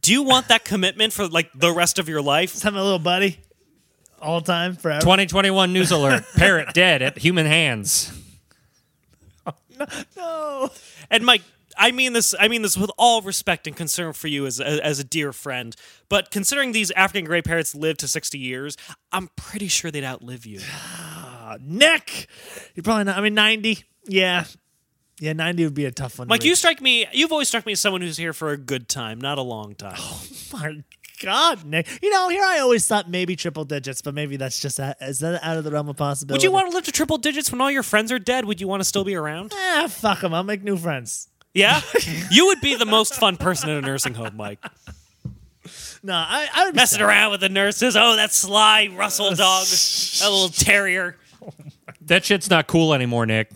Do 0.00 0.12
you 0.12 0.22
want 0.22 0.48
that 0.48 0.64
commitment 0.64 1.12
for 1.12 1.26
like 1.26 1.50
the 1.54 1.72
rest 1.72 1.98
of 1.98 2.08
your 2.08 2.22
life? 2.22 2.52
Just 2.52 2.62
have 2.64 2.74
my 2.74 2.82
little 2.82 2.98
buddy 2.98 3.38
all 4.20 4.40
the 4.40 4.46
time 4.46 4.76
forever. 4.76 5.00
2021 5.00 5.72
news 5.72 5.90
alert: 5.90 6.24
Parrot 6.36 6.74
dead 6.74 7.02
at 7.02 7.18
human 7.18 7.46
hands. 7.46 8.12
No. 10.16 10.70
And 11.10 11.24
Mike, 11.24 11.42
I 11.76 11.90
mean 11.90 12.12
this. 12.12 12.34
I 12.38 12.48
mean 12.48 12.62
this 12.62 12.76
with 12.76 12.90
all 12.96 13.22
respect 13.22 13.66
and 13.66 13.76
concern 13.76 14.12
for 14.12 14.28
you 14.28 14.46
as 14.46 14.60
a, 14.60 14.84
as 14.84 14.98
a 14.98 15.04
dear 15.04 15.32
friend. 15.32 15.74
But 16.08 16.30
considering 16.30 16.72
these 16.72 16.90
African 16.92 17.24
gray 17.24 17.42
parrots 17.42 17.74
live 17.74 17.96
to 17.98 18.08
60 18.08 18.38
years, 18.38 18.76
I'm 19.12 19.28
pretty 19.36 19.68
sure 19.68 19.90
they'd 19.90 20.04
outlive 20.04 20.46
you. 20.46 20.60
Ah, 20.72 21.56
Nick, 21.60 22.28
you're 22.74 22.84
probably 22.84 23.04
not. 23.04 23.18
I 23.18 23.20
mean, 23.20 23.34
90. 23.34 23.84
Yeah. 24.06 24.44
Yeah, 25.20 25.32
90 25.32 25.64
would 25.64 25.74
be 25.74 25.84
a 25.84 25.92
tough 25.92 26.18
one. 26.18 26.26
to 26.26 26.30
Mike, 26.30 26.44
you 26.44 26.54
strike 26.56 26.80
me. 26.80 27.06
You've 27.12 27.30
always 27.30 27.48
struck 27.48 27.64
me 27.66 27.72
as 27.72 27.80
someone 27.80 28.00
who's 28.02 28.16
here 28.16 28.32
for 28.32 28.50
a 28.50 28.56
good 28.56 28.88
time, 28.88 29.20
not 29.20 29.38
a 29.38 29.42
long 29.42 29.74
time. 29.74 29.94
Oh, 29.96 30.22
my 30.52 30.82
God, 31.22 31.64
Nick. 31.64 31.86
You 32.02 32.10
know, 32.10 32.28
here 32.28 32.42
I 32.44 32.58
always 32.58 32.86
thought 32.86 33.08
maybe 33.08 33.36
triple 33.36 33.64
digits, 33.64 34.02
but 34.02 34.14
maybe 34.14 34.36
that's 34.36 34.58
just 34.60 34.78
a, 34.78 34.96
is 35.00 35.20
that 35.20 35.42
out 35.44 35.56
of 35.56 35.64
the 35.64 35.70
realm 35.70 35.88
of 35.88 35.96
possibility? 35.96 36.38
Would 36.38 36.42
you 36.42 36.50
want 36.52 36.70
to 36.70 36.74
live 36.76 36.84
to 36.84 36.92
triple 36.92 37.18
digits 37.18 37.52
when 37.52 37.60
all 37.60 37.70
your 37.70 37.82
friends 37.84 38.10
are 38.10 38.18
dead? 38.18 38.44
Would 38.46 38.60
you 38.60 38.66
want 38.68 38.80
to 38.80 38.84
still 38.84 39.04
be 39.04 39.14
around? 39.14 39.52
Ah, 39.54 39.86
fuck 39.88 40.20
them. 40.20 40.34
I'll 40.34 40.42
make 40.42 40.62
new 40.62 40.76
friends. 40.76 41.28
Yeah, 41.52 41.80
you 42.32 42.46
would 42.46 42.60
be 42.60 42.74
the 42.74 42.84
most 42.86 43.14
fun 43.14 43.36
person 43.36 43.70
in 43.70 43.76
a 43.76 43.80
nursing 43.80 44.14
home, 44.14 44.36
Mike. 44.36 44.58
No, 46.02 46.12
I, 46.14 46.48
I 46.52 46.64
would 46.64 46.74
be 46.74 46.76
Messing 46.76 46.98
sad. 46.98 47.06
around 47.06 47.30
with 47.30 47.40
the 47.40 47.48
nurses. 47.48 47.96
Oh, 47.96 48.16
that 48.16 48.32
sly 48.32 48.88
Russell 48.94 49.30
dog, 49.34 49.64
that 49.66 50.28
little 50.30 50.48
terrier. 50.48 51.16
That 52.02 52.24
shit's 52.24 52.50
not 52.50 52.66
cool 52.66 52.92
anymore, 52.92 53.24
Nick. 53.24 53.50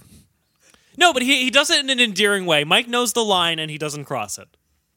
No, 0.97 1.13
but 1.13 1.23
he, 1.23 1.43
he 1.45 1.51
does 1.51 1.71
it 1.71 1.81
in 1.81 1.91
an 1.91 2.01
endearing 2.01 2.47
way. 2.47 2.65
Mike 2.65 2.89
knows 2.89 3.13
the 3.13 3.25
line 3.25 3.59
and 3.59 3.71
he 3.71 3.77
doesn't 3.79 4.05
cross 4.05 4.39
it. 4.39 4.49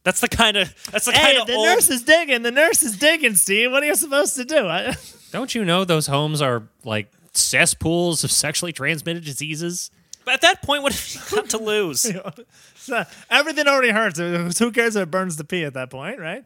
That's 0.04 0.20
the 0.20 0.28
kind 0.28 0.58
of 0.58 0.74
that's 0.92 1.06
the 1.06 1.12
Hey, 1.12 1.22
kind 1.22 1.36
if 1.36 1.42
of 1.44 1.48
the 1.48 1.54
old. 1.56 1.66
nurse 1.68 1.90
is 1.90 2.04
digging, 2.04 2.42
the 2.42 2.52
nurse 2.52 2.82
is 2.84 2.98
digging, 2.98 3.36
Steve. 3.36 3.72
What 3.72 3.84
are 3.84 3.86
you 3.86 3.96
supposed 3.96 4.36
to 4.36 4.46
do? 4.46 4.68
I, 4.68 4.96
Don't 5.32 5.54
you 5.56 5.64
know 5.64 5.86
those 5.86 6.08
homes 6.08 6.42
are 6.42 6.64
like 6.84 7.12
cesspools 7.34 8.24
of 8.24 8.32
sexually 8.32 8.74
transmitted 8.74 9.24
diseases? 9.24 9.92
But 10.26 10.36
at 10.36 10.42
that 10.42 10.62
point, 10.62 10.84
what 10.84 10.94
have 10.94 11.16
you 11.32 11.36
got 11.36 11.50
to 11.52 11.58
lose? 11.58 12.06
everything 13.30 13.68
already 13.68 13.90
hurts. 13.92 14.20
Who 14.60 14.72
cares 14.72 14.96
if 14.96 15.04
it 15.04 15.12
burns 15.12 15.38
the 15.38 15.44
pee 15.44 15.64
at 15.64 15.74
that 15.74 15.90
point, 15.90 16.20
right? 16.20 16.44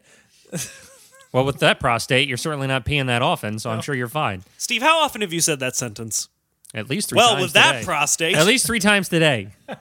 Well, 1.33 1.43
with 1.43 1.59
that 1.59 1.79
prostate, 1.81 2.27
you're 2.29 2.37
certainly 2.37 2.67
not 2.67 2.85
peeing 2.85 3.07
that 3.07 3.21
often, 3.21 3.59
so 3.59 3.69
I'm 3.69 3.81
sure 3.81 3.93
you're 3.95 4.07
fine. 4.07 4.43
Steve, 4.57 4.81
how 4.81 4.99
often 4.99 5.19
have 5.21 5.33
you 5.33 5.41
said 5.41 5.59
that 5.59 5.75
sentence? 5.75 6.29
At 6.73 6.89
least 6.89 7.09
three 7.09 7.17
Well, 7.17 7.31
times 7.33 7.41
with 7.43 7.53
that 7.53 7.71
today. 7.73 7.85
prostate. 7.85 8.35
At 8.37 8.45
least 8.45 8.65
three 8.65 8.79
times 8.79 9.09
today. 9.09 9.49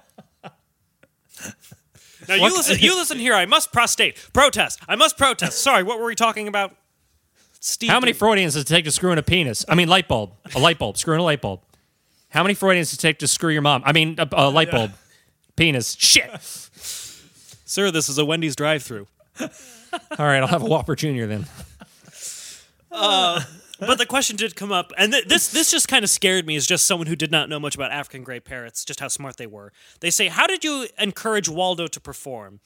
Now 2.28 2.34
you 2.34 2.54
listen. 2.54 2.78
You 2.78 2.96
listen 2.96 3.18
here. 3.18 3.34
I 3.34 3.46
must 3.46 3.72
prostate. 3.72 4.16
Protest. 4.32 4.80
I 4.88 4.96
must 4.96 5.16
protest. 5.16 5.62
Sorry, 5.62 5.82
what 5.82 5.98
were 5.98 6.06
we 6.06 6.14
talking 6.14 6.48
about? 6.48 6.76
Steve. 7.60 7.90
How 7.90 8.00
many 8.00 8.12
Freudians 8.12 8.54
does 8.54 8.62
it 8.62 8.66
take 8.66 8.84
to 8.84 8.90
screw 8.90 9.10
in 9.12 9.18
a 9.18 9.22
penis? 9.22 9.64
I 9.68 9.74
mean, 9.74 9.88
light 9.88 10.06
bulb. 10.06 10.32
A 10.54 10.58
light 10.58 10.78
bulb. 10.78 10.98
Screw 10.98 11.14
in 11.14 11.20
a 11.20 11.24
light 11.24 11.40
bulb. 11.40 11.60
How 12.28 12.42
many 12.42 12.54
Freudians 12.54 12.90
does 12.90 12.98
it 12.98 13.02
take 13.02 13.18
to 13.20 13.28
screw 13.28 13.50
your 13.50 13.62
mom? 13.62 13.82
I 13.87 13.92
mean, 13.92 14.16
a, 14.18 14.28
a 14.32 14.50
light 14.50 14.70
bulb. 14.70 14.92
Penis. 15.56 15.96
Shit. 15.98 16.30
Sir, 17.64 17.90
this 17.90 18.08
is 18.08 18.18
a 18.18 18.24
Wendy's 18.24 18.54
drive-through. 18.54 19.06
All 19.40 19.48
right, 20.18 20.38
I'll 20.38 20.46
have 20.46 20.62
a 20.62 20.66
Whopper 20.66 20.94
Junior 20.94 21.26
then. 21.26 21.46
Uh, 22.90 23.42
But 23.87 23.99
the 23.99 24.07
question 24.07 24.37
did 24.37 24.57
come 24.57 24.73
up, 24.73 24.92
and 24.97 25.12
th- 25.12 25.27
this 25.27 25.49
this 25.49 25.70
just 25.70 25.88
kind 25.88 26.05
of 26.05 26.11
scared 26.11 26.47
me 26.47 26.57
as 26.57 26.66
just 26.66 26.87
someone 26.87 27.07
who 27.07 27.16
did 27.16 27.31
not 27.31 27.49
know 27.49 27.61
much 27.61 27.75
about 27.75 27.92
African 27.92 28.23
gray 28.23 28.40
parrots, 28.40 28.85
just 28.85 29.01
how 29.01 29.09
smart 29.09 29.37
they 29.37 29.47
were. 29.47 29.73
They 30.01 30.11
say, 30.11 30.29
"How 30.29 30.47
did 30.47 30.64
you 30.64 30.88
encourage 30.99 31.49
Waldo 31.49 31.87
to 31.87 32.01
perform?" 32.01 32.61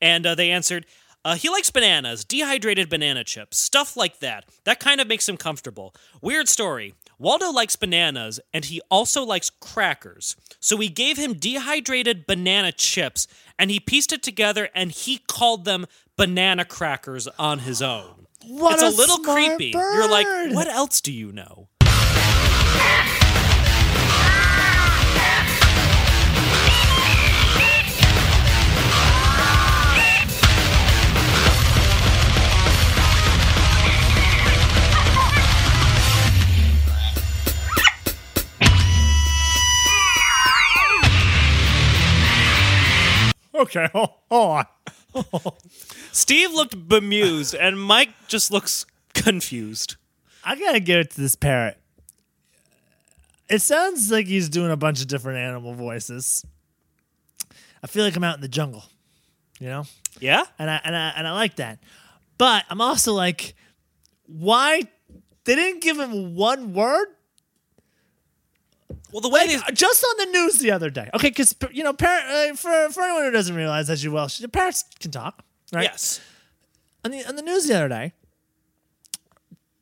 And 0.00 0.26
uh, 0.26 0.34
they 0.34 0.50
answered, 0.50 0.86
uh, 1.24 1.36
"He 1.36 1.48
likes 1.48 1.70
bananas, 1.70 2.24
dehydrated 2.24 2.88
banana 2.88 3.24
chips, 3.24 3.58
stuff 3.58 3.96
like 3.96 4.20
that. 4.20 4.44
That 4.64 4.80
kind 4.80 5.00
of 5.00 5.06
makes 5.06 5.28
him 5.28 5.36
comfortable." 5.36 5.94
Weird 6.20 6.48
story. 6.48 6.94
Waldo 7.18 7.50
likes 7.50 7.76
bananas, 7.76 8.40
and 8.52 8.64
he 8.64 8.80
also 8.90 9.24
likes 9.24 9.50
crackers. 9.50 10.36
So 10.60 10.76
we 10.76 10.88
gave 10.88 11.16
him 11.16 11.34
dehydrated 11.34 12.26
banana 12.26 12.72
chips, 12.72 13.26
and 13.58 13.70
he 13.70 13.78
pieced 13.80 14.12
it 14.12 14.22
together, 14.22 14.68
and 14.74 14.90
he 14.90 15.18
called 15.18 15.64
them 15.64 15.86
banana 16.16 16.64
crackers 16.64 17.28
on 17.38 17.60
his 17.60 17.80
own. 17.80 18.23
What 18.46 18.74
it's 18.74 18.82
a, 18.82 18.90
little 18.90 19.16
smart 19.16 19.56
creepy. 19.56 19.70
You're 19.72 20.08
like, 20.08 20.26
what 20.54 20.68
else 20.68 21.00
do 21.00 21.12
you 21.12 21.32
know? 21.32 21.68
Okay, 43.54 43.88
hold 43.92 44.10
on. 44.30 44.66
Steve 46.12 46.52
looked 46.52 46.88
bemused, 46.88 47.54
and 47.54 47.80
Mike 47.80 48.10
just 48.28 48.50
looks 48.50 48.86
confused. 49.14 49.96
I 50.44 50.56
gotta 50.56 50.80
give 50.80 50.98
it 51.00 51.10
to 51.12 51.20
this 51.20 51.36
parrot. 51.36 51.78
It 53.48 53.60
sounds 53.60 54.10
like 54.10 54.26
he's 54.26 54.48
doing 54.48 54.70
a 54.70 54.76
bunch 54.76 55.00
of 55.00 55.06
different 55.06 55.38
animal 55.38 55.74
voices. 55.74 56.44
I 57.82 57.86
feel 57.86 58.04
like 58.04 58.16
I'm 58.16 58.24
out 58.24 58.36
in 58.36 58.40
the 58.40 58.48
jungle, 58.48 58.84
you 59.60 59.68
know, 59.68 59.84
Yeah? 60.20 60.44
and 60.58 60.70
I 60.70 60.80
and 60.84 60.96
I 60.96 61.12
and 61.16 61.28
I 61.28 61.32
like 61.32 61.56
that. 61.56 61.78
But 62.38 62.64
I'm 62.70 62.80
also 62.80 63.12
like, 63.12 63.54
why 64.26 64.82
they 65.44 65.54
didn't 65.54 65.82
give 65.82 65.98
him 65.98 66.34
one 66.34 66.72
word? 66.72 67.08
Well, 69.14 69.20
the 69.20 69.28
way 69.28 69.46
Like, 69.46 69.66
they. 69.68 69.72
just 69.74 70.04
on 70.04 70.16
the 70.26 70.32
news 70.38 70.58
the 70.58 70.72
other 70.72 70.90
day. 70.90 71.08
Okay, 71.14 71.28
because 71.28 71.54
you 71.70 71.84
know, 71.84 71.90
uh, 71.90 72.54
for 72.54 72.88
for 72.90 73.02
anyone 73.04 73.22
who 73.22 73.30
doesn't 73.30 73.54
realize, 73.54 73.88
as 73.88 74.02
you 74.02 74.10
well, 74.10 74.28
parents 74.52 74.82
can 74.98 75.12
talk, 75.12 75.44
right? 75.72 75.84
Yes. 75.84 76.20
on 77.04 77.12
the 77.12 77.24
on 77.24 77.36
the 77.36 77.42
news 77.42 77.68
the 77.68 77.76
other 77.76 77.88
day, 77.88 78.12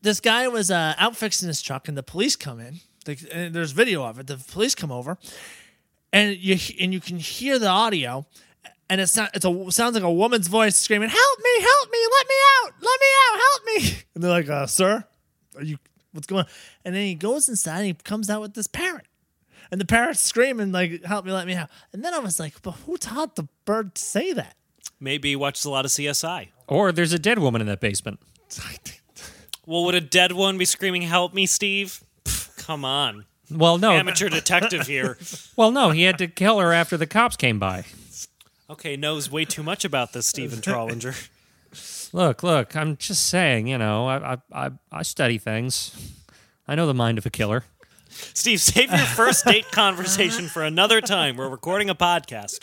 this 0.03 0.21
guy 0.21 0.49
was 0.49 0.71
uh, 0.71 0.95
out 0.99 1.17
fixing 1.17 1.49
his 1.49 1.63
truck, 1.63 1.89
and 1.89 1.97
the 1.97 2.03
police 2.03 2.37
come 2.37 2.61
in. 2.61 2.81
There's 3.07 3.73
video 3.73 4.05
of 4.05 4.19
it. 4.19 4.27
The 4.27 4.37
police 4.37 4.75
come 4.75 4.93
over, 4.93 5.17
and 6.13 6.37
you 6.37 6.59
and 6.79 6.93
you 6.93 7.01
can 7.01 7.19
hear 7.19 7.59
the 7.59 7.69
audio, 7.69 8.27
and 8.91 9.01
it's 9.01 9.17
not. 9.17 9.31
It's 9.35 9.47
a 9.47 9.71
sounds 9.73 9.95
like 9.95 10.05
a 10.05 10.13
woman's 10.13 10.49
voice 10.49 10.77
screaming, 10.77 11.09
"Help 11.09 11.39
me! 11.43 11.51
Help 11.63 11.91
me! 11.91 11.99
Let 12.19 12.27
me 12.29 12.35
out! 12.67 12.73
Let 12.83 13.01
me 13.01 13.07
out! 13.25 13.41
Help 13.41 13.65
me!" 13.65 13.99
And 14.15 14.23
they're 14.23 14.31
like, 14.31 14.49
uh, 14.51 14.67
"Sir, 14.67 15.05
are 15.57 15.63
you? 15.63 15.79
What's 16.13 16.27
going 16.27 16.41
on?" 16.45 16.51
And 16.85 16.95
then 16.95 17.07
he 17.07 17.15
goes 17.15 17.49
inside. 17.49 17.79
and 17.79 17.87
He 17.87 17.95
comes 17.95 18.29
out 18.29 18.43
with 18.43 18.53
this 18.55 18.67
parrot. 18.67 19.07
And 19.73 19.81
the 19.81 19.87
parrot's 19.87 20.21
screaming 20.21 20.71
like, 20.71 21.03
"Help 21.03 21.25
me! 21.25 21.33
Let 21.33 21.47
me 21.47 21.55
out!" 21.55 21.71
And 21.93 22.05
then 22.05 22.15
I 22.15 22.19
was 22.21 22.39
like, 22.39 22.61
"But 22.63 22.73
who 22.87 22.97
taught 22.99 23.35
the 23.37 23.49
bird 23.65 23.95
to 23.97 24.03
say 24.03 24.33
that?" 24.35 24.55
Maybe 25.01 25.31
he 25.31 25.37
watches 25.37 25.65
a 25.65 25.71
lot 25.71 25.85
of 25.85 25.91
CSI. 25.91 26.49
Or 26.69 26.93
there's 26.93 27.13
a 27.13 27.19
dead 27.19 27.41
woman 27.41 27.61
in 27.61 27.67
that 27.67 27.81
basement. 27.81 28.21
Well, 29.65 29.85
would 29.85 29.95
a 29.95 30.01
dead 30.01 30.33
one 30.33 30.59
be 30.59 30.65
screaming, 30.65 31.03
Help 31.03 31.35
me, 31.35 31.47
Steve? 31.47 32.03
Pff, 32.25 32.57
come 32.67 32.85
on. 32.85 33.27
Well, 33.49 33.79
no. 33.79 33.93
Amateur 33.93 34.29
detective 34.29 34.89
here. 34.89 35.19
Well, 35.57 35.71
no. 35.71 35.91
He 35.91 36.03
had 36.03 36.19
to 36.19 36.27
kill 36.27 36.59
her 36.59 36.73
after 36.73 36.97
the 36.97 37.07
cops 37.07 37.37
came 37.37 37.61
by. 37.61 37.85
Okay, 38.69 38.97
knows 38.97 39.31
way 39.31 39.45
too 39.45 39.63
much 39.63 39.85
about 39.85 40.13
this, 40.15 40.27
Stephen 40.27 40.61
Trollinger. 40.61 41.29
Look, 42.13 42.43
look. 42.43 42.77
I'm 42.77 42.97
just 42.99 43.27
saying. 43.27 43.69
You 43.69 43.79
know, 43.79 44.07
I, 44.07 44.33
I, 44.33 44.39
I, 44.53 44.71
I 44.91 45.03
study 45.03 45.39
things. 45.39 45.97
I 46.69 46.75
know 46.75 46.87
the 46.87 46.93
mind 46.93 47.17
of 47.17 47.25
a 47.25 47.31
killer. 47.31 47.65
Steve, 48.13 48.61
save 48.61 48.91
your 48.91 48.99
first 48.99 49.45
date 49.45 49.71
conversation 49.71 50.49
for 50.49 50.63
another 50.63 51.01
time. 51.01 51.37
We're 51.37 51.49
recording 51.49 51.89
a 51.91 51.95
podcast. 51.95 52.61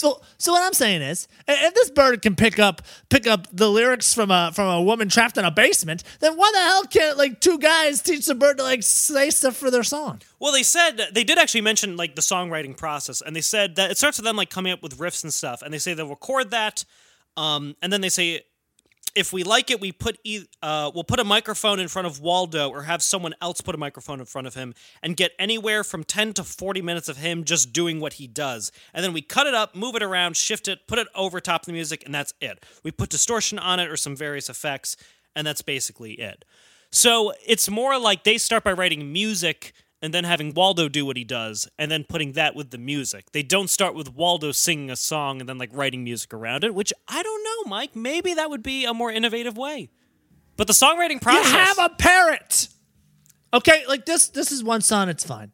So, 0.00 0.22
so 0.38 0.52
what 0.52 0.62
I'm 0.62 0.72
saying 0.72 1.02
is, 1.02 1.28
if 1.46 1.74
this 1.74 1.90
bird 1.90 2.22
can 2.22 2.34
pick 2.34 2.58
up 2.58 2.80
pick 3.10 3.26
up 3.26 3.48
the 3.52 3.68
lyrics 3.68 4.14
from 4.14 4.30
a 4.30 4.50
from 4.54 4.66
a 4.66 4.80
woman 4.80 5.10
trapped 5.10 5.36
in 5.36 5.44
a 5.44 5.50
basement, 5.50 6.04
then 6.20 6.38
why 6.38 6.50
the 6.54 6.58
hell 6.58 6.84
can't 6.84 7.18
like 7.18 7.40
two 7.40 7.58
guys 7.58 8.00
teach 8.00 8.24
the 8.24 8.34
bird 8.34 8.56
to 8.56 8.62
like 8.62 8.82
say 8.82 9.28
stuff 9.28 9.56
for 9.56 9.70
their 9.70 9.82
song? 9.82 10.22
Well, 10.38 10.52
they 10.52 10.62
said 10.62 11.02
they 11.12 11.24
did 11.24 11.36
actually 11.36 11.60
mention 11.60 11.98
like 11.98 12.14
the 12.14 12.22
songwriting 12.22 12.74
process, 12.74 13.20
and 13.20 13.36
they 13.36 13.42
said 13.42 13.76
that 13.76 13.90
it 13.90 13.98
starts 13.98 14.16
with 14.16 14.24
them 14.24 14.36
like 14.36 14.48
coming 14.48 14.72
up 14.72 14.82
with 14.82 14.96
riffs 14.96 15.22
and 15.22 15.34
stuff, 15.34 15.60
and 15.60 15.74
they 15.74 15.78
say 15.78 15.92
they'll 15.92 16.08
record 16.08 16.50
that, 16.52 16.86
um, 17.36 17.76
and 17.82 17.92
then 17.92 18.00
they 18.00 18.08
say 18.08 18.40
if 19.14 19.32
we 19.32 19.42
like 19.42 19.70
it, 19.70 19.80
we 19.80 19.92
put 19.92 20.18
e- 20.24 20.46
uh, 20.62 20.90
we'll 20.94 21.04
put 21.04 21.20
a 21.20 21.24
microphone 21.24 21.80
in 21.80 21.88
front 21.88 22.06
of 22.06 22.20
Waldo, 22.20 22.70
or 22.70 22.82
have 22.82 23.02
someone 23.02 23.34
else 23.40 23.60
put 23.60 23.74
a 23.74 23.78
microphone 23.78 24.20
in 24.20 24.26
front 24.26 24.46
of 24.46 24.54
him, 24.54 24.74
and 25.02 25.16
get 25.16 25.32
anywhere 25.38 25.84
from 25.84 26.04
ten 26.04 26.32
to 26.34 26.44
forty 26.44 26.82
minutes 26.82 27.08
of 27.08 27.16
him 27.16 27.44
just 27.44 27.72
doing 27.72 28.00
what 28.00 28.14
he 28.14 28.26
does, 28.26 28.72
and 28.94 29.04
then 29.04 29.12
we 29.12 29.22
cut 29.22 29.46
it 29.46 29.54
up, 29.54 29.74
move 29.74 29.94
it 29.94 30.02
around, 30.02 30.36
shift 30.36 30.68
it, 30.68 30.86
put 30.86 30.98
it 30.98 31.08
over 31.14 31.40
top 31.40 31.62
of 31.62 31.66
the 31.66 31.72
music, 31.72 32.02
and 32.04 32.14
that's 32.14 32.34
it. 32.40 32.64
We 32.84 32.90
put 32.90 33.10
distortion 33.10 33.58
on 33.58 33.80
it 33.80 33.88
or 33.88 33.96
some 33.96 34.16
various 34.16 34.48
effects, 34.48 34.96
and 35.34 35.46
that's 35.46 35.62
basically 35.62 36.12
it. 36.12 36.44
So 36.90 37.32
it's 37.46 37.70
more 37.70 37.98
like 37.98 38.24
they 38.24 38.38
start 38.38 38.64
by 38.64 38.72
writing 38.72 39.12
music 39.12 39.72
and 40.02 40.14
then 40.14 40.24
having 40.24 40.54
Waldo 40.54 40.88
do 40.88 41.04
what 41.04 41.16
he 41.16 41.24
does, 41.24 41.68
and 41.78 41.90
then 41.90 42.04
putting 42.08 42.32
that 42.32 42.54
with 42.54 42.70
the 42.70 42.78
music. 42.78 43.32
They 43.32 43.42
don't 43.42 43.68
start 43.68 43.94
with 43.94 44.14
Waldo 44.14 44.52
singing 44.52 44.90
a 44.90 44.96
song 44.96 45.40
and 45.40 45.48
then 45.48 45.58
like 45.58 45.70
writing 45.72 46.04
music 46.04 46.32
around 46.32 46.64
it, 46.64 46.74
which 46.74 46.92
I 47.08 47.22
don't 47.22 47.44
know, 47.44 47.70
Mike. 47.70 47.94
Maybe 47.94 48.34
that 48.34 48.50
would 48.50 48.62
be 48.62 48.84
a 48.84 48.94
more 48.94 49.10
innovative 49.10 49.56
way. 49.56 49.90
But 50.56 50.66
the 50.66 50.72
songwriting 50.72 51.20
process. 51.22 51.52
You 51.52 51.58
have 51.58 51.78
a 51.78 51.88
parrot. 51.88 52.68
Okay, 53.52 53.84
like 53.88 54.06
this. 54.06 54.28
This 54.28 54.52
is 54.52 54.62
one 54.62 54.80
song. 54.80 55.08
It's 55.08 55.24
fine. 55.24 55.52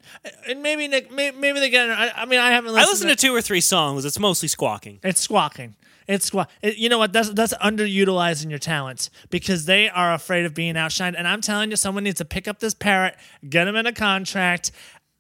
And 0.49 0.63
maybe 0.63 0.87
Nick. 0.87 1.11
Maybe, 1.11 1.37
maybe 1.37 1.61
they 1.61 1.71
get. 1.71 1.89
I, 1.89 2.11
I 2.15 2.25
mean, 2.27 2.41
I 2.41 2.51
haven't. 2.51 2.71
I 2.71 2.75
Listened 2.75 2.91
listened 2.91 3.11
to 3.11 3.17
two 3.17 3.35
or 3.35 3.41
three 3.41 3.63
songs. 3.63 4.05
It's 4.05 4.19
mostly 4.19 4.49
squawking. 4.49 5.01
It's 5.03 5.21
squawking. 5.21 5.77
It's. 6.07 6.31
You 6.63 6.89
know 6.89 6.99
what? 6.99 7.13
That's 7.13 7.31
that's 7.31 7.55
underutilizing 7.55 8.51
your 8.51 8.59
talents 8.59 9.11
because 9.31 9.67
they 9.67 9.89
are 9.89 10.15
afraid 10.15 10.45
of 10.45 10.55
being 10.55 10.75
outshined. 10.75 11.15
And 11.17 11.27
I'm 11.27 11.41
telling 11.41 11.71
you, 11.71 11.77
someone 11.77 12.05
needs 12.05 12.19
to 12.19 12.25
pick 12.25 12.47
up 12.47 12.61
this 12.61 12.75
parrot, 12.75 13.17
get 13.49 13.67
him 13.67 13.77
in 13.77 13.87
a 13.87 13.93
contract, 13.93 14.71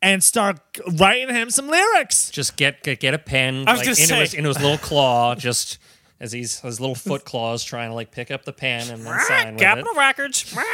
and 0.02 0.22
start 0.22 0.58
writing 0.98 1.28
him 1.34 1.50
some 1.50 1.68
lyrics. 1.68 2.30
Just 2.30 2.56
get 2.56 2.82
get, 2.82 3.00
get 3.00 3.14
a 3.14 3.18
pen 3.18 3.64
I 3.66 3.72
was 3.72 3.80
like, 3.80 3.88
into, 3.88 4.02
say. 4.02 4.20
his, 4.20 4.34
into 4.34 4.48
his 4.48 4.60
little 4.60 4.78
claw, 4.78 5.34
just 5.38 5.78
as 6.20 6.32
he's 6.32 6.60
his 6.60 6.80
little 6.80 6.94
foot 6.94 7.24
claws 7.24 7.64
trying 7.64 7.90
to 7.90 7.94
like 7.94 8.10
pick 8.10 8.30
up 8.30 8.44
the 8.44 8.52
pen 8.52 8.88
and 8.90 9.04
then 9.04 9.20
sign 9.20 9.54
with 9.54 9.62
Capital 9.62 9.92
it. 9.92 9.98
Records. 9.98 10.56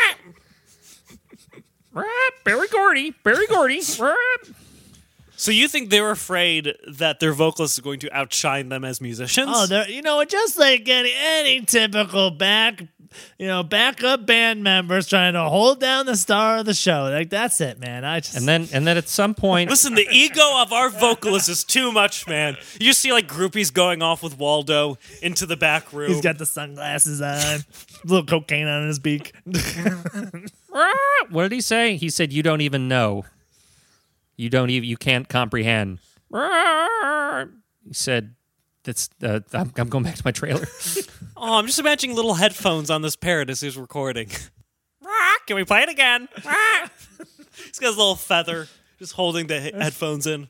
Berry 2.44 2.68
Gordy, 2.68 3.14
Berry 3.22 3.46
Gordy. 3.46 3.80
So 5.42 5.50
you 5.50 5.66
think 5.66 5.90
they're 5.90 6.12
afraid 6.12 6.72
that 6.86 7.18
their 7.18 7.32
vocalist 7.32 7.76
is 7.76 7.82
going 7.82 7.98
to 7.98 8.16
outshine 8.16 8.68
them 8.68 8.84
as 8.84 9.00
musicians? 9.00 9.48
Oh, 9.52 9.66
they're 9.66 9.90
you 9.90 10.00
know 10.00 10.24
just 10.24 10.56
like 10.56 10.88
any 10.88 11.12
any 11.12 11.62
typical 11.62 12.30
back, 12.30 12.80
you 13.38 13.48
know, 13.48 13.64
backup 13.64 14.24
band 14.24 14.62
members 14.62 15.08
trying 15.08 15.32
to 15.32 15.42
hold 15.42 15.80
down 15.80 16.06
the 16.06 16.14
star 16.14 16.58
of 16.58 16.66
the 16.66 16.74
show. 16.74 17.10
Like 17.12 17.28
that's 17.28 17.60
it, 17.60 17.80
man. 17.80 18.04
I 18.04 18.20
just 18.20 18.36
and 18.36 18.46
then 18.46 18.68
and 18.72 18.86
then 18.86 18.96
at 18.96 19.08
some 19.08 19.34
point, 19.34 19.68
Listen, 19.68 19.96
the 19.96 20.06
ego 20.12 20.62
of 20.62 20.72
our 20.72 20.90
vocalist 20.90 21.48
is 21.48 21.64
too 21.64 21.90
much, 21.90 22.28
man. 22.28 22.56
You 22.78 22.92
see 22.92 23.10
like 23.10 23.26
groupies 23.26 23.74
going 23.74 24.00
off 24.00 24.22
with 24.22 24.38
Waldo 24.38 24.96
into 25.22 25.44
the 25.44 25.56
back 25.56 25.92
room. 25.92 26.12
he's 26.12 26.20
got 26.20 26.38
the 26.38 26.46
sunglasses 26.46 27.20
on, 27.20 27.64
little 28.04 28.24
cocaine 28.24 28.68
on 28.68 28.86
his 28.86 29.00
beak. 29.00 29.32
what 31.30 31.42
did 31.42 31.50
he 31.50 31.60
say? 31.60 31.96
He 31.96 32.10
said, 32.10 32.32
"You 32.32 32.44
don't 32.44 32.60
even 32.60 32.86
know. 32.86 33.24
You 34.36 34.48
don't 34.50 34.70
even. 34.70 34.88
You 34.88 34.96
can't 34.96 35.28
comprehend." 35.28 35.98
He 37.86 37.94
said, 37.94 38.34
"That's. 38.84 39.10
Uh, 39.22 39.40
I'm, 39.52 39.72
I'm 39.76 39.88
going 39.88 40.04
back 40.04 40.16
to 40.16 40.22
my 40.24 40.32
trailer." 40.32 40.66
Oh, 41.44 41.58
I'm 41.58 41.66
just 41.66 41.80
imagining 41.80 42.14
little 42.14 42.34
headphones 42.34 42.88
on 42.88 43.02
this 43.02 43.16
parrot 43.16 43.50
as 43.50 43.60
he's 43.60 43.76
recording. 43.76 44.28
Can 45.48 45.56
we 45.56 45.64
play 45.64 45.82
it 45.82 45.88
again? 45.88 46.28
he's 46.36 47.80
got 47.80 47.88
his 47.88 47.96
little 47.96 48.14
feather, 48.14 48.68
just 49.00 49.14
holding 49.14 49.48
the 49.48 49.60
he- 49.60 49.72
headphones 49.72 50.28
in. 50.28 50.48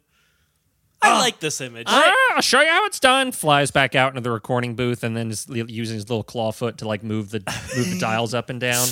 I 1.01 1.19
like 1.19 1.41
this 1.41 1.63
image. 1.63 1.87
Ah, 1.89 2.15
I'll 2.35 2.43
show 2.43 2.61
you 2.61 2.69
how 2.69 2.85
it's 2.85 3.01
done. 3.01 3.33
Flies 3.33 3.71
back 3.71 3.95
out 3.95 4.11
into 4.11 4.21
the 4.21 4.31
recording 4.31 4.75
booth 4.77 5.03
and 5.03 5.17
then 5.17 5.31
is 5.31 5.47
using 5.49 5.95
his 5.95 6.11
little 6.11 6.23
claw 6.23 6.53
foot 6.53 6.77
to 6.79 6.87
like 6.87 7.03
move 7.03 7.31
the 7.31 7.39
move 7.75 7.91
the 7.93 7.99
dials 7.99 8.35
up 8.35 8.51
and 8.51 8.61
down. 8.61 8.87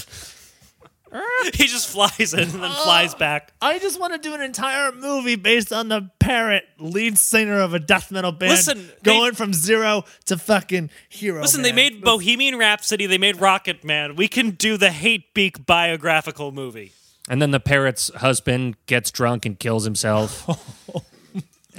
he 1.54 1.66
just 1.66 1.88
flies 1.88 2.32
in 2.34 2.40
and 2.40 2.50
then 2.52 2.70
uh, 2.70 2.84
flies 2.84 3.14
back. 3.14 3.52
I 3.60 3.78
just 3.78 3.98
want 3.98 4.12
to 4.12 4.18
do 4.18 4.34
an 4.34 4.40
entire 4.40 4.92
movie 4.92 5.36
based 5.36 5.72
on 5.72 5.88
the 5.88 6.10
parrot 6.18 6.64
lead 6.78 7.18
singer 7.18 7.60
of 7.60 7.74
a 7.74 7.78
death 7.78 8.10
metal 8.10 8.32
band 8.32 8.52
Listen, 8.52 8.86
they- 9.02 9.10
going 9.10 9.34
from 9.34 9.52
zero 9.52 10.04
to 10.26 10.38
fucking 10.38 10.90
hero. 11.08 11.42
Listen, 11.42 11.62
they 11.62 11.72
made 11.72 12.02
Bohemian 12.02 12.56
Rhapsody, 12.58 13.06
they 13.06 13.18
made 13.18 13.40
Rocket 13.40 13.84
Man. 13.84 14.16
We 14.16 14.28
can 14.28 14.50
do 14.50 14.76
the 14.76 14.88
Hatebeak 14.88 15.66
biographical 15.66 16.52
movie. 16.52 16.92
And 17.28 17.40
then 17.40 17.50
the 17.52 17.60
parrot's 17.60 18.12
husband 18.16 18.76
gets 18.86 19.10
drunk 19.10 19.46
and 19.46 19.58
kills 19.58 19.84
himself. 19.84 20.48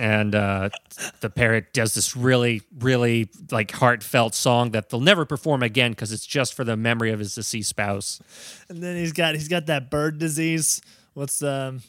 and 0.02 0.34
uh, 0.34 0.70
the 1.20 1.30
parrot 1.30 1.74
does 1.74 1.94
this 1.94 2.18
really, 2.18 2.64
really 2.80 3.30
like 3.52 3.70
heartfelt 3.72 4.34
song 4.34 4.72
that 4.72 4.90
they'll 4.90 5.00
never 5.00 5.26
perform 5.26 5.62
again 5.62 5.92
because 5.92 6.12
it's 6.12 6.26
just 6.26 6.56
for 6.56 6.64
the 6.64 6.76
memory 6.76 7.12
of 7.12 7.20
his 7.20 7.36
deceased 7.36 7.70
spouse. 7.70 8.20
and 8.68 8.82
then 8.82 8.96
he's 8.98 9.14
got 9.14 9.36
he's 9.36 9.48
got 9.48 9.68
that 9.68 9.92
bird 9.92 10.18
disease. 10.18 10.82
What's 11.14 11.42
um 11.44 11.82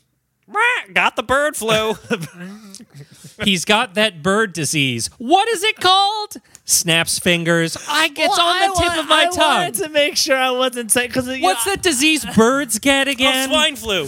Got 0.92 1.16
the 1.16 1.22
bird 1.22 1.56
flu. 1.56 1.94
He's 3.44 3.64
got 3.64 3.94
that 3.94 4.22
bird 4.22 4.52
disease. 4.52 5.08
What 5.18 5.48
is 5.48 5.62
it 5.62 5.76
called? 5.76 6.34
Snaps 6.64 7.18
fingers. 7.18 7.76
I 7.88 8.06
it's 8.06 8.18
Well, 8.18 8.40
on 8.40 8.60
the 8.68 8.74
tip 8.80 8.92
wa- 8.96 9.00
of 9.00 9.08
my 9.08 9.22
I 9.22 9.24
tongue. 9.26 9.38
wanted 9.38 9.74
to 9.84 9.88
make 9.90 10.16
sure 10.16 10.36
I 10.36 10.50
wasn't 10.50 10.90
saying 10.90 11.08
because 11.08 11.28
What's 11.40 11.64
that 11.64 11.82
disease 11.82 12.26
birds 12.36 12.78
get 12.80 13.08
oh, 13.08 13.12
again? 13.12 13.48
swine 13.48 13.76
flu. 13.76 14.06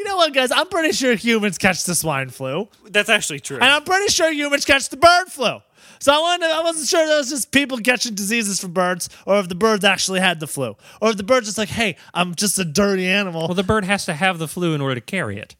You 0.00 0.04
know 0.04 0.16
what, 0.16 0.32
guys? 0.32 0.50
I'm 0.50 0.66
pretty 0.68 0.92
sure 0.92 1.14
humans 1.14 1.58
catch 1.58 1.84
the 1.84 1.94
swine 1.94 2.30
flu, 2.30 2.68
That's 2.86 3.10
actually 3.10 3.40
true. 3.40 3.56
and 3.58 3.66
I'm 3.66 3.84
pretty 3.84 4.10
sure 4.10 4.32
humans 4.32 4.64
catch 4.64 4.88
the 4.88 4.96
bird 4.96 5.26
flu. 5.28 5.58
So 5.98 6.10
I 6.10 6.18
wanted, 6.18 6.50
I 6.50 6.62
wasn't 6.62 6.88
sure 6.88 7.06
that 7.06 7.18
was 7.18 7.28
just 7.28 7.52
people 7.52 7.76
catching 7.76 8.14
diseases 8.14 8.58
from 8.58 8.72
birds, 8.72 9.10
or 9.26 9.38
if 9.40 9.50
the 9.50 9.54
birds 9.54 9.84
actually 9.84 10.20
had 10.20 10.40
the 10.40 10.46
flu, 10.46 10.74
or 11.02 11.10
if 11.10 11.18
the 11.18 11.22
bird's 11.22 11.48
just 11.48 11.58
like, 11.58 11.68
"Hey, 11.68 11.96
I'm 12.14 12.34
just 12.34 12.58
a 12.58 12.64
dirty 12.64 13.06
animal." 13.06 13.42
Well, 13.48 13.54
the 13.54 13.62
bird 13.62 13.84
has 13.84 14.06
to 14.06 14.14
have 14.14 14.38
the 14.38 14.48
flu 14.48 14.72
in 14.74 14.80
order 14.80 14.94
to 14.94 15.02
carry 15.02 15.36
it. 15.38 15.54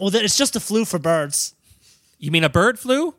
Well, 0.00 0.10
then 0.10 0.24
it's 0.24 0.36
just 0.36 0.56
a 0.56 0.60
flu 0.60 0.84
for 0.84 0.98
birds. 0.98 1.54
You 2.18 2.32
mean 2.32 2.42
a 2.42 2.48
bird 2.48 2.80
flu? 2.80 3.14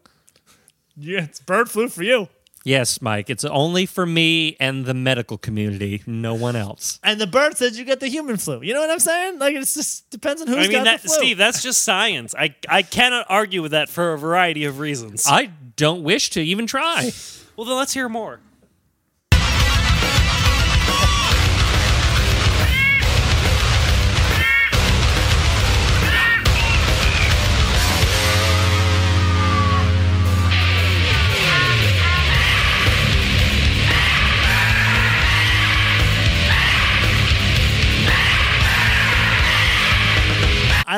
Yeah, 0.98 1.24
it's 1.24 1.40
bird 1.40 1.70
flu 1.72 1.88
for 1.88 2.04
you. 2.04 2.28
Yes, 2.68 3.02
Mike. 3.02 3.30
It's 3.30 3.46
only 3.46 3.86
for 3.86 4.06
me 4.06 4.58
and 4.60 4.86
the 4.86 4.94
medical 4.94 5.38
community, 5.38 6.04
no 6.06 6.34
one 6.34 6.58
else. 6.58 7.00
And 7.02 7.18
the 7.20 7.26
bird 7.26 7.56
says 7.56 7.80
you 7.80 7.86
get 7.86 8.02
the 8.02 8.10
human 8.10 8.36
flu. 8.36 8.62
You 8.62 8.74
know 8.74 8.82
what 8.82 8.90
I'm 8.90 9.00
saying? 9.00 9.40
Like 9.40 9.56
it's 9.56 9.74
just 9.74 10.10
depends 10.10 10.42
on 10.42 10.50
who's 10.50 10.58
I 10.58 10.62
mean, 10.64 10.72
got 10.72 10.84
that, 10.84 11.02
the 11.02 11.08
flu. 11.08 11.18
Steve, 11.18 11.38
that's 11.38 11.64
just 11.64 11.86
science. 11.86 12.36
I, 12.38 12.54
I 12.68 12.82
cannot 12.82 13.26
argue 13.30 13.62
with 13.62 13.72
that 13.72 13.88
for 13.88 14.12
a 14.12 14.18
variety 14.18 14.66
of 14.66 14.80
reasons. 14.80 15.24
I 15.26 15.52
don't 15.78 16.04
wish 16.04 16.32
to 16.32 16.42
even 16.42 16.68
try. 16.68 17.10
well, 17.56 17.66
then 17.66 17.78
let's 17.78 17.94
hear 17.94 18.10
more. 18.10 18.42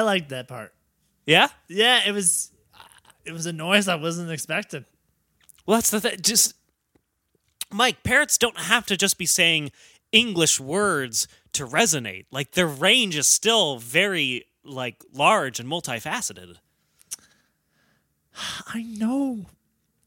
Liked 0.10 0.30
that 0.30 0.48
part. 0.48 0.74
Yeah? 1.26 1.48
Yeah, 1.68 2.02
it 2.08 2.12
was 2.12 2.52
it 3.26 3.32
was 3.32 3.46
a 3.46 3.54
noise 3.54 3.88
I 3.88 3.96
wasn't 3.96 4.32
expecting. 4.32 4.86
Well, 5.66 5.78
that's 5.78 5.92
the 5.92 6.02
thing. 6.02 6.18
Just, 6.22 6.56
Mike, 7.72 8.02
parrots 8.04 8.38
don't 8.40 8.58
have 8.58 8.86
to 8.88 8.98
just 8.98 9.18
be 9.20 9.26
saying 9.28 9.72
English 10.12 10.60
words 10.60 11.28
to 11.54 11.66
resonate. 11.66 12.26
Like, 12.32 12.52
their 12.54 12.66
range 12.68 13.16
is 13.16 13.28
still 13.28 13.78
very, 13.78 14.46
like, 14.64 15.04
large 15.14 15.60
and 15.60 15.70
multifaceted. 15.70 16.56
I 18.68 18.82
know. 18.82 19.46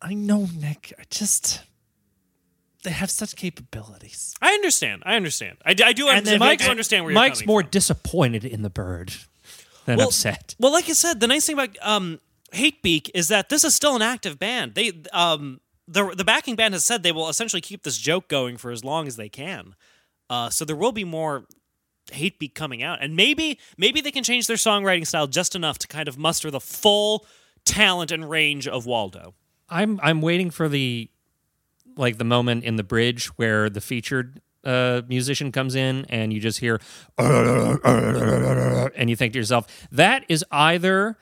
I 0.00 0.14
know, 0.14 0.48
Nick. 0.59 0.92
I 0.98 1.05
just 1.11 1.62
they 2.82 2.90
have 2.90 3.11
such 3.12 3.36
capabilities. 3.36 4.34
I 4.42 4.55
understand. 4.55 5.05
I 5.07 5.14
understand. 5.14 5.59
I, 5.64 5.70
I 5.70 5.92
do 5.92 6.09
And 6.09 6.16
understand. 6.18 6.26
then 6.26 6.42
I 6.42 6.46
Mike's- 6.46 6.64
do 6.64 6.70
understand 6.70 7.05
where 7.05 7.14
Mike's 7.14 7.40
you're 7.42 7.46
more 7.46 7.61
coming 7.61 7.70
disappointed 7.70 8.44
in 8.44 8.62
the 8.62 8.70
bird 8.70 9.12
than 9.85 9.99
Well- 9.99 10.09
upset. 10.09 10.55
Well, 10.59 10.72
like 10.72 10.89
I 10.89 10.93
said, 10.93 11.20
the 11.20 11.26
nice 11.26 11.47
thing 11.47 11.55
about 11.55 11.76
um, 11.83 12.20
Hatebeak 12.53 13.11
is 13.14 13.28
that 13.28 13.49
this 13.49 13.64
is 13.64 13.74
still 13.74 13.97
an 13.97 14.03
active 14.03 14.39
band. 14.39 14.74
They 14.74 14.93
um, 15.12 15.61
the 15.89 16.14
the 16.14 16.24
backing 16.24 16.57
band 16.57 16.74
has 16.74 16.85
said 16.85 17.03
they 17.03 17.12
will 17.12 17.28
essentially 17.28 17.61
keep 17.61 17.83
this 17.83 17.99
joke 17.99 18.28
going 18.28 18.57
for 18.57 18.70
as 18.70 18.85
long 18.85 19.07
as 19.07 19.16
they 19.16 19.28
can. 19.28 19.74
Uh, 20.30 20.49
so 20.51 20.64
there 20.64 20.76
will 20.76 20.93
be 20.93 21.05
more 21.05 21.45
Hatebeak 22.11 22.55
coming 22.55 22.83
out, 22.83 22.99
and 23.03 23.16
maybe 23.16 23.59
maybe 23.76 24.01
they 24.01 24.11
can 24.11 24.24
change 24.24 24.47
their 24.47 24.57
songwriting 24.57 25.07
style 25.07 25.26
just 25.26 25.55
enough 25.55 25.78
to 25.78 25.89
kind 25.89 26.09
of 26.09 26.18
muster 26.18 26.51
the 26.51 26.61
full 26.61 27.26
talent 27.64 28.11
and 28.11 28.28
range 28.28 28.66
of 28.68 28.87
Waldo. 28.87 29.35
I'm 29.68 29.99
I'm 30.03 30.20
waiting 30.20 30.51
for 30.51 30.68
the 30.68 31.09
like 31.97 32.18
the 32.18 32.24
moment 32.24 32.64
in 32.64 32.76
the 32.76 32.83
bridge 32.83 33.26
where 33.39 33.68
the 33.70 33.80
featured 33.80 34.41
uh, 34.65 35.03
musician 35.09 35.53
comes 35.53 35.75
in 35.75 36.07
and 36.09 36.33
you 36.33 36.41
just 36.41 36.61
hear 36.61 36.81
and 37.19 39.11
you 39.11 39.17
think 39.17 39.33
to 39.33 39.39
yourself 39.39 39.67
that 39.91 40.25
is 40.29 40.45
either 40.51 41.17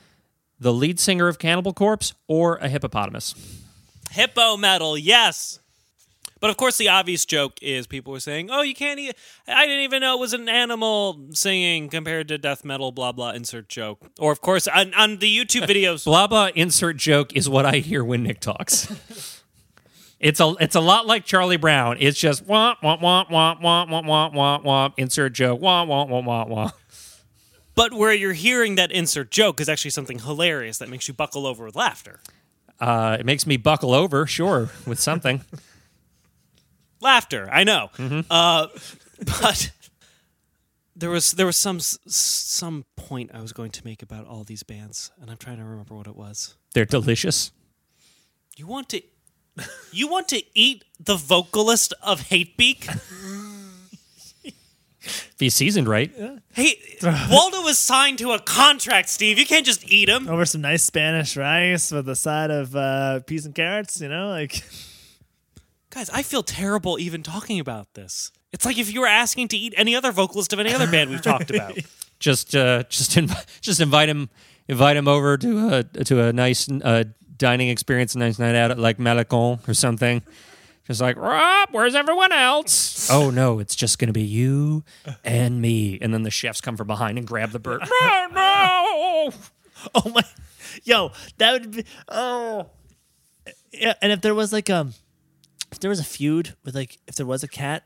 the 0.59 0.72
lead 0.72 1.01
singer 1.01 1.26
of 1.28 1.38
Cannibal 1.38 1.72
Corpse 1.72 2.12
or 2.28 2.57
a 2.57 2.68
hippopotamus. 2.68 3.34
Hippo 4.11 4.57
metal, 4.57 4.99
yes. 4.99 5.61
But 6.41 6.49
of 6.51 6.57
course, 6.57 6.78
the 6.78 6.88
obvious 6.88 7.26
joke 7.26 7.59
is 7.61 7.86
people 7.86 8.12
were 8.12 8.20
saying, 8.20 8.51
"Oh, 8.51 8.62
you 8.62 8.74
can't. 8.74 8.99
eat 8.99 9.14
i 9.47 9.66
didn't 9.66 9.84
even 9.84 10.01
know 10.01 10.16
it 10.16 10.20
was 10.20 10.32
an 10.32 10.49
animal 10.49 11.28
singing 11.32 11.91
compared 11.91 12.28
to 12.28 12.38
death 12.38 12.64
metal." 12.64 12.93
Blah 12.93 13.12
blah. 13.12 13.30
Insert 13.32 13.68
joke. 13.68 14.01
Or 14.18 14.32
of 14.32 14.41
course, 14.41 14.66
on, 14.66 14.95
on 14.95 15.18
the 15.18 15.34
YouTube 15.34 15.66
videos, 15.68 16.05
Blah 16.05 16.26
blah 16.26 16.49
insert 16.55 16.97
joke 16.97 17.36
is 17.36 17.49
what 17.49 17.66
I 17.66 17.76
hear 17.76 18.03
when 18.03 18.22
Nick 18.22 18.41
talks. 18.41 19.39
it's 20.20 20.38
a 20.38 20.54
it's 20.60 20.76
a 20.76 20.80
lot 20.80 21.06
like 21.06 21.24
Charlie 21.24 21.56
Brown. 21.56 21.96
It's 21.98 22.18
just 22.18 22.46
wah 22.46 22.74
wah 22.82 22.98
wah 23.00 23.24
wah 23.30 23.56
wah 23.60 23.86
wah 23.86 24.02
wah 24.02 24.30
wah 24.30 24.60
wah 24.62 24.90
insert 24.98 25.32
joke 25.32 25.60
wah 25.60 25.82
wah 25.82 26.04
wah 26.04 26.20
wah 26.20 26.44
wah. 26.44 26.70
but 27.74 27.94
where 27.94 28.12
you're 28.12 28.34
hearing 28.34 28.74
that 28.74 28.92
insert 28.92 29.30
joke 29.30 29.60
is 29.60 29.68
actually 29.68 29.92
something 29.92 30.18
hilarious 30.18 30.78
that 30.78 30.90
makes 30.90 31.08
you 31.08 31.14
buckle 31.14 31.46
over 31.46 31.64
with 31.64 31.74
laughter. 31.74 32.20
Uh, 32.78 33.16
it 33.18 33.26
makes 33.26 33.46
me 33.46 33.56
buckle 33.58 33.92
over, 33.92 34.26
sure, 34.26 34.70
with 34.86 34.98
something. 34.98 35.42
laughter. 37.00 37.48
I 37.50 37.64
know, 37.64 37.90
uh, 38.30 38.68
but 39.40 39.70
there 40.96 41.10
was 41.10 41.32
there 41.32 41.46
was 41.46 41.56
some 41.56 41.80
some 41.80 42.84
point 42.96 43.30
I 43.32 43.40
was 43.40 43.52
going 43.52 43.70
to 43.70 43.84
make 43.86 44.02
about 44.02 44.26
all 44.26 44.44
these 44.44 44.62
bands, 44.62 45.10
and 45.20 45.30
I'm 45.30 45.38
trying 45.38 45.58
to 45.58 45.64
remember 45.64 45.94
what 45.94 46.06
it 46.06 46.16
was. 46.16 46.56
They're 46.74 46.84
delicious. 46.84 47.52
You 48.56 48.66
want 48.66 48.90
to 48.90 49.02
you 49.92 50.09
want 50.09 50.28
to 50.28 50.42
eat 50.55 50.84
the 50.98 51.16
vocalist 51.16 51.94
of 52.03 52.22
Hatebeak? 52.28 52.88
If 55.03 55.34
he's 55.38 55.55
seasoned 55.55 55.88
right, 55.88 56.12
Hey, 56.53 56.78
Waldo 57.30 57.62
was 57.62 57.78
signed 57.78 58.18
to 58.18 58.32
a 58.32 58.38
contract, 58.38 59.09
Steve. 59.09 59.38
You 59.38 59.46
can't 59.46 59.64
just 59.64 59.90
eat 59.90 60.09
him. 60.09 60.28
Over 60.28 60.44
some 60.44 60.61
nice 60.61 60.82
Spanish 60.82 61.36
rice 61.36 61.90
with 61.90 62.09
a 62.09 62.16
side 62.16 62.51
of 62.51 62.76
uh, 62.76 63.20
peas 63.20 63.46
and 63.46 63.55
carrots, 63.55 64.01
you 64.01 64.09
know, 64.09 64.28
like 64.28 64.62
Guys, 65.90 66.09
I 66.11 66.22
feel 66.22 66.42
terrible 66.44 66.98
even 67.01 67.22
talking 67.22 67.59
about 67.59 67.94
this. 67.94 68.30
It's 68.53 68.64
like 68.64 68.78
if 68.78 68.92
you 68.92 69.01
were 69.01 69.07
asking 69.09 69.48
to 69.48 69.57
eat 69.57 69.74
any 69.76 69.96
other 69.96 70.12
vocalist 70.12 70.53
of 70.53 70.61
any 70.61 70.72
other 70.72 70.88
band 70.88 71.11
we've 71.11 71.22
talked 71.22 71.51
about. 71.51 71.76
just 72.20 72.55
uh, 72.55 72.84
just 72.88 73.12
inv- 73.12 73.61
just 73.61 73.80
invite 73.80 74.09
him 74.09 74.30
invite 74.68 74.96
him 74.96 75.09
over 75.09 75.36
to 75.38 75.68
a 75.74 75.82
to 76.05 76.22
a 76.22 76.32
nice 76.32 76.70
uh, 76.70 77.05
dining 77.41 77.70
experience, 77.70 78.14
a 78.14 78.18
nice 78.18 78.38
night 78.38 78.55
out 78.55 78.70
at 78.70 78.78
like 78.78 78.99
Malecon 78.99 79.66
or 79.66 79.74
something. 79.74 80.22
Just 80.86 81.01
like 81.01 81.16
Rob, 81.16 81.68
where's 81.72 81.95
everyone 81.95 82.32
else? 82.32 83.11
Oh 83.11 83.30
no, 83.30 83.59
it's 83.59 83.74
just 83.74 83.99
gonna 83.99 84.12
be 84.12 84.22
you 84.22 84.84
and 85.24 85.61
me. 85.61 85.99
And 86.01 86.14
then 86.14 86.22
the 86.22 86.30
chefs 86.30 86.61
come 86.61 86.76
from 86.76 86.86
behind 86.86 87.18
and 87.18 87.26
grab 87.26 87.51
the 87.51 87.59
bird. 87.59 87.82
no, 88.03 88.26
no. 88.32 89.30
oh 89.95 90.12
my, 90.12 90.22
yo, 90.84 91.11
that 91.38 91.53
would 91.53 91.70
be 91.70 91.84
oh, 92.09 92.66
yeah. 93.72 93.95
And 94.03 94.12
if 94.12 94.20
there 94.20 94.34
was 94.34 94.53
like 94.53 94.68
um, 94.68 94.95
if 95.72 95.80
there 95.80 95.91
was 95.91 96.01
a 96.01 96.05
feud 96.05 96.55
with 96.64 96.74
like 96.74 96.99
if 97.07 97.14
there 97.16 97.26
was 97.26 97.43
a 97.43 97.49
cat 97.49 97.84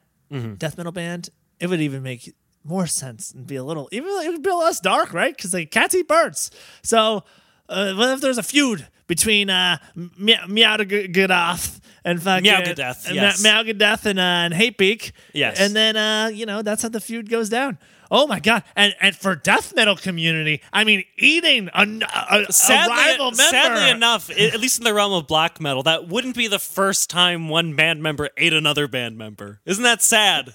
death 0.57 0.77
metal 0.77 0.93
band, 0.93 1.31
it 1.61 1.69
would 1.69 1.81
even 1.81 2.03
make 2.03 2.35
more 2.65 2.87
sense 2.87 3.31
and 3.31 3.47
be 3.47 3.57
a 3.57 3.63
little 3.63 3.89
even 3.93 4.09
it 4.25 4.31
would 4.31 4.43
be 4.43 4.51
a 4.51 4.55
less 4.55 4.81
dark, 4.81 5.13
right? 5.13 5.37
Because 5.37 5.53
like 5.53 5.71
cats 5.71 5.95
eat 5.95 6.09
birds. 6.09 6.51
So 6.83 7.23
uh, 7.69 7.95
what 7.95 8.11
if 8.11 8.21
there's 8.21 8.39
a 8.39 8.43
feud 8.43 8.87
between 9.07 9.51
uh 9.51 9.79
Meow 9.95 10.47
Meowgadoth 10.47 11.81
and 12.05 12.23
fucking 12.23 12.45
yes. 12.45 13.43
Meowgadeth 13.43 14.07
and 14.07 14.19
uh, 14.19 14.23
and 14.23 14.55
Hatebeak, 14.55 15.13
Yes. 15.33 15.59
and 15.61 15.75
then 15.75 15.97
uh 15.97 16.29
you 16.33 16.47
know 16.47 16.63
that's 16.63 16.83
how 16.83 16.89
the 16.89 17.01
feud 17.01 17.29
goes 17.29 17.49
down. 17.49 17.79
Oh 18.11 18.27
my 18.27 18.39
god! 18.39 18.63
And 18.77 18.95
and 19.01 19.17
for 19.17 19.35
death 19.35 19.75
metal 19.75 19.97
community, 19.97 20.61
I 20.73 20.85
mean, 20.85 21.05
eating 21.17 21.69
a, 21.75 21.83
a, 22.31 22.45
a 22.49 22.53
Sadly, 22.53 22.95
rival 22.95 23.27
member. 23.33 23.43
sadly 23.43 23.91
enough, 23.91 24.31
at 24.31 24.61
least 24.61 24.79
in 24.79 24.85
the 24.85 24.93
realm 24.95 25.13
of 25.15 25.27
black 25.27 25.61
metal, 25.61 25.83
that 25.85 26.07
wouldn't 26.07 26.37
be 26.37 26.47
the 26.47 26.59
first 26.59 27.09
time 27.11 27.49
one 27.49 27.75
band 27.75 28.03
member 28.03 28.29
ate 28.37 28.53
another 28.53 28.87
band 28.87 29.17
member. 29.19 29.61
Isn't 29.65 29.85
that 29.85 30.03
sad? 30.03 30.55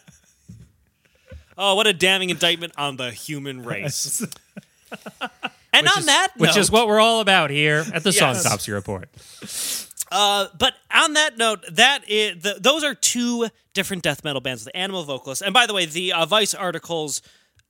Oh, 1.58 1.76
what 1.76 1.88
a 1.88 1.92
damning 1.94 2.30
indictment 2.30 2.72
on 2.78 2.96
the 2.98 3.12
human 3.12 3.64
race. 3.66 4.26
and 5.74 5.88
on 5.88 6.06
that 6.06 6.30
Which 6.38 6.58
is 6.58 6.72
what 6.72 6.88
we're 6.88 7.00
all 7.00 7.22
about 7.22 7.50
here 7.50 7.86
at 7.94 8.04
the 8.04 8.12
Song 8.14 8.34
Yes. 8.34 8.44
Topsy 8.44 8.72
Report. 8.72 9.10
Uh, 10.12 10.48
but 10.58 10.74
on 10.94 11.14
that 11.14 11.38
note, 11.38 11.64
that 11.72 12.02
is 12.10 12.42
the, 12.42 12.58
those 12.60 12.84
are 12.84 12.96
two 12.96 13.48
different 13.74 14.02
death 14.04 14.24
metal 14.24 14.42
bands, 14.42 14.66
the 14.66 14.76
Animal 14.76 15.04
Vocalists. 15.04 15.42
And 15.44 15.54
by 15.54 15.68
the 15.68 15.74
way, 15.74 15.86
the 15.86 16.14
uh, 16.14 16.26
Vice 16.26 16.54
articles 16.56 17.22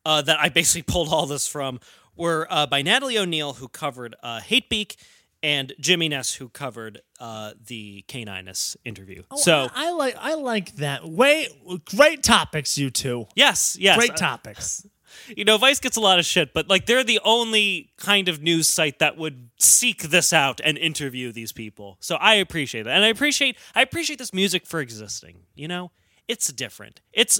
uh, 0.06 0.22
that 0.22 0.40
I 0.40 0.50
basically 0.50 0.84
pulled 0.94 1.10
all 1.10 1.26
this 1.26 1.48
from 1.48 1.80
were 2.16 2.48
uh, 2.50 2.66
by 2.68 2.82
Natalie 2.82 3.18
O'Neill, 3.18 3.54
who 3.54 3.68
covered 3.68 4.16
uh, 4.24 4.40
Hatebeak, 4.40 4.96
and 5.42 5.74
Jimmy 5.80 6.10
Ness, 6.10 6.34
who 6.34 6.50
covered 6.50 7.02
uh, 7.20 7.54
the 7.66 8.04
Caninus 8.10 8.76
interview. 8.84 9.24
so 9.38 9.70
I, 9.74 9.88
I 9.88 9.92
like 9.92 10.16
I 10.20 10.34
like 10.36 10.76
that. 10.78 11.08
Way 11.08 11.48
great 11.86 12.24
topics, 12.24 12.78
you 12.78 12.90
two. 12.90 13.26
yes, 13.36 13.78
yes, 13.80 13.98
Great 13.98 14.12
uh, 14.12 14.16
topics. 14.16 14.86
You 15.36 15.46
know, 15.46 15.58
Vice 15.58 15.80
gets 15.80 15.98
a 15.98 16.02
lot 16.02 16.20
of 16.20 16.26
shit, 16.26 16.54
but 16.54 16.70
like 16.70 16.86
they're 16.86 17.04
the 17.04 17.20
only 17.24 17.92
kind 17.98 18.28
of 18.28 18.42
news 18.42 18.68
site 18.68 19.00
that 19.00 19.18
would 19.18 19.50
seek 19.58 20.04
this 20.04 20.34
out 20.34 20.60
and 20.64 20.78
interview 20.78 21.32
these 21.32 21.52
people. 21.52 21.98
So 22.00 22.16
I 22.16 22.36
appreciate 22.36 22.84
that. 22.84 22.96
And 22.96 23.04
I 23.04 23.08
appreciate 23.10 23.58
I 23.76 23.82
appreciate 23.82 24.20
this 24.20 24.34
music 24.34 24.66
for 24.66 24.80
existing. 24.80 25.44
You 25.56 25.68
know? 25.68 25.92
It's 26.28 26.52
different. 26.52 27.02
It's 27.12 27.40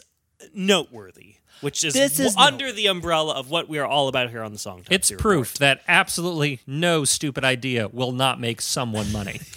noteworthy, 0.54 1.36
which 1.62 1.84
is, 1.84 1.94
This 1.94 2.20
is 2.20 2.34
w- 2.34 2.48
under 2.48 2.72
the 2.72 2.88
umbrella 2.88 3.36
of 3.36 3.50
what 3.50 3.70
we 3.70 3.78
are 3.78 3.86
all 3.86 4.08
about 4.08 4.30
here 4.30 4.42
on 4.42 4.52
the 4.52 4.58
song. 4.58 4.84
It's 4.90 5.10
Topsy 5.10 5.22
proof 5.22 5.58
that 5.60 5.82
absolutely 5.88 6.62
no 6.66 7.06
stupid 7.06 7.44
idea 7.44 7.88
will 7.88 8.14
not 8.14 8.40
make 8.40 8.62
someone 8.62 9.12
money. 9.12 9.42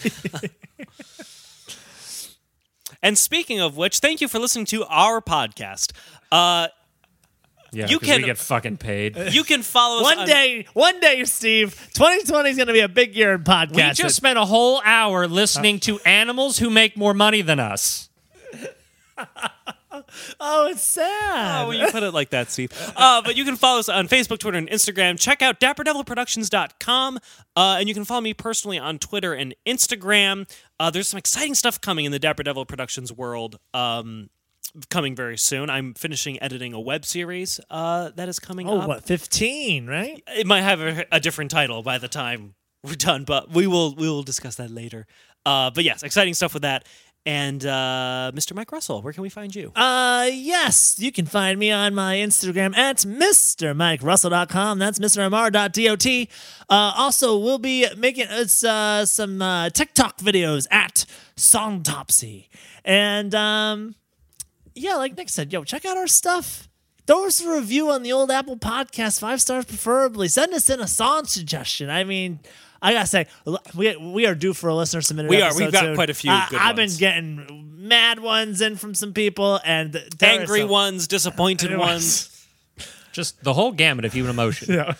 And 3.02 3.18
speaking 3.18 3.60
of 3.60 3.76
which, 3.76 3.98
thank 3.98 4.20
you 4.20 4.28
for 4.28 4.38
listening 4.38 4.66
to 4.66 4.84
our 4.84 5.20
podcast. 5.20 5.92
Uh, 6.30 6.68
Yeah, 7.72 7.86
You 7.88 7.98
'cause 7.98 8.06
can- 8.08 8.20
we 8.20 8.26
get 8.26 8.38
fucking 8.38 8.76
paid. 8.76 9.16
you 9.32 9.44
can 9.44 9.62
follow 9.62 9.98
us 10.00 10.02
One 10.04 10.18
on- 10.20 10.26
day, 10.26 10.66
one 10.74 11.00
day, 11.00 11.24
Steve. 11.24 11.74
2020 11.94 12.50
is 12.50 12.56
going 12.56 12.66
to 12.66 12.72
be 12.74 12.80
a 12.80 12.88
big 12.88 13.16
year 13.16 13.32
in 13.32 13.44
podcasting. 13.44 13.76
We 13.76 13.92
just 13.94 14.16
spent 14.16 14.38
a 14.38 14.44
whole 14.44 14.82
hour 14.84 15.26
listening 15.26 15.80
to 15.80 15.98
animals 16.00 16.58
who 16.58 16.68
make 16.70 16.96
more 16.96 17.14
money 17.14 17.40
than 17.40 17.58
us. 17.58 18.10
oh, 20.40 20.68
it's 20.70 20.82
sad. 20.82 21.64
Oh, 21.64 21.68
when 21.68 21.78
you 21.78 21.86
put 21.90 22.02
it 22.02 22.12
like 22.12 22.30
that, 22.30 22.50
Steve. 22.50 22.72
Uh, 22.96 23.22
but 23.22 23.36
you 23.36 23.44
can 23.44 23.56
follow 23.56 23.78
us 23.78 23.88
on 23.88 24.08
Facebook, 24.08 24.38
Twitter, 24.38 24.58
and 24.58 24.68
Instagram. 24.70 25.18
Check 25.18 25.42
out 25.42 25.60
dapperdevilproductions.com. 25.60 27.18
Uh, 27.56 27.76
and 27.78 27.88
you 27.88 27.94
can 27.94 28.04
follow 28.04 28.20
me 28.20 28.34
personally 28.34 28.78
on 28.78 28.98
Twitter 28.98 29.32
and 29.34 29.54
Instagram. 29.66 30.48
Uh, 30.80 30.90
there's 30.90 31.08
some 31.08 31.18
exciting 31.18 31.54
stuff 31.54 31.80
coming 31.80 32.04
in 32.04 32.12
the 32.12 32.18
Dapper 32.18 32.42
Devil 32.42 32.64
Productions 32.66 33.12
world. 33.12 33.58
Um, 33.74 34.30
coming 34.90 35.14
very 35.14 35.36
soon. 35.36 35.70
I'm 35.70 35.94
finishing 35.94 36.42
editing 36.42 36.72
a 36.72 36.80
web 36.80 37.04
series 37.04 37.60
uh, 37.70 38.10
that 38.16 38.28
is 38.28 38.38
coming 38.38 38.68
oh, 38.68 38.80
up. 38.80 38.88
what 38.88 39.04
15, 39.04 39.86
right? 39.86 40.22
It 40.28 40.46
might 40.46 40.62
have 40.62 40.80
a, 40.80 41.04
a 41.12 41.20
different 41.20 41.50
title 41.50 41.82
by 41.82 41.98
the 41.98 42.08
time 42.08 42.54
we're 42.82 42.94
done, 42.94 43.24
but 43.24 43.50
we 43.50 43.66
will 43.66 43.94
we 43.94 44.08
will 44.08 44.22
discuss 44.22 44.56
that 44.56 44.70
later. 44.70 45.06
Uh, 45.44 45.70
but 45.70 45.84
yes, 45.84 46.02
exciting 46.02 46.34
stuff 46.34 46.54
with 46.54 46.62
that. 46.62 46.86
And 47.24 47.64
uh, 47.64 48.32
Mr. 48.34 48.52
Mike 48.52 48.72
Russell, 48.72 49.00
where 49.00 49.12
can 49.12 49.22
we 49.22 49.28
find 49.28 49.54
you? 49.54 49.70
Uh, 49.76 50.28
yes, 50.32 50.98
you 50.98 51.12
can 51.12 51.24
find 51.24 51.56
me 51.56 51.70
on 51.70 51.94
my 51.94 52.16
Instagram 52.16 52.76
at 52.76 52.96
MrMikeRussell.com. 52.96 54.78
That's 54.80 54.98
MrMR.dot. 54.98 56.08
Uh, 56.68 56.92
also, 56.96 57.38
we'll 57.38 57.58
be 57.58 57.86
making 57.96 58.26
it's, 58.28 58.64
uh, 58.64 59.06
some 59.06 59.40
uh, 59.40 59.70
TikTok 59.70 60.18
videos 60.18 60.66
at 60.72 61.04
Songtopsy. 61.36 62.48
And, 62.84 63.32
um, 63.36 63.94
yeah, 64.74 64.96
like 64.96 65.16
Nick 65.16 65.28
said, 65.28 65.52
yo, 65.52 65.64
check 65.64 65.84
out 65.84 65.96
our 65.96 66.06
stuff. 66.06 66.68
Throw 67.06 67.26
us 67.26 67.40
a 67.40 67.50
review 67.52 67.90
on 67.90 68.02
the 68.02 68.12
old 68.12 68.30
Apple 68.30 68.56
Podcast, 68.56 69.18
five 69.20 69.40
stars 69.40 69.64
preferably. 69.64 70.28
Send 70.28 70.54
us 70.54 70.70
in 70.70 70.80
a 70.80 70.86
song 70.86 71.24
suggestion. 71.24 71.90
I 71.90 72.04
mean, 72.04 72.38
I 72.80 72.92
gotta 72.92 73.06
say, 73.06 73.26
we, 73.74 73.96
we 73.96 74.26
are 74.26 74.34
due 74.36 74.54
for 74.54 74.68
a 74.68 74.74
listener 74.74 75.00
submitted. 75.02 75.28
We 75.28 75.42
are. 75.42 75.54
We've 75.54 75.72
got 75.72 75.80
soon. 75.82 75.94
quite 75.96 76.10
a 76.10 76.14
few 76.14 76.30
I- 76.30 76.46
good 76.48 76.60
I've 76.60 76.76
ones. 76.76 76.92
been 76.94 76.98
getting 77.00 77.88
mad 77.88 78.20
ones 78.20 78.60
in 78.60 78.76
from 78.76 78.94
some 78.94 79.12
people, 79.12 79.60
and 79.64 80.00
Angry 80.20 80.60
some- 80.60 80.68
ones, 80.70 81.08
disappointed 81.08 81.76
ones. 81.78 82.28
Just 83.12 83.42
the 83.42 83.52
whole 83.52 83.72
gamut 83.72 84.04
of 84.04 84.12
human 84.12 84.30
emotion. 84.30 84.72
Yeah. 84.74 84.94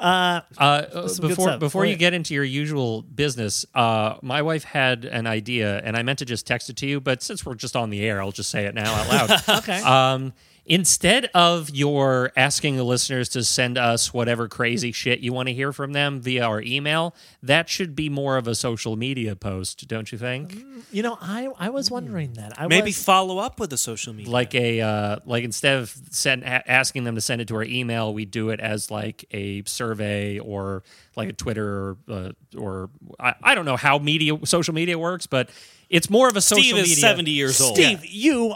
Uh, 0.00 0.40
uh, 0.56 1.08
before 1.20 1.58
before 1.58 1.84
you 1.84 1.94
get 1.94 2.14
into 2.14 2.32
your 2.32 2.44
usual 2.44 3.02
business, 3.02 3.66
uh, 3.74 4.16
my 4.22 4.40
wife 4.40 4.64
had 4.64 5.04
an 5.04 5.26
idea, 5.26 5.78
and 5.84 5.94
I 5.96 6.02
meant 6.02 6.20
to 6.20 6.24
just 6.24 6.46
text 6.46 6.70
it 6.70 6.76
to 6.78 6.86
you, 6.86 7.00
but 7.00 7.22
since 7.22 7.44
we're 7.44 7.54
just 7.54 7.76
on 7.76 7.90
the 7.90 8.02
air, 8.02 8.22
I'll 8.22 8.32
just 8.32 8.50
say 8.50 8.64
it 8.64 8.74
now 8.74 8.92
out 8.94 9.08
loud. 9.08 9.42
Okay. 9.60 9.80
um, 9.82 10.32
instead 10.70 11.28
of 11.34 11.68
your 11.70 12.30
asking 12.36 12.76
the 12.76 12.84
listeners 12.84 13.28
to 13.28 13.42
send 13.42 13.76
us 13.76 14.14
whatever 14.14 14.46
crazy 14.46 14.92
shit 14.92 15.18
you 15.18 15.32
want 15.32 15.48
to 15.48 15.52
hear 15.52 15.72
from 15.72 15.92
them 15.92 16.20
via 16.20 16.44
our 16.44 16.62
email, 16.62 17.12
that 17.42 17.68
should 17.68 17.96
be 17.96 18.08
more 18.08 18.36
of 18.36 18.46
a 18.46 18.54
social 18.54 18.94
media 18.94 19.34
post, 19.34 19.88
don't 19.88 20.12
you 20.12 20.16
think? 20.16 20.56
you 20.92 21.02
know, 21.02 21.18
I 21.20 21.48
I 21.58 21.70
was 21.70 21.90
wondering 21.90 22.34
that. 22.34 22.58
I 22.58 22.68
Maybe 22.68 22.90
was, 22.90 23.02
follow 23.02 23.38
up 23.38 23.58
with 23.58 23.72
a 23.72 23.76
social 23.76 24.12
media. 24.12 24.32
Like 24.32 24.54
a 24.54 24.80
uh, 24.80 25.16
like 25.26 25.42
instead 25.42 25.78
of 25.78 25.92
send 26.10 26.44
a- 26.44 26.70
asking 26.70 27.02
them 27.02 27.16
to 27.16 27.20
send 27.20 27.40
it 27.40 27.48
to 27.48 27.56
our 27.56 27.64
email, 27.64 28.14
we 28.14 28.24
do 28.24 28.50
it 28.50 28.60
as 28.60 28.92
like 28.92 29.24
a 29.32 29.64
survey 29.64 30.38
or 30.38 30.84
like 31.16 31.28
a 31.28 31.32
Twitter 31.32 31.66
or, 31.66 31.96
uh, 32.08 32.30
or 32.56 32.90
I, 33.18 33.34
I 33.42 33.54
don't 33.56 33.64
know 33.64 33.76
how 33.76 33.98
media 33.98 34.38
social 34.44 34.72
media 34.72 34.96
works, 34.96 35.26
but 35.26 35.50
it's 35.88 36.08
more 36.08 36.28
of 36.28 36.36
a 36.36 36.40
social 36.40 36.62
Steve 36.62 36.76
is 36.76 36.90
media. 36.90 36.96
70 36.96 37.30
years 37.32 37.60
old. 37.60 37.74
Steve, 37.74 38.06
you 38.06 38.54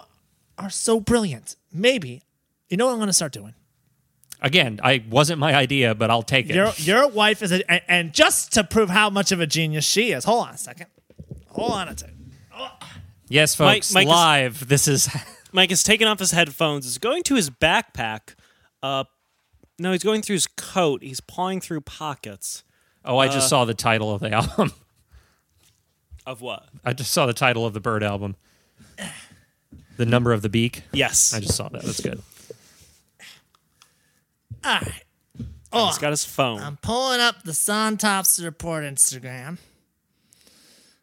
are 0.57 0.71
so 0.71 1.01
brilliant. 1.01 1.57
Maybe 1.75 2.22
you 2.70 2.77
know 2.79 2.87
what 2.87 2.93
I'm 2.93 2.99
going 2.99 3.09
to 3.09 3.12
start 3.12 3.33
doing. 3.33 3.55
Again, 4.41 4.81
I 4.83 5.05
wasn't 5.11 5.39
my 5.39 5.55
idea, 5.55 5.95
but 5.95 6.11
I'll 6.11 6.22
take 6.22 6.49
it. 6.49 6.55
Your 6.55 6.72
your 6.77 7.09
wife 7.09 7.43
is 7.43 7.51
a 7.53 7.70
and, 7.70 7.83
and 7.89 8.12
just 8.14 8.53
to 8.55 8.64
prove 8.64 8.89
how 8.91 9.11
much 9.11 9.33
of 9.33 9.41
a 9.41 9.47
genius 9.47 9.85
she 9.85 10.12
is. 10.12 10.25
Hold 10.25 10.49
on 10.49 10.55
a 10.55 10.59
second. 10.59 10.87
Hold 11.49 11.72
on 11.72 11.89
a 11.89 11.97
second. 11.99 12.33
yes, 13.29 13.59
Mike- 13.59 13.77
folks, 13.83 13.95
Mike 13.95 14.07
is- 14.07 14.11
live. 14.11 14.68
This 14.68 14.87
is 14.89 15.09
Mike 15.53 15.70
is 15.72 15.83
taking 15.83 16.07
off 16.07 16.18
his 16.18 16.31
headphones, 16.33 16.87
is 16.87 16.99
going 16.99 17.22
to 17.25 17.35
his 17.35 17.49
backpack. 17.51 18.35
Uh, 18.83 19.05
no, 19.79 19.93
he's 19.93 20.03
going 20.05 20.20
through 20.22 20.35
his 20.35 20.47
coat. 20.47 21.03
He's 21.03 21.20
pawing 21.20 21.61
through 21.61 21.81
pockets. 21.83 22.64
Oh, 23.05 23.16
I 23.18 23.27
Uh, 23.29 23.33
just 23.33 23.49
saw 23.49 23.64
the 23.64 23.75
title 23.75 24.12
of 24.14 24.20
the 24.20 24.31
album. 24.33 24.72
Of 26.27 26.41
what? 26.41 26.68
I 26.85 26.93
just 26.93 27.11
saw 27.12 27.27
the 27.27 27.33
title 27.35 27.66
of 27.66 27.75
the 27.75 27.81
Bird 27.81 28.03
album. 28.03 28.37
The 29.97 30.07
number 30.07 30.32
of 30.32 30.42
the 30.42 30.49
beak. 30.49 30.82
Yes. 30.92 31.32
I 31.34 31.40
just 31.40 31.57
saw 31.57 31.68
that. 31.68 31.82
That's 31.82 32.01
good. 32.01 32.20
All 34.64 34.72
right. 34.80 35.05
Oh, 35.72 35.86
He's 35.88 35.99
got 35.99 36.11
his 36.11 36.24
phone. 36.24 36.61
I'm 36.61 36.76
pulling 36.76 37.20
up 37.20 37.42
the 37.42 37.53
Songtopsy 37.53 38.45
Report 38.45 38.84
Instagram, 38.84 39.59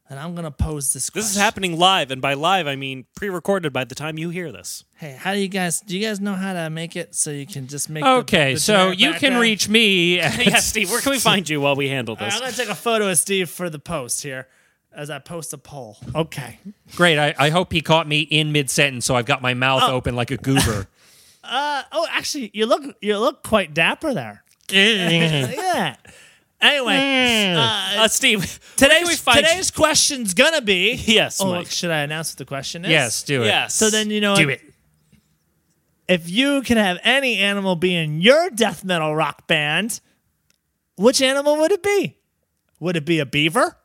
and 0.10 0.18
I'm 0.18 0.34
gonna 0.34 0.50
pose 0.50 0.94
this. 0.94 1.10
this 1.10 1.30
is 1.30 1.36
happening 1.36 1.78
live, 1.78 2.10
and 2.10 2.22
by 2.22 2.36
live, 2.36 2.68
I 2.68 2.78
mean 2.78 3.06
pre 3.16 3.30
recorded 3.30 3.74
by 3.74 3.84
the 3.84 3.96
time 3.96 4.18
you 4.18 4.30
hear 4.30 4.50
this. 4.52 4.86
Hey, 4.96 5.18
how 5.20 5.34
do 5.34 5.40
you 5.40 5.50
guys? 5.50 5.82
Do 5.82 5.98
you 5.98 6.06
guys 6.08 6.22
know 6.22 6.36
how 6.36 6.54
to 6.54 6.70
make 6.70 6.96
it 6.96 7.14
so 7.16 7.32
you 7.32 7.46
can 7.46 7.68
just 7.68 7.90
make? 7.90 8.04
the- 8.06 8.10
Okay, 8.20 8.54
the 8.54 8.60
so 8.62 8.74
generic 8.94 9.00
you 9.00 9.08
can 9.10 9.14
background? 9.20 9.42
reach 9.42 9.68
me. 9.70 10.20
At, 10.22 10.46
yeah, 10.46 10.56
Steve, 10.60 10.90
where 10.90 11.02
can 11.02 11.12
we 11.12 11.20
find 11.20 11.50
you 11.50 11.60
while 11.60 11.76
we 11.76 11.90
handle 11.90 12.16
All 12.16 12.22
right, 12.22 12.28
this? 12.32 12.36
I'm 12.36 12.42
gonna 12.42 12.54
take 12.54 12.70
a 12.70 12.76
photo 12.76 13.10
of 13.10 13.18
Steve 13.18 13.50
for 13.50 13.70
the 13.70 13.80
post 13.80 14.24
here, 14.24 14.48
as 14.96 15.10
I 15.10 15.20
post 15.20 15.54
a 15.54 15.58
poll. 15.58 15.98
Okay. 16.16 16.60
Great. 16.96 17.18
I, 17.18 17.34
I 17.38 17.50
hope 17.50 17.72
he 17.72 17.82
caught 17.82 18.08
me 18.08 18.22
in 18.22 18.52
mid 18.52 18.70
sentence, 18.70 19.06
so 19.06 19.16
I've 19.16 19.26
got 19.26 19.42
my 19.42 19.54
mouth 19.54 19.84
open 19.84 20.16
like 20.16 20.32
a 20.32 20.38
goober. 20.38 20.88
uh 21.44 21.84
Oh, 21.92 22.08
actually, 22.12 22.52
you 22.54 22.66
look 22.66 22.84
you 23.02 23.18
look 23.18 23.44
quite 23.44 23.74
dapper 23.74 24.14
there. 24.14 24.44
yeah. 24.72 25.96
Anyway, 26.62 27.56
Uh, 27.58 28.08
Steve, 28.08 28.40
where 28.80 28.90
we 28.90 29.16
today's 29.16 29.24
today's 29.26 29.72
question's 29.72 30.34
gonna 30.36 30.62
be. 30.62 30.94
Yes, 31.06 31.42
Oh, 31.42 31.52
Mike. 31.54 31.68
should 31.72 31.90
I 31.90 32.02
announce 32.02 32.32
what 32.34 32.38
the 32.38 32.46
question 32.46 32.86
is? 32.86 32.92
yes, 32.92 33.24
do 33.24 33.42
it. 33.42 33.48
Yes. 33.48 33.74
So 33.74 33.90
then 33.90 34.12
you 34.12 34.22
know 34.22 34.36
Do 34.36 34.48
it. 34.50 34.62
if 36.08 36.30
you 36.30 36.62
could 36.62 36.78
have 36.78 37.00
any 37.04 37.38
animal 37.40 37.76
be 37.76 37.96
in 37.96 38.22
your 38.22 38.50
death 38.52 38.84
metal 38.84 39.16
rock 39.16 39.48
band, 39.48 40.00
which 40.98 41.22
animal 41.22 41.58
would 41.58 41.72
it 41.72 41.82
be? 41.82 42.18
Would 42.80 42.96
it 42.96 43.06
be 43.06 43.18
a 43.20 43.26
beaver? 43.26 43.78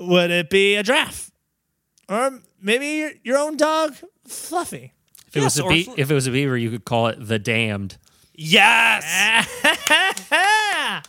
Would 0.00 0.30
it 0.30 0.50
be 0.50 0.76
a 0.76 0.82
giraffe? 0.82 1.30
Or 2.08 2.40
maybe 2.60 2.86
your, 2.86 3.10
your 3.22 3.38
own 3.38 3.56
dog, 3.56 3.94
Fluffy? 4.26 4.94
If 5.28 5.36
it 5.36 5.44
was 5.44 5.58
a 5.58 5.64
be- 5.64 5.84
fl- 5.84 5.94
if 5.96 6.10
it 6.10 6.14
was 6.14 6.26
a 6.26 6.32
beaver, 6.32 6.56
you 6.56 6.70
could 6.70 6.84
call 6.84 7.06
it 7.08 7.16
the 7.20 7.38
damned. 7.38 7.98
Yes. 8.34 9.46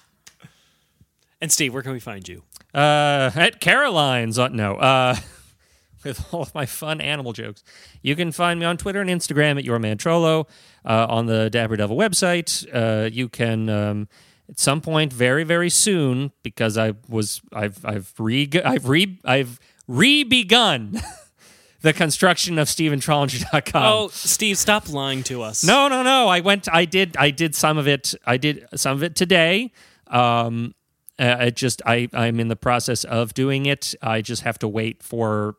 And 1.42 1.52
Steve, 1.52 1.74
where 1.74 1.82
can 1.82 1.92
we 1.92 2.00
find 2.00 2.28
you? 2.28 2.44
Uh, 2.72 3.32
at 3.34 3.60
Caroline's. 3.60 4.38
On, 4.38 4.56
no. 4.56 4.76
Uh, 4.76 5.16
with 6.04 6.32
all 6.32 6.44
of 6.44 6.54
my 6.54 6.68
fun 6.68 7.02
animal 7.02 7.34
jokes. 7.34 7.64
You 8.04 8.16
can 8.16 8.32
find 8.32 8.60
me 8.60 8.66
on 8.66 8.78
Twitter 8.78 9.02
and 9.02 9.10
Instagram 9.10 9.58
at 9.58 9.66
yourmantrollo. 9.66 10.48
Uh, 10.86 11.08
on 11.10 11.26
the 11.26 11.50
Dapper 11.50 11.76
Devil 11.78 11.98
website, 11.98 12.66
uh, 12.74 13.10
you 13.12 13.28
can 13.28 13.70
um, 13.70 14.08
at 14.52 14.60
some 14.60 14.82
point 14.82 15.12
very 15.12 15.44
very 15.44 15.70
soon 15.70 16.32
because 16.44 16.78
I 16.78 16.94
was 17.10 17.42
I've 17.54 17.84
I've 17.84 18.14
re 18.20 18.50
I've 18.64 18.88
re 18.88 19.20
I've 19.26 19.60
re 19.88 20.24
begun 20.24 21.02
the 21.82 21.94
construction 21.94 22.60
of 22.60 22.68
StephenTrollinger.com. 22.68 23.84
Oh, 23.84 24.08
Steve, 24.10 24.58
stop 24.58 24.90
lying 24.90 25.24
to 25.24 25.42
us. 25.42 25.64
No, 25.64 25.88
no, 25.88 26.04
no. 26.04 26.28
I 26.28 26.40
went. 26.40 26.68
I 26.72 26.86
did. 26.86 27.18
I 27.18 27.32
did 27.32 27.56
some 27.56 27.78
of 27.78 27.88
it. 27.88 28.14
I 28.26 28.38
did 28.38 28.68
some 28.76 28.98
of 28.98 29.04
it 29.04 29.16
today. 29.16 29.72
Um, 30.08 30.76
it 31.18 31.56
just. 31.56 31.82
I. 31.86 32.08
I'm 32.14 32.40
in 32.40 32.48
the 32.48 32.56
process 32.56 33.04
of 33.04 33.34
doing 33.34 33.66
it. 33.66 33.96
I 34.02 34.22
just 34.22 34.44
have 34.44 34.60
to 34.60 34.68
wait 34.68 35.02
for 35.02 35.56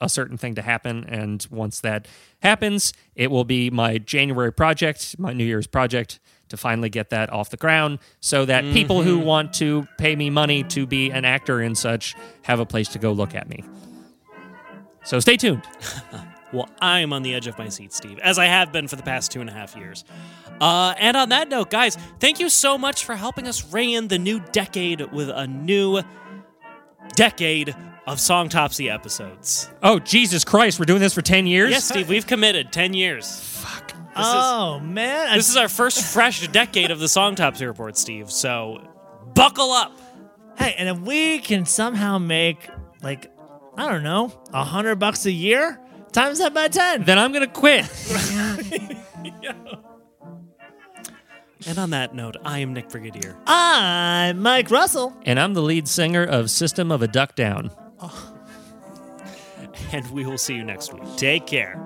a 0.00 0.08
certain 0.08 0.36
thing 0.36 0.54
to 0.56 0.62
happen, 0.62 1.04
and 1.08 1.46
once 1.50 1.80
that 1.80 2.06
happens, 2.42 2.92
it 3.14 3.30
will 3.30 3.44
be 3.44 3.70
my 3.70 3.96
January 3.96 4.52
project, 4.52 5.18
my 5.18 5.32
New 5.32 5.44
Year's 5.44 5.66
project, 5.66 6.20
to 6.54 6.60
finally 6.60 6.88
get 6.88 7.10
that 7.10 7.30
off 7.32 7.50
the 7.50 7.56
ground, 7.56 7.98
so 8.20 8.44
that 8.44 8.64
people 8.72 9.02
who 9.02 9.18
want 9.18 9.52
to 9.54 9.86
pay 9.98 10.14
me 10.14 10.30
money 10.30 10.62
to 10.64 10.86
be 10.86 11.10
an 11.10 11.24
actor 11.24 11.60
and 11.60 11.76
such 11.76 12.14
have 12.42 12.60
a 12.60 12.66
place 12.66 12.88
to 12.88 12.98
go 12.98 13.12
look 13.12 13.34
at 13.34 13.48
me. 13.48 13.64
So 15.04 15.20
stay 15.20 15.36
tuned. 15.36 15.62
Well, 16.52 16.68
I'm 16.80 17.12
on 17.12 17.24
the 17.24 17.34
edge 17.34 17.48
of 17.48 17.58
my 17.58 17.68
seat, 17.68 17.92
Steve, 17.92 18.20
as 18.20 18.38
I 18.38 18.44
have 18.44 18.70
been 18.70 18.86
for 18.86 18.94
the 18.94 19.02
past 19.02 19.32
two 19.32 19.40
and 19.40 19.50
a 19.50 19.52
half 19.52 19.74
years. 19.74 20.04
Uh, 20.60 20.94
and 21.00 21.16
on 21.16 21.30
that 21.30 21.48
note, 21.48 21.68
guys, 21.68 21.98
thank 22.20 22.38
you 22.38 22.48
so 22.48 22.78
much 22.78 23.04
for 23.04 23.16
helping 23.16 23.48
us 23.48 23.72
ring 23.72 23.90
in 23.90 24.06
the 24.06 24.20
new 24.20 24.38
decade 24.52 25.00
with 25.12 25.30
a 25.30 25.48
new 25.48 26.00
decade 27.16 27.74
of 28.06 28.18
Songtopsy 28.18 28.92
episodes. 28.92 29.68
Oh 29.82 29.98
Jesus 29.98 30.44
Christ! 30.44 30.78
We're 30.78 30.84
doing 30.84 31.00
this 31.00 31.14
for 31.14 31.22
ten 31.22 31.48
years. 31.48 31.70
Yes, 31.72 31.86
Steve, 31.88 32.08
we've 32.08 32.26
committed 32.26 32.70
10 32.70 32.94
years. 32.94 33.53
Oh 34.16 34.80
man, 34.80 35.36
this 35.36 35.48
is 35.48 35.56
our 35.56 35.68
first 35.68 36.04
fresh 36.04 36.46
decade 36.48 36.90
of 36.90 36.98
the 37.00 37.06
Songtopsy 37.06 37.66
Report, 37.66 37.96
Steve, 37.96 38.30
so 38.30 38.80
buckle 39.34 39.70
up. 39.72 39.92
hey, 40.58 40.74
and 40.78 40.88
if 40.88 40.98
we 40.98 41.38
can 41.40 41.64
somehow 41.66 42.18
make 42.18 42.68
like 43.02 43.32
I 43.76 43.90
don't 43.90 44.02
know 44.04 44.32
a 44.52 44.64
hundred 44.64 44.96
bucks 44.96 45.26
a 45.26 45.32
year, 45.32 45.80
times 46.12 46.38
that 46.38 46.54
by 46.54 46.68
ten. 46.68 47.04
Then 47.04 47.18
I'm 47.18 47.32
gonna 47.32 47.46
quit. 47.48 47.86
And 51.66 51.78
on 51.78 51.90
that 51.90 52.14
note, 52.14 52.36
I 52.44 52.58
am 52.58 52.74
Nick 52.74 52.90
Brigadier. 52.90 53.36
I'm 53.46 54.42
Mike 54.42 54.70
Russell. 54.70 55.16
and 55.24 55.40
I'm 55.40 55.54
the 55.54 55.62
lead 55.62 55.88
singer 55.88 56.22
of 56.22 56.50
System 56.50 56.92
of 56.92 57.00
a 57.00 57.08
Duck 57.08 57.34
Down. 57.36 57.70
Oh. 58.00 58.34
and 59.92 60.10
we 60.10 60.26
will 60.26 60.36
see 60.36 60.54
you 60.54 60.62
next 60.62 60.92
week. 60.92 61.02
Take 61.16 61.46
care. 61.46 61.80